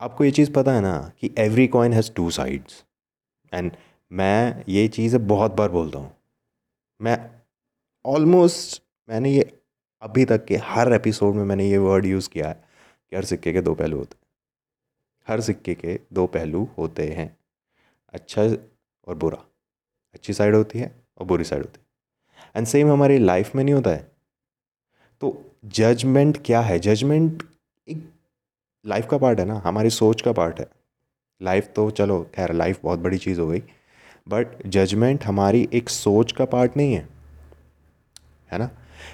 आपको 0.00 0.24
ये 0.24 0.30
चीज़ 0.30 0.52
पता 0.52 0.72
है 0.72 0.80
ना 0.80 1.12
कि 1.20 1.30
every 1.38 1.66
coin 1.66 1.92
has 1.92 2.12
two 2.12 2.30
sides 2.30 2.84
and 3.52 3.72
मैं 4.12 4.64
ये 4.68 4.86
चीज़ 4.88 5.16
बहुत 5.16 5.52
बार 5.52 5.68
बोलता 5.68 5.98
हूँ। 5.98 6.12
मैं 7.00 7.18
ऑलमोस्ट 8.04 8.82
मैंने 9.08 9.30
ये 9.30 9.50
अभी 10.02 10.24
तक 10.24 10.44
के 10.44 10.56
हर 10.56 10.92
एपिसोड 10.92 11.34
में 11.34 11.44
मैंने 11.44 11.68
ये 11.70 11.78
वर्ड 11.78 12.06
यूज़ 12.06 12.28
किया 12.30 12.48
है 12.48 12.54
कि 12.54 13.16
हर 13.16 13.24
सिक्के 13.24 13.52
के 13.52 13.60
दो 13.60 13.74
पहलू 13.74 13.98
होते 13.98 14.14
हैं। 14.14 14.26
हर 15.28 15.40
सिक्के 15.40 15.74
के 15.74 15.98
दो 16.12 16.26
पहलू 16.26 16.68
होते 16.78 17.08
हैं। 17.08 17.36
अच्छा 18.12 18.42
और 19.06 19.14
बुरा। 19.14 19.44
अच्छी 20.14 20.32
साइड 20.32 20.54
होती 20.54 20.78
है 20.78 20.94
और 21.18 21.26
बुरी 21.26 21.44
साइड 21.44 21.62
होती 21.62 21.80
है। 21.80 21.91
एंड 22.56 22.66
सेम 22.66 22.90
हमारी 22.90 23.18
लाइफ 23.18 23.54
में 23.54 23.64
नहीं 23.64 23.74
होता 23.74 23.90
है। 23.90 24.10
तो 25.20 25.50
जजमेंट 25.64 26.38
क्या 26.44 26.60
है? 26.60 26.78
जजमेंट 26.78 27.42
एक 27.88 28.10
लाइफ 28.86 29.06
का 29.10 29.18
पार्ट 29.18 29.40
है 29.40 29.44
ना। 29.44 29.62
हमारी 29.64 29.90
सोच 29.90 30.22
का 30.22 30.32
पार्ट 30.32 30.60
है। 30.60 30.66
लाइफ 31.42 31.70
तो 31.76 31.90
चलो, 31.90 32.30
खैर 32.34 32.52
लाइफ 32.52 32.80
बहुत 32.82 32.98
बड़ी 32.98 33.18
चीज़ 33.18 33.40
हो 33.40 33.46
गई। 33.46 33.62
बट 34.28 34.66
जजमेंट 34.66 35.24
हमारी 35.24 35.68
एक 35.72 35.88
सोच 35.88 36.32
का 36.32 36.44
पार्ट 36.44 36.76
नहीं 36.76 36.94
है। 36.94 37.08
है 38.52 38.58
ना? 38.58 38.70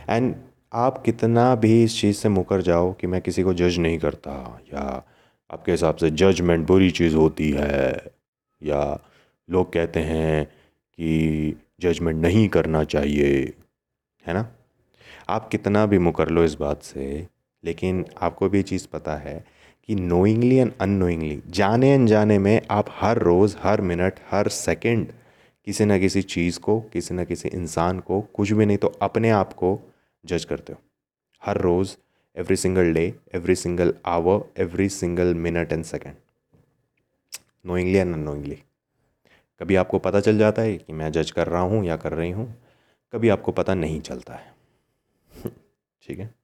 एंड 0.08 0.36
आप 0.72 1.02
कितना 1.02 1.54
भी 1.54 1.84
इस 1.84 2.00
चीज़ 2.00 2.16
से 2.16 2.28
मुकर 2.28 2.62
जाओ 2.62 2.92
कि 2.92 3.06
मैं 3.06 3.20
किसी 3.20 3.42
को 3.42 3.54
जज 3.54 3.78
नहीं 3.78 3.98
करता, 3.98 4.60
या 4.66 5.06
आपके 5.50 5.72
हिसाब 5.72 5.96
से 5.96 6.10
जजमेंट 6.10 6.66
बुरी 6.66 6.90
चीज़ 6.90 7.16
होती 7.16 7.50
है, 7.50 8.00
या 8.62 9.00
लोग 9.50 9.72
कहते 9.72 10.00
हैं 10.00 10.44
कि 10.92 11.67
जजमेंट 11.80 12.22
नहीं 12.22 12.48
करना 12.48 12.84
चाहिए, 12.84 13.52
है 14.26 14.34
ना? 14.34 14.48
आप 15.28 15.48
कितना 15.48 15.86
भी 15.86 15.98
मुकर 15.98 16.28
लो 16.28 16.44
इस 16.44 16.54
बात 16.54 16.82
से, 16.82 17.26
लेकिन 17.64 18.04
आपको 18.22 18.48
भी 18.48 18.62
चीज़ 18.62 18.88
पता 18.92 19.16
है 19.16 19.44
कि 19.84 19.94
नोइंगली 19.94 20.56
एंड 20.56 20.72
अननोइंगली 20.80 21.42
जाने 21.46 21.94
अनजाने 21.94 22.38
में 22.38 22.60
आप 22.70 22.86
हर 22.90 23.18
रोज़, 23.18 23.56
हर 23.60 23.80
मिनट, 23.80 24.14
हर 24.30 24.48
सेकंड 24.48 25.12
किसी 25.66 25.84
न 25.84 26.00
किसी 26.00 26.22
चीज़ 26.22 26.60
को, 26.60 26.80
किसी 26.80 27.14
न 27.14 27.24
किसी 27.24 27.48
इंसान 27.48 28.00
को, 28.00 28.20
कुछ 28.20 28.52
भी 28.52 28.66
नहीं 28.66 28.78
तो 28.78 28.88
अपने 29.02 29.30
आप 29.30 29.52
को 29.52 29.78
जज 30.24 30.44
करते 30.44 30.72
हो। 30.72 30.78
हर 31.42 31.58
रोज़ 31.58 31.96
every 32.36 32.56
single 32.56 32.92
day 32.92 33.14
every 33.34 33.54
single 33.54 33.94
hour 34.06 34.62
every 34.62 34.88
single 34.88 35.34
minute 35.34 35.72
and 35.72 35.84
second 35.84 36.14
knowingly 37.66 37.98
and 37.98 38.14
unknowingly 38.14 38.58
कभी 39.60 39.76
आपको 39.76 39.98
पता 39.98 40.20
चल 40.20 40.38
जाता 40.38 40.62
है 40.62 40.76
कि 40.76 40.92
मैं 40.92 41.12
जज 41.12 41.30
कर 41.30 41.46
रहा 41.46 41.62
हूँ 41.62 41.84
या 41.84 41.96
कर 41.96 42.12
रही 42.12 42.30
हूँ 42.30 42.62
कभी 43.12 43.28
आपको 43.28 43.52
पता 43.52 43.74
नहीं 43.74 44.00
चलता 44.00 44.34
है। 44.34 44.54
ठीक 46.02 46.18
है? 46.18 46.34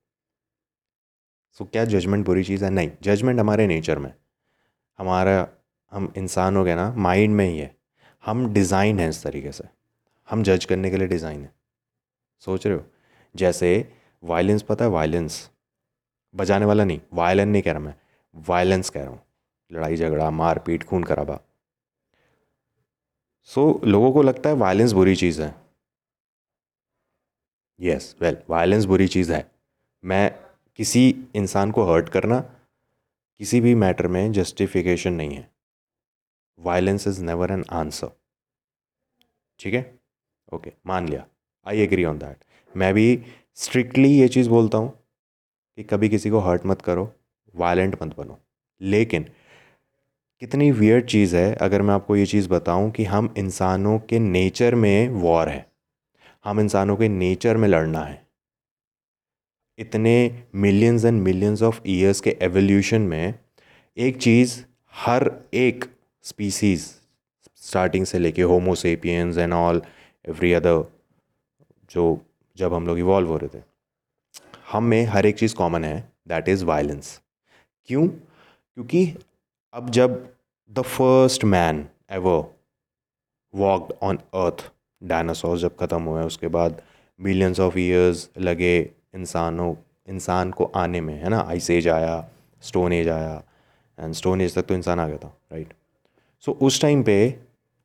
सो 1.52 1.64
so, 1.64 1.70
क्या 1.70 1.84
जजमेंट 1.84 2.26
बुरी 2.26 2.44
चीज़ 2.44 2.64
है? 2.64 2.70
नहीं 2.70 2.90
जजमेंट 3.02 3.40
हमारे 3.40 3.66
नेचर 3.66 3.98
में 3.98 4.14
हमारा 4.98 5.48
हम 5.92 6.12
इंसान 6.16 6.56
हो 6.56 6.64
गए 6.64 6.74
ना 6.74 6.94
माइंड 6.96 7.36
में 7.36 7.48
ही 7.48 7.58
है। 7.58 7.76
हम 8.24 8.52
डिज़ाइन 8.52 9.00
हैं 9.00 9.08
इस 9.08 9.22
तरीके 9.22 9.52
से। 9.52 9.64
हम 10.30 10.42
जज 10.42 10.64
करने 10.64 10.90
के 10.90 10.96
लिए 10.96 11.08
डिज़ाइन 11.08 11.42
है। 11.42 11.54
सोच 12.40 12.66
रहे 12.66 12.76
हो? 12.76 12.84
जैसे 13.36 13.92
वायलेंस 14.24 14.62
पता 14.62 14.84
है? 14.84 14.90
वायलेंस 14.90 15.50
बजाने 16.34 16.66
वाला 16.66 16.84
नहीं 16.84 17.00
वायलन 17.12 17.48
नहीं 17.48 17.62
कह 17.62 17.72
रहा 17.72 17.80
मैं। 17.80 17.94
वायलेंस 18.48 18.90
कह 18.90 19.00
रहा 19.00 19.10
हूँ। 19.10 19.20
लड़ाई 19.72 19.96
झगड़ा 19.96 20.30
मारपीट 20.30 20.84
खून 20.84 21.04
खराबा। 21.04 21.40
सो 23.44 23.62
so, 23.72 23.84
लोगों 23.84 24.12
को 24.12 24.22
लगता 24.22 24.50
है 24.50 24.56
वायलेंस 24.56 24.92
बुरी 24.92 25.14
चीज़ 25.16 25.42
है। 25.42 25.54
यस 27.80 28.14
वेल 28.20 28.36
वायलेंस 28.50 28.84
बुरी 28.84 29.08
चीज़ 29.08 29.32
है। 29.32 29.50
मैं 30.04 30.30
किसी 30.76 31.08
इंसान 31.34 31.70
को 31.70 31.84
हर्ट 31.84 32.08
करना 32.08 32.40
किसी 33.40 33.60
भी 33.60 33.74
मैटर 33.74 34.06
में 34.06 34.32
जस्टिफिकेशन 34.32 35.12
नहीं 35.12 35.34
है। 35.34 35.50
Violence 36.58 37.06
is 37.08 37.22
never 37.24 37.52
an 37.52 37.64
answer 37.72 38.10
ठीक 39.60 39.74
है? 39.74 39.98
ओके 40.52 40.72
मान 40.86 41.08
लिया। 41.08 41.26
आई 41.66 41.80
एग्री 41.80 42.04
ऑन 42.04 42.18
दैट 42.18 42.44
मैं 42.74 42.92
भी 42.94 43.22
स्ट्रिक्टली 43.54 44.08
ये 44.10 44.28
चीज़ 44.28 44.48
बोलता 44.48 44.78
हूँ 44.78 44.90
कि 45.78 45.82
कभी 45.82 46.08
किसी 46.08 46.30
को 46.30 46.38
हर्ट 46.38 46.66
मत 46.66 46.82
करो 46.82 47.12
वायलेंट 47.54 48.02
मत 48.02 48.16
बनो। 48.16 48.40
लेकिन 48.80 49.30
कितनी 50.40 50.70
वियर्ड 50.70 51.06
चीज़ 51.06 51.36
है, 51.36 51.54
अगर 51.54 51.82
मैं 51.82 51.94
आपको 51.94 52.16
ये 52.16 52.26
चीज़ 52.26 52.48
बताऊँ 52.48 52.90
कि 52.90 53.04
हम 53.04 53.34
इंसानों 53.38 53.98
के 53.98 54.18
नेचर 54.18 54.74
में 54.74 55.08
वॉर 55.08 55.48
है। 55.48 55.66
हम 56.44 56.60
इंसानों 56.60 56.96
के 56.96 57.08
नेचर 57.08 57.56
में 57.56 57.68
लड़ना 57.68 58.00
है। 58.00 58.26
इतने 59.78 60.44
millions 60.54 61.04
and 61.04 61.22
millions 61.22 61.62
of 61.62 61.80
years 61.86 62.20
के 62.20 62.36
एवोल्यूशन 62.42 63.00
में 63.00 63.34
एक 63.96 64.16
चीज़ 64.16 64.64
हर 64.94 65.30
एक 65.54 65.84
स्पीसीज़ 66.22 66.86
स्टार्टिंग 67.56 68.06
से 68.06 68.18
लेके 68.18 68.42
homo sapiens 68.42 69.38
and 69.38 69.52
all 69.52 69.82
every 70.28 70.52
other 70.52 70.84
जो, 71.90 72.20
जब 72.56 72.74
हम 72.74 72.86
लोग 72.86 72.98
इवॉल्व 72.98 73.28
हो 73.28 73.36
रहे 73.36 73.58
थे। 73.58 73.62
हम 74.72 74.84
में 74.84 75.04
हर 75.04 75.26
एक 75.26 75.38
चीज़ 75.38 75.54
कॉमन 75.54 75.84
है 75.84 76.12
दैट 76.28 76.48
इज़ 76.48 76.64
वायलेंस 76.64 77.20
क्यों? 77.86 78.08
क्योंकि 78.08 79.14
अब 79.74 79.90
जब 79.90 80.12
the 80.70 80.82
first 80.82 81.44
man 81.44 81.88
ever 82.10 82.44
walked 83.54 83.94
on 84.02 84.16
earth 84.16 84.72
dinosaur 85.02 85.58
जब 85.58 85.76
ख़त्म 85.76 86.02
हुए 86.02 86.22
उसके 86.22 86.48
बाद 86.48 86.82
मिलियंस 87.20 87.60
ऑफ़ 87.60 87.78
ईयर्स 87.78 88.30
लगे 88.38 88.78
इंसानों 89.14 89.74
इंसान 90.08 90.50
को 90.50 90.64
आने 90.64 91.00
में 91.00 91.14
है 91.14 91.28
ना? 91.28 91.40
आइस 91.40 91.70
एज 91.70 91.88
आया 91.88 92.28
स्टोन 92.62 92.92
एज 92.92 93.08
आया 93.08 93.42
एंड 93.98 94.14
स्टोन 94.14 94.40
एज 94.40 94.54
तक 94.54 94.62
तो 94.62 94.74
इंसान 94.74 95.00
आ 95.00 95.08
गया 95.08 95.16
था 95.16 95.36
राइट 95.52 95.74
सो 96.40 96.52
so, 96.52 96.58
उस 96.58 96.80
टाइम 96.82 97.02
पे 97.02 97.40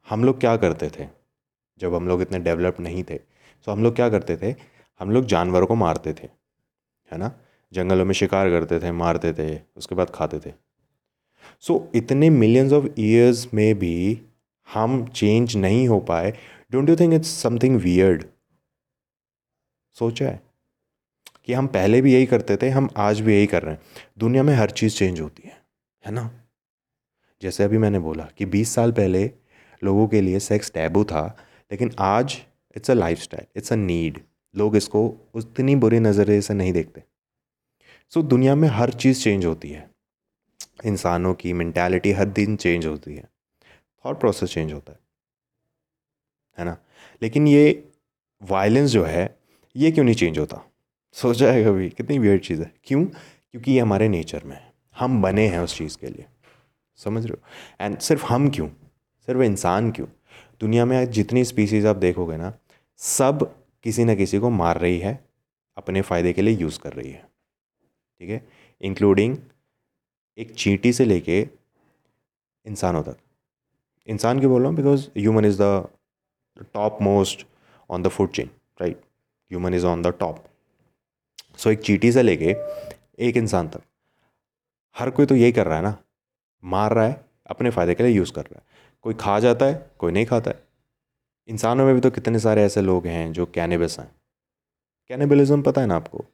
हम 0.10 0.24
लोग 0.24 0.40
क्या 0.40 0.58
करते 0.58 0.90
थे? 0.90 1.08
जब 1.80 1.96
हम 1.96 2.08
लोग 2.08 2.22
इतने 2.22 2.40
डेवलप 2.40 2.80
नहीं 2.80 3.04
थे 3.04 3.18
सो 3.18 3.72
so, 3.72 3.78
हम 3.78 3.84
लोग 3.84 3.96
क्या 3.96 4.10
करते 4.10 4.38
थे? 4.38 4.56
हम 5.00 5.12
लोग 5.12 5.26
जानवरों 5.26 5.68
को 5.68 5.76
मारते 5.76 6.14
थे 6.14 6.30
है 7.12 7.18
ना? 7.18 7.32
जंगलों 7.74 8.06
में 8.06 8.14
शिकार 8.14 8.50
करते 8.50 8.80
थे 8.80 8.92
मारते 8.92 9.34
थे 9.34 9.62
उसके 9.78 9.96
बाद 9.96 10.10
खाते 10.10 10.40
थे। 10.40 10.69
सो 11.60 11.74
so, 11.74 11.96
इतने 11.96 12.30
मिलियंस 12.30 12.72
ऑफ़ 12.72 12.86
ईयर्स 13.00 13.54
में 13.54 13.80
भी 13.80 14.22
हम 14.74 15.08
चेंज 15.08 15.58
नहीं 15.58 15.88
हो 15.88 16.00
पाए। 16.00 16.34
Don't 16.72 16.90
you 16.90 16.96
think 16.96 17.14
it's 17.14 17.28
something 17.28 17.80
weird 17.80 18.24
सोचा 19.94 20.26
है 20.26 20.42
कि 21.46 21.54
हम 21.54 21.68
पहले 21.68 22.02
भी 22.02 22.14
यही 22.14 22.26
करते 22.26 22.58
थे 22.58 22.70
हम 22.70 22.90
आज 22.98 23.22
भी 23.22 23.34
यही 23.34 23.46
कर 23.46 23.64
रहे 23.64 23.74
हैं। 23.74 23.82
दुनिया 24.18 24.44
में 24.44 24.54
हर 24.56 24.72
चीज़ 24.72 24.98
चेंज 24.98 25.22
होती 25.22 25.44
है 25.46 25.58
है 26.06 26.12
ना? 26.12 26.32
जैसे 27.42 27.64
अभी 27.64 27.78
मैंने 27.78 28.00
बोला 28.00 28.28
कि 28.38 28.46
20 28.46 28.74
साल 28.76 28.92
पहले 28.92 29.32
लोगों 29.84 30.08
के 30.08 30.22
लिए 30.22 30.40
सेक्स 30.40 30.72
टैबू 30.72 31.04
था 31.04 31.38
लेकिन 31.72 31.92
आज 32.00 32.38
it's 32.78 32.92
a 32.92 32.94
life 32.94 33.20
style 33.20 33.46
it's 33.56 33.74
a 33.74 33.76
need 33.76 34.20
लोग 34.56 34.76
इसको 34.76 35.18
उतनी 35.34 35.76
बुरी 35.76 36.00
नज़रे 36.00 36.42
से 36.42 36.54
नहीं 36.54 36.74
देखते। 36.74 37.04
सो 38.10 38.22
so, 38.22 38.30
दुनिया 38.30 38.56
में 38.56 38.68
हर 38.70 38.94
चीज़ 38.94 39.24
चेंज 39.24 39.46
होती 39.46 39.70
है। 39.70 39.92
इंसानों 40.86 41.34
की 41.34 41.54
मैंटेलिटी 41.54 42.12
हर 42.12 42.26
दिन 42.26 42.56
चेंज 42.56 42.86
होती 42.86 43.16
है। 43.16 43.30
थॉट 44.06 44.20
प्रोसेस 44.20 44.54
चेंज 44.54 44.74
होता 44.74 44.94
है। 44.94 45.00
है 46.58 46.66
ना? 46.66 46.78
लेकिन 47.22 47.48
ये 47.48 47.92
वायलेंस 48.42 48.90
जो 48.90 49.04
है, 49.04 49.40
ये 49.76 49.92
क्यों 49.92 50.06
नहीं 50.06 50.16
चेंज 50.16 50.40
होता? 50.40 50.72
सोचा 51.14 51.52
है 51.52 51.64
कभी 51.64 51.90
कितनी 51.90 52.20
वियर्ड 52.20 52.42
चीज़ 52.42 52.62
है। 52.62 52.74
क्यों? 52.84 53.06
क्योंकि 53.52 53.72
ये 53.72 53.80
हमारे 53.80 54.10
नेचर 54.10 54.44
में 54.44 54.56
है। 54.56 54.74
हम 55.00 55.22
बने 55.22 55.48
हैं 55.48 55.60
उस 55.60 55.78
चीज़ 55.78 55.98
के 55.98 56.08
लिए। 56.08 56.26
समझ 56.96 57.26
रहे 57.26 57.38
हो? 57.42 57.48
एंड 57.86 58.00
सिर्फ़ 58.00 58.26
हम 58.26 58.50
क्यों? 58.50 58.70
सिर्फ़ 59.26 59.42
इंसान 59.42 59.92
क्यों? 59.92 60.08
दुनिया 60.60 60.86
में 60.86 61.12
जितनी 61.12 61.46
स्पीसीज़ 61.46 61.88
आप 61.88 61.96
देखोगे 61.96 62.38
ना, 62.38 62.58
सब 62.98 63.66
किसी 63.84 64.06
न 64.06 64.16
किसी 64.16 64.40
को 64.40 64.50
मार 64.50 64.80
रही 64.80 65.00
है, 65.00 65.26
अपने 65.78 66.02
फ़ायदे 66.02 66.34
के 66.34 66.42
लिए 66.42 66.58
यूज़ 66.58 66.80
कर 66.80 66.94
रही 66.94 67.12
है। 67.12 67.30
ठीक 68.20 68.30
है? 68.30 68.48
इंक्लूडिंग 68.82 69.38
एक 70.40 70.54
चींटी 70.56 70.94
से 70.94 71.06
लेके 71.06 71.48
इंसानों 72.66 73.04
तक। 73.04 73.18
इंसान 74.08 74.40
क्यों 74.40 74.52
बोल 74.52 74.62
रहा 74.62 74.70
हूँ? 74.70 74.78
Because 74.78 75.08
human 75.18 75.46
is 75.46 75.58
the 75.62 75.88
top 76.74 76.98
most 77.02 77.46
on 77.90 78.04
the 78.04 78.08
food 78.08 78.32
chain 78.32 78.50
right 78.82 79.02
human 79.52 79.74
is 79.74 79.86
on 79.86 80.02
the 80.02 80.08
top 80.08 80.46
so 81.58 81.72
एक 81.72 81.80
चीटी 81.80 82.12
से 82.12 82.24
लेके 82.24 82.56
एक 83.20 83.38
इंसान 83.38 83.70
तक। 83.70 83.82
हर 84.96 85.10
कोई 85.10 85.26
तो 85.26 85.36
यही 85.36 85.52
कर 85.52 85.68
रहा 85.68 85.78
है 85.78 85.84
ना? 85.84 85.98
मार 86.64 86.94
रहा 86.94 87.06
है, 87.06 87.26
अपने 87.48 87.70
फ़ायदे 87.70 87.96
के 87.96 88.04
लिए 88.04 88.12
यूज़ 88.12 88.34
कर 88.34 88.42
रहा 88.42 88.60
है। 88.60 88.66
कोई 89.02 89.14
खा 89.14 89.40
जाता 89.40 89.66
है, 89.66 89.92
कोई 90.00 90.12
नहीं 90.12 90.26
खाता 90.26 90.52
है। 90.52 90.64
इंसानों 91.48 91.86
में 91.86 91.94
भी 91.96 92.02
तो 92.02 92.12
कितने 92.12 92.40
सारे 92.40 92.64
ऐसे 92.64 92.82
लोग 92.82 93.08
हैं 93.08 93.32
जो 93.34 93.46
कैनिबस 93.46 94.00
हैं। 94.00 94.12
कैनिबलिज्म 95.08 95.62
पता 95.62 95.82
है 95.82 95.88
ना 95.88 95.96
आपको? 95.96 96.26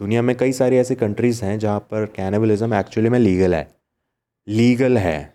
दुनिया 0.00 0.20
में 0.22 0.34
कई 0.36 0.52
सारी 0.52 0.76
ऐसी 0.76 0.94
कंट्रीज़ 0.94 1.44
हैं 1.44 1.58
जहाँ 1.58 1.78
पर 1.90 2.04
कैनिबलिज़म 2.06 2.74
एक्चुअली 2.74 3.08
में 3.08 3.18
लीगल 3.18 3.54
है। 3.54 3.66
लीगल 4.46 4.98
है। 4.98 5.34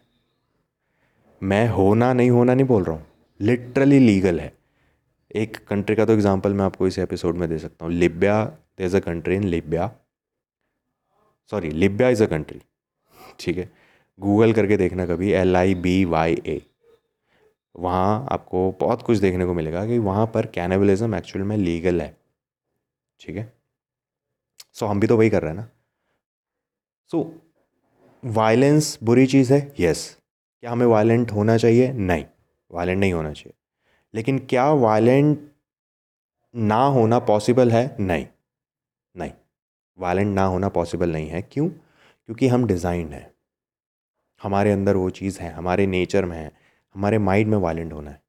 मैं 1.41 1.67
होना 1.69 2.11
नहीं 2.13 2.29
होना 2.29 2.53
नहीं 2.53 2.65
बोल 2.65 2.83
रहा 2.83 2.95
हूँ। 2.95 3.05
लिटरली 3.39 3.97
लीगल 3.99 4.39
है। 4.39 4.51
एक 5.35 5.57
कंट्री 5.67 5.95
का 5.95 6.05
तो 6.05 6.13
एग्जांपल 6.13 6.53
मैं 6.53 6.65
आपको 6.65 6.87
इस 6.87 6.99
एपिसोड 6.99 7.37
में 7.37 7.47
दे 7.49 7.57
सकता 7.59 7.85
हूँ। 7.85 7.93
Libya 7.93 8.35
is 8.79 8.95
a 8.97 8.99
country 8.99 9.35
in 9.35 9.43
Libya 9.43 9.89
sorry 11.51 11.69
Libya 11.69 12.09
is 12.09 12.23
a 12.23 12.27
country 12.27 12.61
ठीक 13.39 13.57
है? 13.57 13.69
गूगल 14.19 14.53
करके 14.53 14.77
देखना 14.77 15.05
कभी। 15.05 15.31
L 15.31 15.57
I 15.57 15.75
B 15.75 16.03
Y 16.05 16.41
A 16.45 16.61
वहाँ 17.75 18.27
आपको 18.31 18.71
बहुत 18.79 19.01
कुछ 19.01 19.17
देखने 19.17 19.45
को 19.45 19.53
मिलेगा 19.53 19.85
कि 19.85 19.97
वहाँ 19.99 20.25
पर 20.33 20.45
कैनेबलिज्म 20.45 21.15
एक्चुअल 21.15 21.45
में 21.45 21.55
लीगल 21.57 22.01
है। 22.01 22.15
ठीक 23.21 23.35
है? 23.37 23.51
सो 24.73 24.85
हम 24.85 24.99
भी 24.99 25.07
तो 25.07 25.17
वही 25.17 25.29
कर 25.29 25.41
रहे 25.41 25.51
हैं 25.51 25.57
ना। 25.57 25.69
सो 27.11 27.41
वायलेंस 28.25 28.99
बुरी 29.03 29.27
चीज़ 29.27 29.53
है? 29.53 29.73
यस 29.79 30.17
क्या 30.59 30.71
हमें 30.71 30.85
वायलेंट 30.85 31.31
होना 31.31 31.57
चाहिए? 31.57 31.93
नहीं। 31.93 32.25
वायलेंट 32.71 32.99
नहीं 32.99 33.13
होना 33.13 33.33
चाहिए। 33.33 33.53
लेकिन 34.13 34.39
क्या 34.39 34.71
वायलेंट 34.71 35.51
ना 36.55 36.85
होना 36.85 37.19
पॉसिबल 37.19 37.71
है? 37.71 37.97
नहीं। 37.99 38.27
नहीं। 39.15 39.31
वायलेंट 39.99 40.35
ना 40.35 40.45
होना 40.45 40.69
पॉसिबल 40.69 41.09
नहीं 41.09 41.29
है। 41.29 41.41
क्यों? 41.41 41.69
क्योंकि 41.69 42.47
हम 42.47 42.67
डिज़ाइंड 42.67 43.13
हैं। 43.13 43.33
हमारे 44.43 44.71
अंदर 44.71 44.95
वो 44.95 45.09
चीज़ 45.09 45.39
है। 45.39 45.51
हमारे 45.51 45.87
नेचर 45.87 46.25
में 46.25 46.37
है। 46.37 46.51
हमारे 46.95 47.17
माइंड 47.17 47.49
में 47.49 47.57
वायलेंट 47.57 47.93
होना 47.93 48.11
है। 48.11 48.21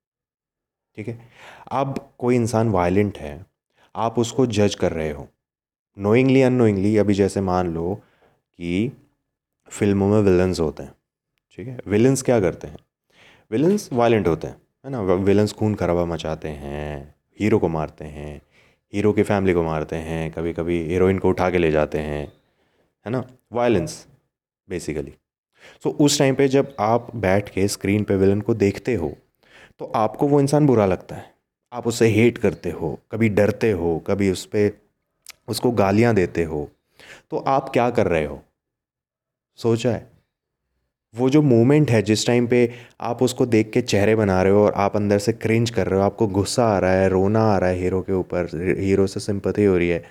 ठीक 0.96 1.08
है? 1.08 1.28
अब 1.72 2.14
कोई 2.18 2.36
इंसान 2.36 2.68
वायलेंट 2.68 3.18
है, 3.18 3.46
आप 3.96 4.18
उसको 4.18 4.46
जज 4.46 4.74
कर 4.74 4.92
रहे 4.92 5.10
हो। 5.10 5.28
नोइंगली 5.96 6.40
अनोइंगली 6.42 6.96
अभी 6.96 7.14
जैसे 7.14 7.40
मान 7.40 7.68
लो 7.74 7.94
कि 7.94 8.90
फ़िल्मों 9.68 10.08
में 10.08 10.20
विलन्स 10.22 10.60
होते 10.60 10.82
हैं, 10.82 10.94
ठीक 11.58 11.68
है? 11.68 11.78
विलन्स 11.86 12.22
क्या 12.22 12.40
करते 12.40 12.66
हैं? 12.66 12.76
विलन्स 13.50 13.88
वायलेंट 13.92 14.26
होते 14.28 14.46
हैं, 14.46 14.56
है 14.84 14.90
ना? 14.90 15.00
विलन्स 15.00 15.52
खून 15.52 15.74
खराबा 15.74 16.04
मचाते 16.04 16.48
हैं 16.48 17.14
हीरो 17.40 17.58
को 17.58 17.68
मारते 17.68 18.04
हैं 18.04 18.40
हीरो 18.92 19.12
की 19.12 19.22
फैमिली 19.22 19.52
को 19.54 19.62
मारते 19.62 19.96
हैं 19.96 20.30
कभी 20.32 20.52
कभी 20.52 20.82
हीरोइन 20.84 21.18
को 21.18 21.28
उठा 21.28 21.50
के 21.50 21.58
ले 21.58 21.70
जाते 21.70 21.98
हैं, 21.98 22.26
है 23.06 23.10
ना? 23.10 23.24
वायलेंस 23.52 24.06
बेसिकली 24.68 25.14
सो 25.84 25.90
उस 25.90 26.18
टाइम 26.18 26.34
पे 26.34 26.48
जब 26.48 26.74
आप 26.80 27.14
बैठ 27.16 27.48
के 27.48 27.68
स्क्रीन 27.68 28.04
पे 28.04 28.16
विलन 28.16 28.40
को 28.40 28.54
देखते 28.54 28.94
हो 28.94 29.16
तो 29.78 29.92
आपको 29.96 30.28
वो 30.28 30.40
इंसान 30.40 30.66
बुरा 30.66 30.86
लगता 30.86 31.16
है। 31.16 31.32
आप 31.72 31.86
उससे 31.86 32.08
हेट 32.08 32.38
करते 32.38 32.70
हो, 32.70 32.98
कभी 33.12 33.28
डरते 33.28 33.70
हो, 33.70 33.98
कभी 33.98 34.30
उस 34.30 34.44
पर 34.46 34.70
उसको 35.48 35.70
गालियाँ 35.70 36.14
देते 36.14 36.44
हो 36.44 36.70
तो 37.30 37.38
आप 37.38 37.68
क्या 37.68 37.90
कर 37.90 38.06
रहे 38.06 38.24
हो? 38.24 38.42
सोचा 39.58 39.90
है। 39.90 40.12
वो 41.14 41.28
जो 41.30 41.42
मोमेंट 41.42 41.90
है, 41.90 42.02
जिस 42.02 42.26
टाइम 42.26 42.46
पे 42.48 42.72
आप 43.00 43.22
उसको 43.22 43.46
देख 43.46 43.70
के 43.70 43.82
चेहरे 43.82 44.16
बना 44.16 44.42
रहे 44.42 44.52
हो 44.52 44.64
और 44.64 44.72
आप 44.74 44.96
अंदर 44.96 45.18
से 45.18 45.32
क्रिंज 45.32 45.70
कर 45.70 45.86
रहे 45.86 46.00
हो, 46.00 46.06
आपको 46.06 46.26
गुस्सा 46.26 46.66
आ 46.66 46.78
रहा 46.78 46.92
है, 46.92 47.08
रोना 47.08 47.42
आ 47.42 47.58
रहा 47.58 47.70
है 47.70 47.76
हीरो 47.76 48.02
के 48.02 48.12
ऊपर, 48.12 48.48
हीरो 48.80 49.06
से 49.06 49.20
सिंपति 49.20 49.64
हो 49.64 49.76
रही 49.78 49.88
है 49.88 50.04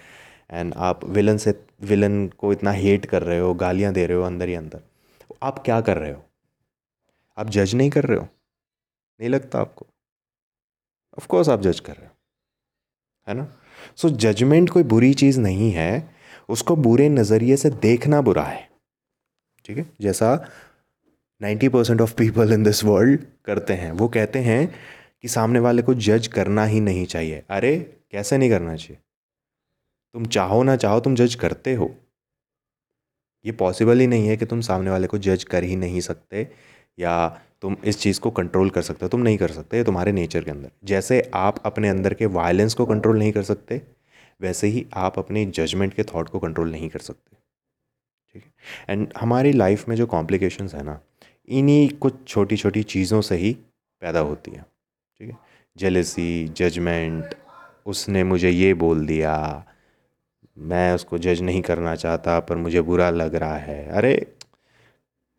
एंड 0.52 0.74
आप 0.78 1.06
विलन 1.06 1.38
से 1.38 1.66
विलन 1.82 2.28
को 2.28 2.52
इतना 2.54 2.72
हेट 2.72 3.06
कर 3.06 3.24
रहे 3.24 3.40
हो, 3.40 3.54
गालियाँ 3.54 3.94
दे 3.94 4.06
रहे 4.06 4.18
हो 4.18 4.24
अंदर 4.24 4.48
ही 4.48 4.54
अंदर 4.54 4.82
आप 5.44 5.60
क्या 5.60 5.82
कर 5.82 5.98
रहे 5.98 6.12
हो? 6.12 6.24
आप 7.38 7.50
जज 7.50 7.76
नहीं 7.76 7.90
कर 7.90 8.04
रहे 8.04 8.18
हो? 8.18 8.28
नहीं 9.20 9.30
लगता 9.30 9.60
आपको? 9.60 9.86
ऑफ़ 11.18 11.28
कोर्स 11.28 11.50
आप 11.50 11.62
जज 11.62 11.80
कर 11.80 11.94
रहे 11.94 12.06
हो। 12.06 12.16
है 13.28 13.34
ना? 13.34 13.48
सो 13.96 14.10
जजमेंट 14.10 14.70
कोई 14.70 14.84
बुरी 14.84 15.14
चीज़ 15.14 15.40
नहीं 15.40 15.72
है, 15.72 16.16
उसको 16.50 16.76
बुरे 16.76 17.10
नज़रिए 17.10 17.58
से 17.58 17.70
देखना 17.70 18.22
बुरा 18.22 18.44
है। 18.44 18.70
ठीक 19.66 19.78
है? 19.78 19.86
जैसा 20.02 20.50
ninety 21.42 21.70
percent 21.70 22.02
of 22.02 22.16
people 22.16 22.54
in 22.54 22.64
this 22.64 22.84
world 22.84 23.20
करते 23.46 23.74
हैं। 23.74 23.92
वो 23.92 24.08
कहते 24.08 24.40
हैं 24.40 24.76
कि 25.22 25.28
सामने 25.28 25.60
वाले 25.60 25.82
को 25.82 25.94
जज 25.94 26.28
करना 26.28 26.66
ही 26.66 26.80
नहीं 26.80 27.06
चाहिए। 27.06 27.44
अरे, 27.50 27.98
कैसे 28.12 28.38
नहीं 28.38 28.50
करना 28.50 28.76
चाहिए? 28.76 28.98
तुम 30.14 30.26
चाहो 30.26 30.64
ना 30.64 30.76
चाहो, 30.76 31.00
तुम 31.00 31.16
जज 31.16 31.36
करते 31.36 31.74
हो। 31.74 31.96
ये 33.46 33.52
पॉसिबल 33.52 34.00
ही 34.00 34.08
नहीं 34.08 34.28
है 34.28 34.38
कि 34.38 34.46
तुम 34.46 34.62
सामने 34.62 34.90
वाले 34.90 35.08
को 35.08 35.18
जज 35.18 35.44
कर 35.44 35.64
ही 35.64 35.76
नहीं 35.76 36.02
सकते। 36.02 36.48
या 37.00 37.42
तुम 37.62 37.78
इस 37.86 38.00
चीज़ 38.00 38.20
को 38.20 38.32
कंट्रोल 38.32 38.70
कर 38.70 38.82
सकते 38.82 39.06
हो, 39.06 39.10
तुम 39.10 39.22
नहीं 39.22 39.38
कर 39.38 39.52
सकते, 39.52 39.78
ये 39.78 39.84
तुम्हारे 39.84 40.12
नेचर 40.12 40.44
के 40.44 40.52
अंदर। 40.52 40.72
जैसे 40.84 41.32
आप 41.34 41.60
अपने 41.66 41.90
अंदर 41.90 42.14
के 42.14 42.26
वायलेंस 42.26 42.74
को 42.74 42.86
कंट्रोल 42.86 43.20
नहीं 43.20 43.32
कर 43.32 43.44
सकते, 43.44 43.82
वैसे 44.42 44.68
ही 44.68 44.86
आप 44.94 45.20
अपने 45.20 45.46
जजमेंट 45.46 45.94
के 45.94 46.04
थॉट 46.04 46.30
को 46.30 46.40
कंट्रोल 46.40 46.72
नहीं 46.72 46.90
कर 46.90 47.00
सकते। 47.00 47.38
ठीक 48.34 48.44
है? 48.44 48.52
एंड 48.90 49.14
हमारी 49.18 49.52
लाइफ 49.52 49.90
में 49.90 49.96
जो 49.96 50.06
कॉम्प्लिकेशंस 50.06 50.76
है 50.76 50.84
ना, 50.84 51.00
इन्हीं 51.48 51.90
कुछ 51.90 52.28
छोटी 52.28 52.58
छोटी 52.58 52.84
चीज़ों 52.84 53.22
से 53.22 53.36
ही 53.36 53.58
पैदा 54.02 54.20
होती 54.20 54.52
है। 54.52 54.66
ठीक 55.20 55.30
है? 55.30 55.38
जेलसी 55.78 56.48
जजमेंट 56.48 57.36
उसने 57.86 58.24
मुझे 58.24 58.50
ये 58.50 58.74
बोल 58.74 59.06
दिया, 59.06 59.66
मैं 60.58 60.94
उसको 60.94 61.18
जज 61.18 61.42
नहीं 61.42 61.62
करना 61.62 61.96
चाहता, 61.96 62.40
पर 62.40 62.56
मुझे 62.56 62.82
बुरा 62.82 63.10
लग 63.10 63.36
रहा 63.36 63.58
है। 63.58 63.88
अरे, 63.88 64.28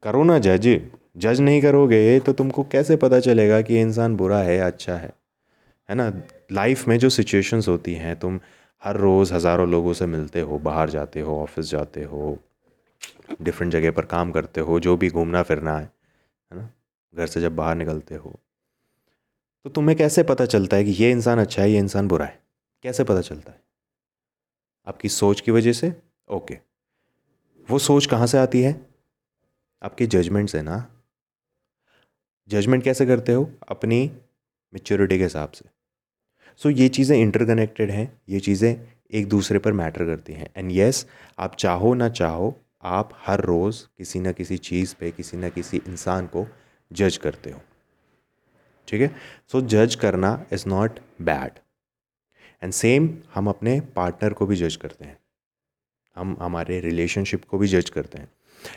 करो 0.03 0.25
ना 0.25 0.39
जज 0.39 0.91
जज 1.17 1.41
नहीं 1.41 1.61
करोगे 1.63 2.19
तो 2.21 2.33
तुमको 2.33 2.63
कैसे 2.63 2.97
पता 2.97 3.21
चलेगा 3.21 3.61
कि 3.63 3.81
इंसान 3.81 4.17
बुरा 4.17 4.39
है 4.39 4.57
या 4.57 4.67
अच्छा 4.67 4.97
है? 4.97 5.13
है 5.89 5.95
ना? 5.95 6.13
लाइफ 6.53 6.87
में 6.89 6.99
जो 6.99 7.09
सिचुएशंस 7.11 7.69
होती 7.69 7.95
हैं, 7.95 8.19
तुम 8.19 8.41
हर 8.83 8.97
रोज़ 8.97 9.35
हज़ारों 9.35 9.69
लोगों 9.69 9.93
से 9.93 10.07
मिलते 10.07 10.41
हो, 10.41 10.59
बाहर 10.59 10.91
जाते 10.91 11.21
हो 11.21 11.43
ऑफ़िस 11.43 11.71
जाते 11.71 12.05
हो 12.05 12.39
डिफरेंट 13.43 13.73
जगह 13.73 13.91
पर 13.91 14.05
काम 14.05 14.31
करते 14.33 14.61
हो, 14.61 14.81
जो 14.81 14.97
भी 14.97 15.11
घूमना 15.11 15.43
फिरना 15.43 15.77
है 15.79 15.85
है 16.53 16.59
ना? 16.59 16.69
घर 17.15 17.27
से 17.27 17.41
जब 17.41 17.57
बाहर 17.57 17.75
निकलते 17.75 18.15
हो 18.15 18.39
तो 19.65 19.71
तुम्हें 19.71 19.97
कैसे 19.99 20.23
पता 20.23 20.47
चलता 20.47 20.77
है 20.77 20.85
कि 20.85 20.91
ये 20.91 21.11
इंसान 21.11 21.39
अच्छा 21.39 21.63
है, 21.63 21.71
ये 21.71 21.79
इंसान 21.79 22.09
बुरा 22.09 22.27
है? 22.27 22.39
कैसे 22.83 23.05
पता 23.05 23.21
चलता 23.21 23.53
है? 23.53 23.61
आपकी 24.87 25.09
सोच 25.09 25.41
की 25.41 25.51
वजह 25.51 25.73
से? 25.73 25.93
ओके 26.29 26.59
वो 27.69 27.79
सोच 27.79 28.07
कहाँ 28.07 28.27
से 28.27 28.39
आती 28.39 28.63
है? 28.63 28.75
आपके 29.83 30.07
जजमेंट 30.07 30.49
से 30.49 30.63
ना? 30.63 30.94
जजमेंट 32.49 32.83
कैसे 32.85 33.07
करते 33.07 33.33
हो? 33.33 33.51
अपनी 33.69 34.11
मेच्योरिटी 34.73 35.19
के 35.19 35.23
हिसाब 35.23 35.51
से। 35.51 35.65
सो 36.57 36.71
so, 36.71 36.79
ये 36.79 36.89
चीज़ें 36.89 37.17
इंटरकनेक्टेड 37.19 37.91
हैं 37.91 38.21
ये 38.29 38.41
चीज़ें 38.41 38.77
एक 39.13 39.29
दूसरे 39.29 39.59
पर 39.59 39.73
मैटर 39.73 40.05
करती 40.05 40.33
हैं। 40.33 40.49
एंड 40.57 40.71
येस 40.73 41.07
आप 41.39 41.55
चाहो 41.55 41.95
ना 41.95 42.09
चाहो 42.09 42.55
आप 42.83 43.11
हर 43.27 43.41
रोज़ 43.41 43.83
किसी 43.99 44.21
न 44.21 44.33
किसी 44.33 44.57
चीज़ 44.59 44.95
पे 45.01 45.11
किसी 45.11 45.37
न 45.37 45.51
किसी 45.51 45.77
इंसान 45.77 46.27
को 46.27 46.47
जज 46.93 47.17
करते 47.17 47.51
हो। 47.51 47.61
ठीक 48.89 49.01
है? 49.01 49.15
सो 49.53 49.61
जज 49.61 49.95
करना 49.95 50.47
is 50.53 50.69
not 50.69 50.99
bad 51.23 51.59
and 52.63 52.73
same 52.73 53.09
हम 53.35 53.49
अपने 53.49 53.81
पार्टनर 53.97 54.33
को 54.33 54.47
भी 54.47 54.57
जज 54.57 54.77
करते 54.77 55.05
हैं। 55.05 55.19
हम 56.17 56.37
हमारे 56.41 56.81
रिलेशनशिप 56.81 57.45
को 57.45 57.59
भी 57.59 57.69
जज 57.69 57.91
करते 57.91 58.19
हैं। 58.19 58.29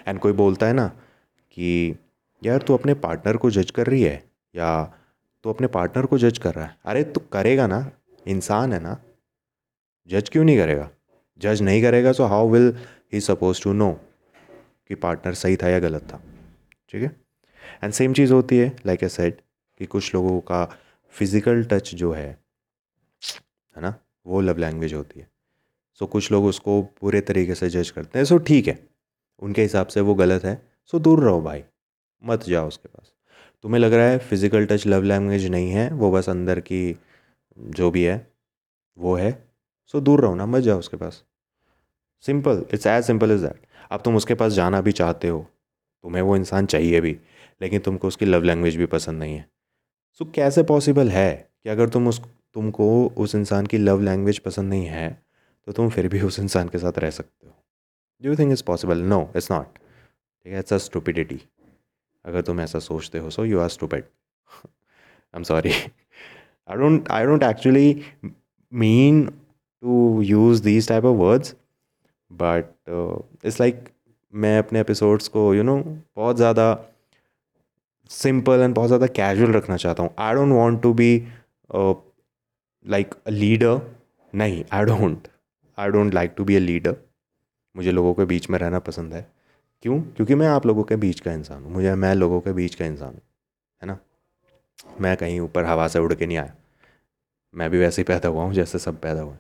एंड 0.07 0.19
कोई 0.19 0.31
बोलता 0.33 0.67
है 0.67 0.73
ना 0.73 0.87
कि 1.51 1.95
यार 2.43 2.61
तू 2.61 2.73
अपने 2.73 2.93
पार्टनर 2.93 3.37
को 3.37 3.51
जज 3.51 3.71
कर 3.71 3.87
रही 3.87 4.03
है? 4.03 4.23
या 4.55 4.93
तू 5.43 5.49
अपने 5.49 5.67
पार्टनर 5.67 6.05
को 6.05 6.17
जज 6.17 6.37
कर 6.37 6.53
रहा 6.53 6.65
है? 6.65 6.77
अरे 6.85 7.03
तू 7.03 7.19
करेगा 7.19 7.67
ना? 7.67 7.91
इंसान 8.27 8.73
है 8.73 8.79
ना? 8.79 9.01
जज 10.07 10.29
क्यों 10.29 10.43
नहीं 10.43 10.57
करेगा? 10.57 10.89
जज 11.39 11.61
नहीं 11.61 11.81
करेगा 11.81 12.11
so 12.11 12.25
how 12.25 12.49
will 12.49 12.77
he 13.13 13.21
suppose 13.21 13.63
to 13.63 13.73
know 13.73 13.99
कि 14.87 14.95
पार्टनर 14.95 15.33
सही 15.33 15.57
था 15.57 15.69
या 15.69 15.79
गलत 15.79 16.01
था? 16.01 16.21
ठीक 16.89 17.03
है? 17.03 17.15
एंड 17.83 17.93
सेम 17.93 18.13
चीज़ 18.13 18.33
होती 18.33 18.57
है 18.57 18.75
लाइक 18.85 19.03
ए 19.03 19.09
सेड 19.09 19.41
कि 19.77 19.85
कुछ 19.85 20.15
लोगों 20.15 20.39
का 20.39 20.65
फ़िज़िकल 21.09 21.63
टच 21.63 21.95
जो 21.95 22.11
है 22.11 22.39
है 23.75 23.81
ना? 23.81 23.95
वो 24.27 24.41
लव 24.41 24.57
लैंग्वेज 24.57 24.93
होती 24.93 25.19
है। 25.19 25.27
सो 25.93 26.05
so, 26.05 26.11
कुछ 26.11 26.31
लोग 26.31 26.45
उसको 26.45 26.81
पूरे 26.81 27.21
तरीके 27.21 27.55
से 27.55 27.69
जज 27.69 27.89
करते 27.89 28.19
हैं। 28.19 28.25
सो 28.25 28.37
so, 28.37 28.47
ठीक 28.47 28.67
है। 28.67 28.87
उनके 29.39 29.61
हिसाब 29.61 29.87
से 29.87 30.01
वो 30.01 30.15
गलत 30.15 30.43
है। 30.43 30.67
सो 30.85 30.97
so, 30.97 31.03
दूर 31.03 31.23
रहो 31.23 31.41
भाई। 31.41 31.63
मत 32.23 32.43
जाओ 32.43 32.67
उसके 32.67 32.89
पास। 32.89 33.13
तुम्हें 33.63 33.79
लग 33.81 33.93
रहा 33.93 34.07
है 34.07 34.17
फ़िज़िकल 34.19 34.65
टच 34.65 34.85
लव 34.87 35.03
लैंग्वेज 35.03 35.45
नहीं 35.47 35.69
है 35.71 35.89
वो 35.91 36.11
बस 36.11 36.29
अंदर 36.29 36.59
की 36.61 36.95
जो 37.57 37.89
भी 37.91 38.03
है 38.03 38.15
वो 38.97 39.15
है। 39.15 39.31
सो 39.93 39.99
दूर 40.01 40.21
रहो 40.21 40.35
ना 40.35 40.45
मत 40.45 40.61
जाओ 40.61 40.79
उसके 40.79 40.97
पास। 40.97 41.23
Simple 42.23 42.65
it's 42.73 42.87
as 42.87 43.03
simple 43.05 43.31
is 43.31 43.45
that 43.45 43.65
अब 43.91 44.01
तुम 44.01 44.15
उसके 44.15 44.35
पास 44.35 44.53
जाना 44.53 44.81
भी 44.81 44.91
चाहते 44.93 45.27
हो 45.27 45.45
तुम्हें 46.03 46.21
वो 46.21 46.35
इंसान 46.35 46.65
चाहिए 46.65 47.01
भी 47.01 47.17
लेकिन 47.61 47.79
तुमको 47.79 48.07
उसकी 48.07 48.25
लव 48.25 48.43
लैंग्वेज 48.43 48.75
भी 48.75 48.85
पसंद 48.85 49.19
नहीं 49.19 49.35
है। 49.35 49.45
सो 50.13 50.25
so, 50.25 50.31
कैसे 50.35 50.63
पॉसिबल 50.63 51.09
है 51.09 51.33
कि 51.63 51.69
अगर 51.69 51.89
तुम 51.89 52.07
उस 52.07 52.21
तुमको 52.53 53.07
उस 53.17 53.35
इंसान 53.35 53.65
की 53.65 53.77
लव 53.77 54.01
लैंग्वेज 54.01 54.39
पसंद 54.39 54.69
नहीं 54.69 54.85
है 54.85 55.09
तो 55.67 55.71
तुम 55.71 55.89
फिर 55.89 56.07
भी 56.07 56.21
उस 56.21 56.39
इंसान 56.39 56.69
के 56.69 56.77
साथ 56.77 56.99
रह 56.99 57.09
सकते 57.11 57.47
हो। 57.47 57.53
Do 58.21 58.29
you 58.29 58.35
think 58.35 58.51
is 58.51 58.63
possible 58.63 59.01
no 59.03 59.21
it's 59.35 59.51
not 59.51 59.77
ठीक 59.77 60.53
है 60.53 60.59
इट्स 60.59 60.73
अ 60.73 60.77
स्टूपिडिटी 60.79 61.39
अगर 62.27 62.41
तुम 62.41 62.61
ऐसा 62.61 62.79
सोचते 62.79 63.19
हो 63.19 63.29
so 63.29 63.45
you 63.45 63.59
are 63.59 63.69
stupid 63.69 64.03
I 64.03 65.37
am 65.37 65.43
sorry 65.43 65.71
I 65.71 66.77
don't 66.77 67.09
I 67.11 67.25
don't 67.25 67.43
actually 67.43 68.01
mean 68.71 69.25
to 69.25 70.21
use 70.23 70.63
these 70.63 70.87
type 70.89 71.05
of 71.05 71.17
words 71.17 71.55
but 72.31 72.73
it's 73.45 73.59
like 73.61 73.87
मैं 74.33 74.57
अपने 74.59 74.79
episodes 74.79 75.27
को 75.27 75.53
यू 75.53 75.61
you 75.61 75.65
नो 75.65 75.77
know, 75.77 75.95
बहुत 76.15 76.35
ज़्यादा 76.37 76.65
सिंपल 78.11 78.61
एंड 78.61 78.75
बहुत 78.75 78.87
ज़्यादा 78.87 79.07
कैजुअल 79.15 79.51
रखना 79.51 79.77
चाहता 79.77 80.03
हूँ। 80.03 80.13
I 80.19 80.33
don't 80.35 80.51
want 80.53 80.81
to 80.81 80.93
be 80.93 81.11
like 82.85 83.13
a 83.27 83.29
leader 83.29 83.79
नहीं 84.33 84.63
I 84.73 84.85
don't 84.85 85.27
I 85.77 85.89
don't 85.91 86.13
like 86.13 86.33
to 86.37 86.43
be 86.45 86.55
a 86.55 86.59
leader 86.59 86.95
मुझे 87.75 87.91
लोगों 87.91 88.13
के 88.13 88.25
बीच 88.25 88.49
में 88.49 88.57
रहना 88.59 88.79
पसंद 88.79 89.13
है। 89.13 89.25
क्यों? 89.85 89.99
क्योंकि 90.01 90.35
मैं 90.35 90.47
आप 90.47 90.65
लोगों 90.65 90.83
के 90.83 90.95
बीच 90.95 91.19
का 91.19 91.31
इंसान 91.33 91.63
हूँ। 91.63 91.71
मुझे, 91.71 91.93
मैं 91.95 92.13
लोगों 92.15 92.39
के 92.41 92.53
बीच 92.53 92.75
का 92.75 92.85
इंसान 92.85 93.09
हूँ, 93.09 93.21
है 93.81 93.87
ना? 93.87 93.97
मैं 95.01 95.15
कहीं 95.17 95.39
ऊपर 95.39 95.65
हवा 95.65 95.87
से 95.87 95.99
उड़ 95.99 96.13
के 96.13 96.25
नहीं 96.25 96.37
आया। 96.37 96.53
मैं 97.53 97.69
भी 97.69 97.77
वैसे 97.79 98.01
ही 98.01 98.03
पैदा 98.05 98.29
हुआ 98.29 98.43
हूँ, 98.43 98.53
जैसे 98.53 98.79
सब 98.79 98.99
पैदा 99.01 99.21
हुए 99.21 99.35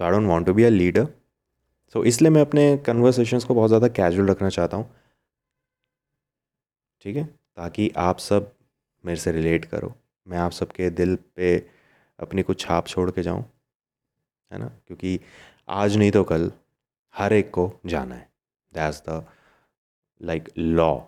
so 0.00 0.04
I 0.04 0.10
don't 0.10 0.26
want 0.26 0.46
to 0.46 0.54
be 0.54 0.64
a 0.64 0.68
leader 0.68 1.06
so 1.94 2.02
इसलिए 2.04 2.30
मैं 2.30 2.40
अपने 2.40 2.76
कन्वर्सेशंस 2.86 3.44
को 3.44 3.54
बहुत 3.54 3.68
ज़्यादा 3.68 3.88
कैजुअल 3.90 4.28
रखना 4.28 4.48
चाहता 4.48 4.76
हूँ। 4.76 4.90
ठीक 7.04 7.16
है? 7.16 7.24
ताकि 7.24 7.90
आप 7.96 8.18
सब 8.18 8.52
मेरे 9.04 9.20
से 9.20 9.32
रिलेट 9.32 9.64
करो। 9.64 9.94
मैं 10.26 10.38
आप 10.38 10.52
सबके 10.52 10.88
दिल 10.92 11.16
पे 11.36 11.56
अपनी 12.18 12.42
कुछ 12.42 12.60
छाप 12.60 12.86
छोड़ 12.86 13.10
के 13.10 13.22
जाऊँ, 13.22 13.44
है 14.50 14.58
ना? 14.58 14.66
क्योंकि 14.86 15.18
आज 15.68 15.96
नहीं 15.96 16.10
तो 16.10 16.22
कल 16.24 16.50
हर 17.14 17.32
एक 17.32 17.50
को 17.50 17.72
जाना 17.86 18.14
है। 18.14 18.28
दैट्स 18.72 19.02
द 19.08 19.24
लाइक 20.22 20.48
लॉ 20.58 21.00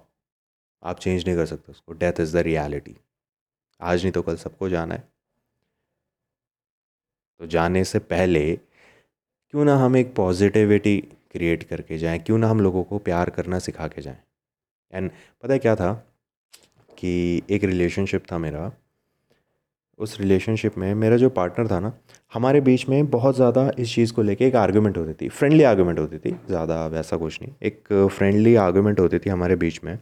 आप 0.82 0.98
चेंज 0.98 1.26
नहीं 1.26 1.36
कर 1.36 1.46
सकते 1.46 1.72
उसको. 1.72 1.92
डेथ 1.92 2.20
इज़ 2.20 2.36
द 2.36 2.40
रियलिटी 2.40 2.96
आज 3.80 4.02
नहीं 4.02 4.12
तो 4.12 4.22
कल 4.22 4.36
सबको 4.36 4.68
जाना 4.68 4.94
है. 4.94 5.08
तो 7.38 7.46
जाने 7.46 7.84
से 7.84 7.98
पहले 7.98 8.56
क्यों 8.56 9.64
ना 9.64 9.76
हम 9.76 9.96
एक 9.96 10.14
पॉजिटिविटी 10.14 10.98
क्रिएट 11.32 11.62
करके 11.62 11.98
जाएँ? 11.98 12.18
क्यों 12.18 12.38
ना 12.38 12.48
हम 12.48 12.60
लोगों 12.60 12.84
को 12.84 12.98
प्यार 12.98 13.30
करना 13.30 13.58
सिखा 13.58 13.88
के 13.88 14.02
जाएँ? 14.02 14.18
एंड 14.92 15.10
पता 15.42 15.52
है 15.52 15.58
क्या 15.58 15.74
था 15.76 15.92
कि 16.98 17.42
एक 17.50 17.64
रिलेशनशिप 17.64 18.24
था 18.32 18.38
मेरा 18.38 18.72
उस 19.98 20.18
रिलेशनशिप 20.20 20.76
में 20.78 20.94
मेरा 20.94 21.16
जो 21.16 21.28
पार्टनर 21.30 21.70
था 21.70 21.78
ना 21.80 21.92
हमारे 22.32 22.60
बीच 22.60 22.88
में 22.88 23.10
बहुत 23.10 23.36
ज़्यादा 23.36 23.70
इस 23.78 23.94
चीज़ 23.94 24.12
को 24.12 24.22
लेके 24.22 24.46
एक 24.46 24.56
आर्गुमेंट 24.56 24.96
होती 24.98 25.12
थी। 25.14 25.28
फ्रेंडली 25.28 25.62
आर्गुमेंट 25.64 25.98
होती 25.98 26.18
थी 26.18 26.30
ज़्यादा 26.48 26.86
वैसा 26.86 27.16
कुछ 27.16 27.40
नहीं। 27.42 27.52
एक 27.62 28.08
फ्रेंडली 28.12 28.54
आर्गुमेंट 28.56 29.00
होती 29.00 29.18
थी 29.18 29.30
हमारे 29.30 29.56
बीच 29.56 29.80
में। 29.84 29.98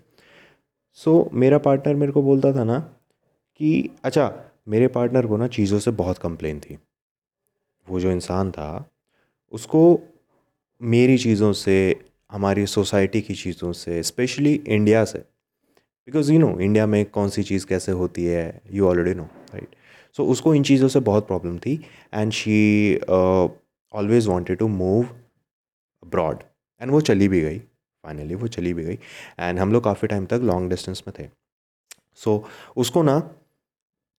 सो 0.99 1.20
so, 1.20 1.34
मेरा 1.34 1.59
पार्टनर 1.59 1.95
मेरे 1.95 2.12
को 2.12 2.22
बोलता 2.22 2.53
था 2.53 2.64
ना 2.64 2.78
कि 3.61 3.90
अच्छा 4.05 4.32
मेरे 4.68 4.88
पार्टनर 4.88 5.26
को 5.26 5.36
ना 5.36 5.47
चीज़ों 5.49 5.78
से 5.78 5.90
बहुत 5.92 6.18
कंप्लेन 6.18 6.61
थी। 6.61 6.78
वो 7.86 8.01
जो 8.01 8.11
इंसान 8.11 8.51
था 8.51 8.90
उसको 9.53 10.01
मेरी 10.80 11.18
चीज़ों 11.18 11.53
से 11.53 11.76
हमारी 12.30 12.66
सोसाइटी 12.66 13.20
की 13.22 13.34
चीज़ों 13.34 13.72
से 13.72 14.03
स्पेशली 14.03 14.53
इंडिया 14.55 15.05
से 15.05 15.18
बिकॉज़ 15.18 16.32
यू 16.32 16.38
नो 16.38 16.59
इंडिया 16.61 16.86
में 16.86 17.05
कौन 17.07 17.28
सी 17.28 17.42
चीज़ 17.42 17.66
कैसे 17.66 17.92
होती 17.92 18.24
है 18.24 18.61
यू 18.72 18.86
ऑलरेडी 18.88 19.14
नो 19.14 19.28
सो 20.19 20.25
उसको 20.27 20.55
इन 20.55 20.62
चीज़ों 20.62 20.89
से 20.89 21.01
बहुत 21.03 21.27
प्रॉब्लम 21.27 21.59
थी 21.59 21.75
and 22.15 22.33
she 22.33 22.97
always 23.09 24.29
wanted 24.29 24.59
to 24.59 24.69
move 24.71 25.05
abroad 26.03 26.43
and 26.81 26.91
वो 26.91 27.01
चली 27.01 27.29
भी 27.29 27.41
गई 27.41 27.59
फाइनली 27.59 28.35
वो 28.35 28.47
चली 28.49 28.75
भी 28.75 28.85
गई 28.85 28.99
एंड 29.41 29.59
हम 29.59 29.73
लोग 29.73 29.85
काफ़ी 29.85 30.09
टाइम 30.09 30.27
तक 30.27 30.41
लॉन्ग 30.43 30.71
डिस्टेंस 30.71 31.03
में 31.09 31.15
थे 31.19 31.29
सो 32.15 32.37
so, 32.39 32.51
उसको 32.77 33.03
ना 33.03 33.21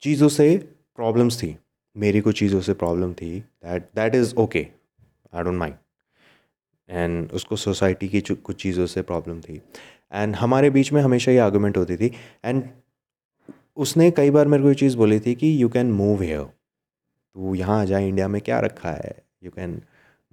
चीज़ों 0.03 0.29
से 0.29 0.57
प्रॉब्लम्स 0.97 1.41
थी 1.43 1.55
मेरी 1.95 2.21
कुछ 2.21 2.39
चीज़ों 2.39 2.61
से 2.61 2.73
प्रॉब्लम 2.73 3.13
थी 3.13 3.39
that 3.39 3.89
that 3.95 4.15
is 4.15 4.35
okay 4.35 4.67
I 5.33 5.43
don't 5.43 5.57
mind 5.57 5.75
and 6.89 7.31
उसको 7.31 7.55
सोसाइटी 7.55 8.07
की 8.07 8.21
कुछ 8.21 8.61
चीज़ों 8.61 8.85
से 8.85 9.01
प्रॉब्लम 9.01 9.39
थी 9.41 9.61
एंड 10.13 10.35
हमारे 10.35 10.69
बीच 10.69 10.91
में 10.93 11.01
हमेशा 11.01 11.31
ये 11.31 11.37
आर्गूमेंट 11.37 11.77
होती 11.77 11.97
थी 11.97 12.11
एंड 12.45 12.63
उसने 13.77 14.09
कई 14.11 14.31
बार 14.31 14.47
मेरे 14.47 14.63
को 14.63 14.69
ये 14.69 14.75
चीज़ 14.75 14.97
बोली 14.97 15.19
थी 15.19 15.35
कि 15.35 15.63
यू 15.63 15.69
कैन 15.69 15.91
मूव 15.91 16.21
हेयर 16.21 16.43
तू 16.43 17.55
यहाँ 17.55 17.81
आ 17.81 17.85
जाए 17.85 18.07
इंडिया 18.07 18.27
में 18.27 18.41
क्या 18.41 18.59
रखा 18.59 18.91
है? 18.91 19.15
यू 19.43 19.51
कैन 19.51 19.81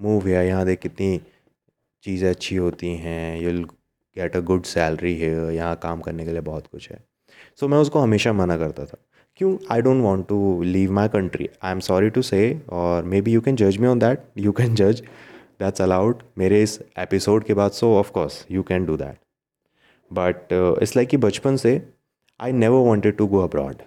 मूव 0.00 0.26
हेयर 0.26 0.44
यहाँ 0.46 0.64
देख 0.66 0.80
कितनी 0.80 1.20
चीज़ें 2.04 2.28
अच्छी 2.30 2.56
होती 2.56 2.94
हैं। 2.96 3.40
You'll 3.40 3.64
get 4.16 4.36
a 4.36 4.40
good 4.40 4.62
salary 4.64 5.14
है 5.18 5.54
यहाँ 5.54 5.76
काम 5.76 6.00
करने 6.00 6.24
के 6.24 6.32
लिए 6.32 6.40
बहुत 6.40 6.66
कुछ 6.66 6.90
है। 6.90 6.98
सो 7.56 7.66
so, 7.66 7.72
मैं 7.72 7.78
उसको 7.78 7.98
हमेशा 7.98 8.32
मना 8.32 8.56
करता 8.56 8.84
था। 8.84 8.98
क्यों? 9.36 9.56
आई 9.70 9.82
don't 9.82 10.02
want 10.02 10.26
to 10.28 10.62
leave 10.62 10.92
my 10.92 11.08
country 11.08 11.48
I 11.62 11.72
am 11.72 11.80
sorry 11.80 12.10
to 12.10 12.22
से 12.22 12.62
और 12.68 13.04
मे 13.04 13.20
बी 13.20 13.32
यू 13.32 13.40
कैन 13.40 13.56
जज 13.56 13.78
me 13.78 13.86
on 13.86 13.98
that 13.98 14.22
you 14.38 14.52
can 14.52 14.74
जज 14.74 15.00
दैट्स 15.60 15.82
अलाउड 15.82 16.22
मेरे 16.38 16.62
इस 16.62 16.78
एपिसोड 16.98 17.44
के 17.44 17.54
बाद 17.54 17.70
so 17.70 17.94
of course 17.94 18.46
you 18.50 18.62
can 18.62 18.84
do 18.84 18.96
that 18.96 19.18
but 20.10 20.52
it's 20.52 20.96
like 20.96 21.08
कि 21.08 21.16
बचपन 21.16 21.56
से 21.56 21.80
I 22.40 22.52
never 22.52 22.86
wanted 22.86 23.16
to 23.16 23.26
go 23.26 23.38
abroad 23.38 23.82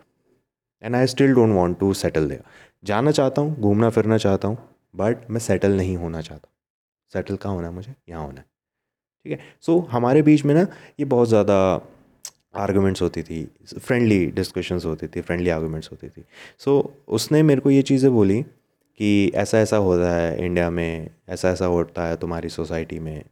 and 0.81 0.95
I 0.95 1.07
still 1.07 1.33
don't 1.33 1.53
want 1.55 1.79
to 1.79 1.93
settle 1.93 2.27
there 2.29 2.43
जाना 2.83 3.11
चाहता 3.11 3.41
हूँ 3.41 3.59
घूमना 3.59 3.89
फिरना 3.89 4.17
चाहता 4.17 4.47
हूँ 4.47 4.57
बट 4.95 5.29
मैं 5.29 5.39
सेटल 5.39 5.77
नहीं 5.77 5.95
होना 5.97 6.21
चाहता। 6.21 6.47
सेटल 7.11 7.35
कहाँ 7.35 7.53
होना 7.55 7.67
है 7.67 7.73
मुझे? 7.73 7.93
यहाँ 8.09 8.25
होना 8.25 8.39
है। 8.39 8.45
ठीक 9.25 9.31
है? 9.31 9.39
सो 9.61 9.79
हमारे 9.91 10.21
बीच 10.21 10.43
में 10.45 10.53
ना 10.55 10.65
ये 10.99 11.05
बहुत 11.05 11.27
ज़्यादा 11.29 11.57
आर्गूमेंट्स 12.55 13.01
होती 13.01 13.23
थी 13.23 13.43
फ्रेंडली 13.77 14.25
डिस्कशंस 14.25 14.85
होती 14.85 15.07
थी 15.07 15.21
फ्रेंडली 15.21 15.49
आर्गूमेंट्स 15.49 15.91
होती 15.91 16.09
थी। 16.09 16.23
सो 16.59 16.79
so, 16.81 17.13
उसने 17.13 17.43
मेरे 17.43 17.61
को 17.61 17.69
ये 17.71 17.81
चीज़ें 17.81 18.11
बोली 18.13 18.41
कि 18.99 19.31
ऐसा 19.35 19.59
ऐसा 19.59 19.77
होता 19.77 20.15
है 20.15 20.45
इंडिया 20.45 20.69
में 20.69 21.09
ऐसा 21.29 21.49
ऐसा 21.49 21.65
होता 21.65 22.07
है 22.07 22.15
तुम्हारी 22.17 22.49
सोसाइटी 22.49 22.99
में 22.99 23.23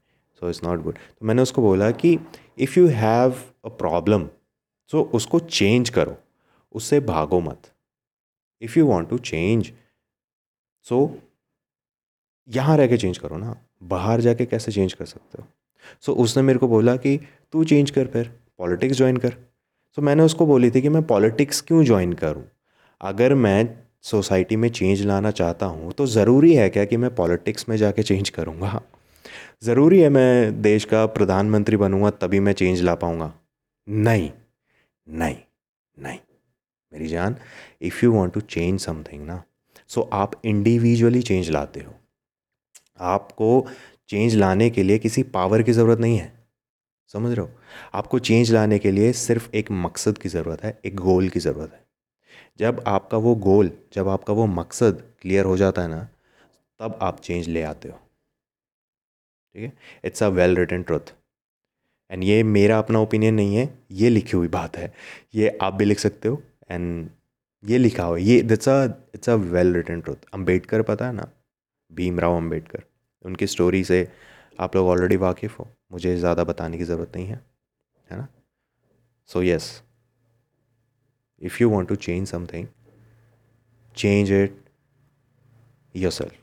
सो 0.41 0.49
इट्स 0.49 0.63
नॉट 0.63 0.81
गुड 0.83 0.95
तो 0.95 1.25
मैंने 1.25 1.41
उसको 1.41 1.61
बोला 1.61 1.91
कि 1.91 2.17
if 2.59 2.79
you 2.79 2.87
have 2.87 3.35
a 3.65 3.69
problem 3.77 4.27
so 4.91 4.97
so, 4.99 5.05
उसको 5.05 5.39
चेंज 5.39 5.89
करो। 5.89 6.15
उससे 6.75 6.99
भागो 6.99 7.39
मत। 7.39 7.71
If 8.61 8.79
you 8.79 8.85
want 8.85 9.09
to 9.09 9.17
change 9.17 9.71
so 10.85 10.97
यहाँ 12.49 12.77
रह 12.77 12.87
के 12.87 12.97
चेंज 12.97 13.17
करो 13.17 13.37
ना। 13.37 13.55
बाहर 13.83 14.21
जाके 14.21 14.45
कैसे 14.45 14.71
चेंज 14.71 14.93
कर 14.93 15.05
सकते 15.05 15.41
हो? 15.41 15.47
सो 16.01 16.11
so, 16.11 16.17
उसने 16.17 16.43
मेरे 16.43 16.59
को 16.59 16.67
बोला 16.67 16.95
कि 16.95 17.17
तू 17.53 17.63
चेंज 17.63 17.91
कर 17.91 18.07
फिर 18.07 18.31
पॉलिटिक्स 18.57 18.97
ज्वाइन 18.97 19.17
कर। 19.17 19.29
सो 19.29 20.01
so, 20.01 20.05
मैंने 20.05 20.23
उसको 20.23 20.45
बोली 20.45 20.71
थी 20.71 20.81
कि 20.81 20.89
मैं 20.89 21.03
पॉलिटिक्स 21.07 21.61
क्यों 21.61 21.83
ज्वाइन 21.83 22.13
करूँ? 22.13 22.43
अगर 23.01 23.33
मैं 23.35 23.69
सोसाइटी 24.01 24.55
में 24.55 24.69
चेंज 24.69 25.01
लाना 25.01 25.31
चाहता 25.31 25.65
हूँ 25.65 25.91
तो 25.91 26.05
ज़रूरी 26.05 26.53
है 26.53 26.69
क्या 26.69 26.85
कि 26.85 26.97
मैं 26.97 27.13
पॉलिटिक्स 27.15 27.67
में 27.69 27.75
जाके 27.77 28.03
चेंज 28.03 28.29
करूँगा? 28.29 28.81
ज़रूरी 29.63 29.99
है 29.99 30.09
मैं 30.09 30.61
देश 30.61 30.85
का 30.85 31.05
प्रधानमंत्री 31.07 31.77
बनूँगा 31.77 32.09
तभी 32.11 32.39
मैं 32.39 32.53
चेंज 32.53 32.81
ला 32.81 32.95
पाऊँगा। 32.95 33.33
नहीं। 33.87 34.31
नहीं 35.07 35.37
नहीं। 35.97 36.19
मेरी 36.91 37.07
जान 37.07 37.35
if 37.81 38.05
you 38.05 38.11
want 38.13 38.33
to 38.33 38.41
change 38.41 38.79
something 38.81 39.25
ना 39.25 39.43
सो 39.89 40.01
आप 40.13 40.41
इंडिविजुअली 40.45 41.21
चेंज 41.21 41.49
लाते 41.49 41.79
हो। 41.79 41.93
आपको 42.99 43.67
चेंज 44.09 44.35
लाने 44.35 44.69
के 44.69 44.83
लिए 44.83 44.97
किसी 44.99 45.23
पावर 45.23 45.61
की 45.63 45.71
ज़रूरत 45.71 45.99
नहीं 45.99 46.17
है। 46.17 46.31
समझ 47.09 47.31
रहे 47.31 47.45
हो? 47.45 47.51
आपको 47.93 48.19
चेंज 48.19 48.51
लाने 48.51 48.79
के 48.79 48.91
लिए 48.91 49.11
सिर्फ़ 49.13 49.49
एक 49.55 49.71
मकसद 49.71 50.17
की 50.17 50.29
ज़रूरत 50.29 50.63
है, 50.63 50.79
एक 50.85 50.95
गोल 50.95 51.29
की 51.29 51.39
ज़रूरत 51.39 51.73
है। 51.73 51.83
जब 52.59 52.83
आपका 52.87 53.17
वो 53.17 53.35
गोल 53.35 53.71
जब 53.93 54.07
आपका 54.07 54.33
वो 54.33 54.45
मकसद 54.45 55.03
क्लियर 55.21 55.45
हो 55.45 55.57
जाता 55.57 55.81
है 55.81 55.87
ना, 55.87 56.07
तब 56.79 56.97
आप 57.01 57.19
चेंज 57.19 57.47
ले 57.47 57.63
आते 57.63 57.89
हो। 57.89 57.99
ठीक 59.55 59.63
है? 59.63 59.73
It's 60.05 60.23
a 60.23 60.27
well 60.27 60.55
written 60.57 60.83
truth 60.83 61.13
and 62.13 62.23
ये 62.23 62.41
मेरा 62.43 62.77
अपना 62.79 62.99
ओपिनियन 62.99 63.33
नहीं 63.35 63.55
है, 63.55 63.69
ये 63.91 64.09
लिखी 64.09 64.37
हुई 64.37 64.47
बात 64.49 64.77
है। 64.77 64.93
ये 65.35 65.57
आप 65.61 65.73
भी 65.73 65.85
लिख 65.85 65.99
सकते 65.99 66.29
हो 66.29 66.41
एंड 66.71 67.09
ये 67.63 67.77
लिखा 67.77 68.03
हुआ 68.03 68.17
ये 68.17 68.37
it's 68.37 68.69
a 68.69 68.83
it's 69.15 69.29
a 69.29 69.33
well 69.35 69.73
written 69.75 70.01
truth 70.01 70.25
Ambedkar 70.33 70.81
पता 70.83 71.07
है 71.07 71.13
ना? 71.13 71.29
भीमराव 71.91 72.35
अंबेडकर 72.37 72.83
उनकी 73.25 73.47
स्टोरी 73.47 73.83
से 73.83 74.07
आप 74.59 74.75
लोग 74.75 74.87
ऑलरेडी 74.87 75.15
वाकिफ़ 75.17 75.55
हो। 75.59 75.67
मुझे 75.91 76.15
ज़्यादा 76.17 76.43
बताने 76.43 76.77
की 76.77 76.83
ज़रूरत 76.83 77.15
नहीं 77.15 77.27
है 77.27 77.39
है 78.07 78.17
ना? 78.17 78.27
So 79.29 79.43
yes 79.43 79.81
if 81.41 81.57
you 81.61 81.69
want 81.69 81.89
to 81.89 81.95
change 81.97 82.27
something 82.27 82.67
it 83.95 84.59
yourself 86.11 86.33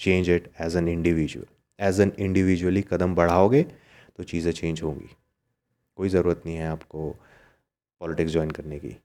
change 0.00 0.30
it 0.30 0.50
as 0.60 0.76
an 0.76 0.88
individual 0.88 1.46
as 1.78 2.00
an 2.00 2.12
individually 2.18 2.82
कदम 2.82 3.14
बढ़ाओगे 3.14 3.64
तो 4.18 4.24
चीज़ें 4.24 4.52
चेंज 4.52 4.82
होंगी। 4.82 5.08
कोई 5.98 6.08
ज़रूरत 6.08 6.42
नहीं 6.46 6.56
है 6.56 6.68
आपको 6.68 7.10
पॉलिटिक्स 8.00 8.32
ज्वाइन 8.32 8.50
करने 8.50 8.78
की। 8.78 8.96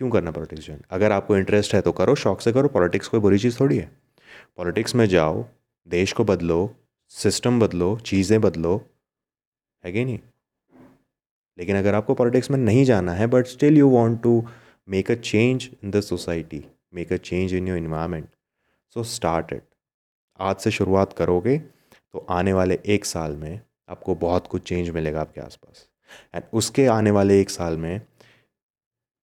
क्यों 0.00 0.10
करना 0.10 0.30
पॉलिटिक्स 0.30 0.64
ज्वाइन 0.66 0.82
अगर 0.90 1.12
आपको 1.12 1.36
इंटरेस्ट 1.36 1.74
है 1.74 1.80
तो 1.80 1.92
करो, 1.92 2.14
शौक 2.14 2.40
से 2.40 2.52
करो 2.52 2.68
पॉलिटिक्स 2.68 3.08
कोई 3.08 3.20
बुरी 3.20 3.38
चीज़ 3.38 3.60
थोड़ी 3.60 3.78
है। 3.78 3.90
पॉलिटिक्स 4.56 4.94
में 4.94 5.06
जाओ, 5.06 5.44
देश 5.86 6.12
को 6.12 6.24
बदलो 6.24 6.74
सिस्टम 7.12 7.60
बदलो, 7.60 7.96
चीज़ें 7.98 8.40
बदलो, 8.40 8.80
है 9.84 9.92
कि 9.92 10.04
नहीं? 10.04 10.18
लेकिन 11.58 11.76
अगर 11.76 11.94
आपको 11.94 12.14
पॉलिटिक्स 12.14 12.50
में 12.50 12.58
नहीं 12.58 12.84
जाना 12.84 13.12
है 13.12 13.26
but 13.26 13.46
still 13.46 13.78
you 13.78 13.88
want 13.88 14.22
to 14.22 14.42
make 14.88 15.10
a 15.10 15.14
change 15.14 15.68
in 15.84 15.90
the 15.90 16.00
society 16.00 16.64
make 16.94 17.12
a 17.12 17.16
change 17.16 17.54
in 17.54 17.68
your 17.68 17.78
environment 17.78 18.28
so 18.96 19.02
start 19.04 19.52
it 19.52 19.62
आज 20.40 20.56
से 20.56 20.70
शुरुआत 20.70 21.12
करोगे 21.12 21.58
तो 21.58 22.26
आने 22.30 22.52
वाले 22.52 22.78
एक 22.86 23.04
साल 23.04 23.36
में 23.36 23.60
आपको 23.88 24.14
बहुत 24.14 24.46
कुछ 24.46 24.68
चेंज 24.68 24.88
मिलेगा 24.90 25.20
आपके 25.20 25.40
आसपास। 25.40 25.88
एंड 26.34 26.44
उसके 26.52 26.86
आने 26.86 27.10
वाले 27.10 27.40
एक 27.40 27.50
साल 27.50 27.76
में 27.76 28.00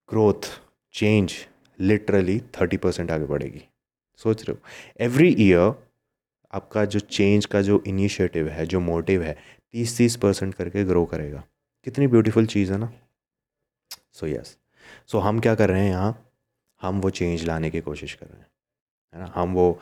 growth 0.09 0.49
change 0.93 1.34
literally 1.80 2.39
thirty 2.39 2.78
percent 2.78 3.11
आगे 3.11 3.26
बढ़ेगी। 3.26 3.61
सोच 4.16 4.41
रहे 4.41 4.53
हो? 4.53 4.59
एवरी 4.99 5.36
ईयर 5.39 5.88
आपका 6.53 6.86
जो 6.86 6.99
चेंज 6.99 7.45
का 7.45 7.61
जो 7.61 7.84
इनिशिएटिव 7.88 8.47
है, 8.47 8.66
जो 8.66 8.80
मोटिव 8.80 9.24
है 9.24 9.38
तीस 9.72 9.97
तीस 9.97 10.16
परसेंट 10.16 10.53
करके 10.55 10.84
ग्रो 10.84 11.05
करेगा। 11.05 11.43
कितनी 11.84 12.07
ब्यूटीफुल 12.07 12.45
चीज़ 12.45 12.72
है 12.72 12.78
ना? 12.78 12.91
सो 14.14 14.28
यस 14.28 14.57
सो 15.07 15.20
हम 15.20 15.39
क्या 15.39 15.55
कर 15.55 15.70
रहे 15.70 15.82
हैं 15.82 15.91
यहाँ? 15.91 16.30
हम 16.82 17.01
वो 17.01 17.09
चेंज 17.09 17.43
लाने 17.43 17.70
की 17.70 17.82
कोशिश 17.82 18.14
कर 18.14 18.26
रहे 18.26 18.39
हैं। 18.39 18.47
है 19.14 19.20
ना? 19.20 19.32
हम 19.36 19.53
वो 19.53 19.80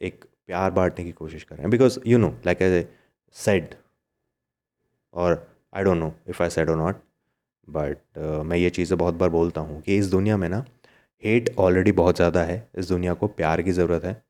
एक 0.00 0.24
प्यार 0.46 0.70
बांटने 0.70 1.04
की 1.04 1.12
कोशिश 1.12 1.44
कर 1.44 1.56
रहे 1.56 1.62
हैं। 1.62 1.70
Because 1.70 1.98
you 2.06 2.18
know 2.18 2.28
like 2.46 2.62
as 2.62 2.72
I 2.72 2.88
said 3.32 3.74
or 5.14 5.46
I 5.72 5.84
don't 5.84 5.98
know 5.98 6.12
if 6.28 6.42
I 6.42 6.50
said 6.50 6.70
or 6.70 6.76
not 6.76 7.02
but 7.68 8.18
मैं 8.46 8.56
ये 8.56 8.70
चीज़ें 8.70 8.96
बहुत 8.98 9.14
बार 9.14 9.28
बोलता 9.30 9.60
हूँ 9.60 9.80
कि 9.82 9.96
इस 9.98 10.06
दुनिया 10.06 10.36
में 10.36 10.48
ना 10.48 10.64
हेट 11.22 11.54
ऑलरेडी 11.58 11.92
बहुत 11.92 12.16
ज़्यादा 12.16 12.42
है। 12.44 12.56
इस 12.74 12.88
दुनिया 12.88 13.14
को 13.14 13.26
प्यार 13.28 13.62
की 13.62 13.72
ज़रूरत 13.72 14.04
है 14.04 14.22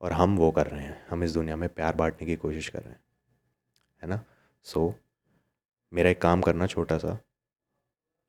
और 0.00 0.12
हम 0.12 0.36
वो 0.36 0.50
कर 0.50 0.66
रहे 0.66 0.82
हैं। 0.82 1.06
हम 1.10 1.24
इस 1.24 1.32
दुनिया 1.32 1.56
में 1.56 1.68
प्यार 1.68 1.94
बांटने 1.96 2.26
की 2.26 2.36
कोशिश 2.36 2.68
कर 2.68 2.80
रहे 2.80 2.90
हैं। 2.90 3.00
है 4.02 4.08
ना? 4.08 4.20
सो 4.66 4.88
so, 4.88 4.94
मेरा 5.92 6.10
एक 6.10 6.20
काम 6.22 6.40
करना 6.42 6.66
छोटा 6.66 6.98
सा। 6.98 7.18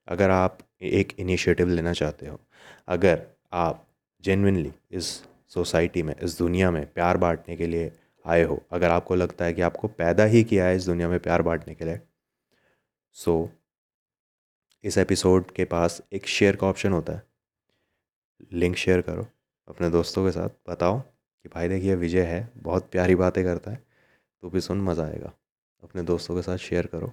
अगर 0.08 0.30
आप 0.30 0.58
एक 0.82 1.14
इनिशिएटिव 1.20 1.70
लेना 1.70 1.94
चाहते 1.94 2.28
हो 2.28 2.40
अगर 2.88 3.22
आप 3.54 3.86
जेनविनली 4.24 4.72
इस 4.92 5.08
सोसाइटी 5.50 6.04
में 6.04 6.14
इस 6.16 6.38
दुनिया 6.38 6.70
में 6.72 6.86
प्यार 6.94 7.18
बांटने 7.18 7.56
के 7.56 7.68
लिए 7.68 7.92
आए 8.28 8.44
हो। 8.44 8.62
अगर 8.72 8.90
आपको 8.92 9.16
लगता 9.16 9.46
है 9.46 9.54
कि 9.54 9.62
आपको 9.62 9.88
पैदा 9.88 10.24
ही 10.24 10.44
किया 10.44 10.66
है 10.66 10.76
इस 10.76 10.86
दुनिया 10.86 11.10
में 11.10 11.20
प्यार 11.20 11.42
बांटने 11.42 11.76
के 11.76 11.86
लिए 11.86 12.00
सो 13.16 13.44
so, 13.44 13.50
इस 14.84 14.98
एपिसोड 14.98 15.52
के 15.52 15.66
पास 15.66 16.02
एक 16.14 16.28
शेयर 16.28 16.56
का 16.56 16.68
ऑप्शन 16.68 16.94
होता 16.94 17.14
है। 17.14 17.22
लिंक 18.54 18.76
शेयर 18.76 19.02
करो 19.02 19.28
अपने 19.68 19.90
दोस्तों 19.90 20.26
के 20.26 20.32
साथ 20.32 20.50
बताओ 20.70 21.00
कि 21.00 21.50
भाई 21.50 21.70
देखिए 21.70 21.96
विजय 21.96 22.26
है 22.26 22.50
बहुत 22.58 22.90
प्यारी 22.92 23.16
बातें 23.16 23.44
करता 23.44 23.72
है 23.72 23.84
तो 24.44 24.50
भी 24.50 24.62
सुन 24.62 24.82
मज़ा 24.82 25.06
आएगा। 25.06 25.34
अपने 25.84 26.02
दोस्तों 26.04 26.36
के 26.36 26.42
साथ 26.42 26.58
शेयर 26.58 26.86
करो। 26.86 27.12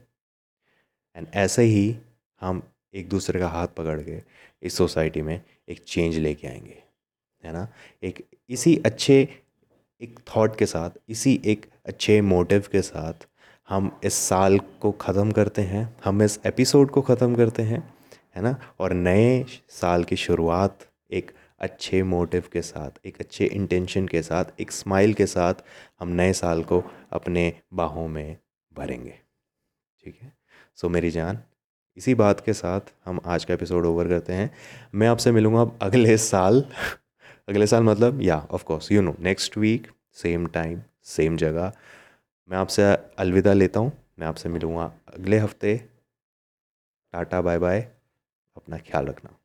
एंड 1.17 1.27
ऐसे 1.35 1.63
ही 1.63 1.97
हम 2.41 2.63
एक 2.95 3.09
दूसरे 3.09 3.41
का 3.41 3.49
हाथ 3.49 3.69
पकड़ 3.69 4.01
के 4.03 4.21
इस 4.63 4.77
सोसाइटी 4.77 5.23
में 5.23 5.41
एक 5.69 5.85
चेंज 5.85 6.17
लेके 6.17 6.49
आएँगे 6.49 6.83
है 7.43 7.53
ना? 7.53 7.69
एक 8.03 8.27
इसी 8.49 8.77
अच्छे 8.77 9.29
एक 10.05 10.21
थॉट 10.37 10.57
के 10.57 10.67
साथ, 10.67 10.91
इसी 11.09 11.43
एक 11.45 11.67
अच्छे 11.87 12.21
मोटिव 12.21 12.65
के 12.73 12.83
साथ 12.83 13.29
हम 13.69 14.01
इस 14.05 14.15
साल 14.15 14.59
को 14.59 14.93
ख़त्म 14.93 15.33
करते 15.33 15.63
हैं, 15.63 15.97
हम 16.05 16.23
इस 16.23 16.41
एपिसोड 16.47 16.91
को 16.91 17.03
ख़त्म 17.03 17.35
करते 17.35 17.63
हैं, 17.63 17.95
है 18.37 18.43
ना? 18.43 18.57
और 18.79 18.93
नए 18.93 19.45
साल 19.69 20.05
की 20.05 20.17
शुरुआत 20.17 20.79
एक 21.11 21.33
अच्छे 21.59 22.03
मोटिव 22.03 22.45
के 22.53 22.63
साथ, 22.63 22.91
एक 23.07 23.21
अच्छे 23.21 23.45
इंटेंशन 23.45 24.09
के 24.09 24.23
साथ, 24.23 24.45
एक 24.61 24.73
स्माइल 24.73 25.15
के 25.15 25.27
साथ 25.27 25.55
हम 26.01 26.09
नए 26.09 26.33
साल 26.33 26.63
को 26.63 26.85
अपने 27.13 27.53
बाहों 27.75 28.09
में 28.09 28.37
भरेंगे। 28.75 29.15
ठीक 30.05 30.19
है? 30.23 30.33
सो 30.77 30.89
मेरी 30.89 31.11
जान, 31.11 31.39
इसी 31.97 32.15
बात 32.15 32.41
के 32.41 32.53
साथ 32.53 32.81
हम 33.05 33.21
आज 33.27 33.45
का 33.45 33.55
एपिसोड 33.55 33.87
ओवर 33.87 34.09
करते 34.09 34.33
हैं। 34.33 34.55
मैं 34.95 35.09
आपसे 35.09 35.33
मिलूँगा 35.33 35.79
अगले 35.83 36.19
साल। 36.19 36.65
अगले 37.49 37.67
साल 37.67 37.83
मतलब 37.83 38.23
या 38.23 38.49
of 38.51 38.65
course 38.65 38.93
you 38.93 39.03
know 39.03 39.17
next 39.21 39.59
week 39.59 39.87
same 40.15 40.47
time, 40.47 40.83
same 41.05 41.37
जगह। 41.37 41.73
मैं 42.51 42.59
आपसे 42.59 42.83
अलविदा 43.19 43.53
लेता 43.53 43.81
हूँ। 43.81 43.93
मैं 44.19 44.27
आपसे 44.27 44.49
मिलूँगा 44.49 44.93
अगले 45.15 45.39
हफ़्ते। 45.39 45.77
टाटा 47.13 47.41
बाय 47.41 47.59
बाय 47.59 47.81
अपना 48.57 48.79
ख्याल 48.79 49.07
रखना। 49.07 49.39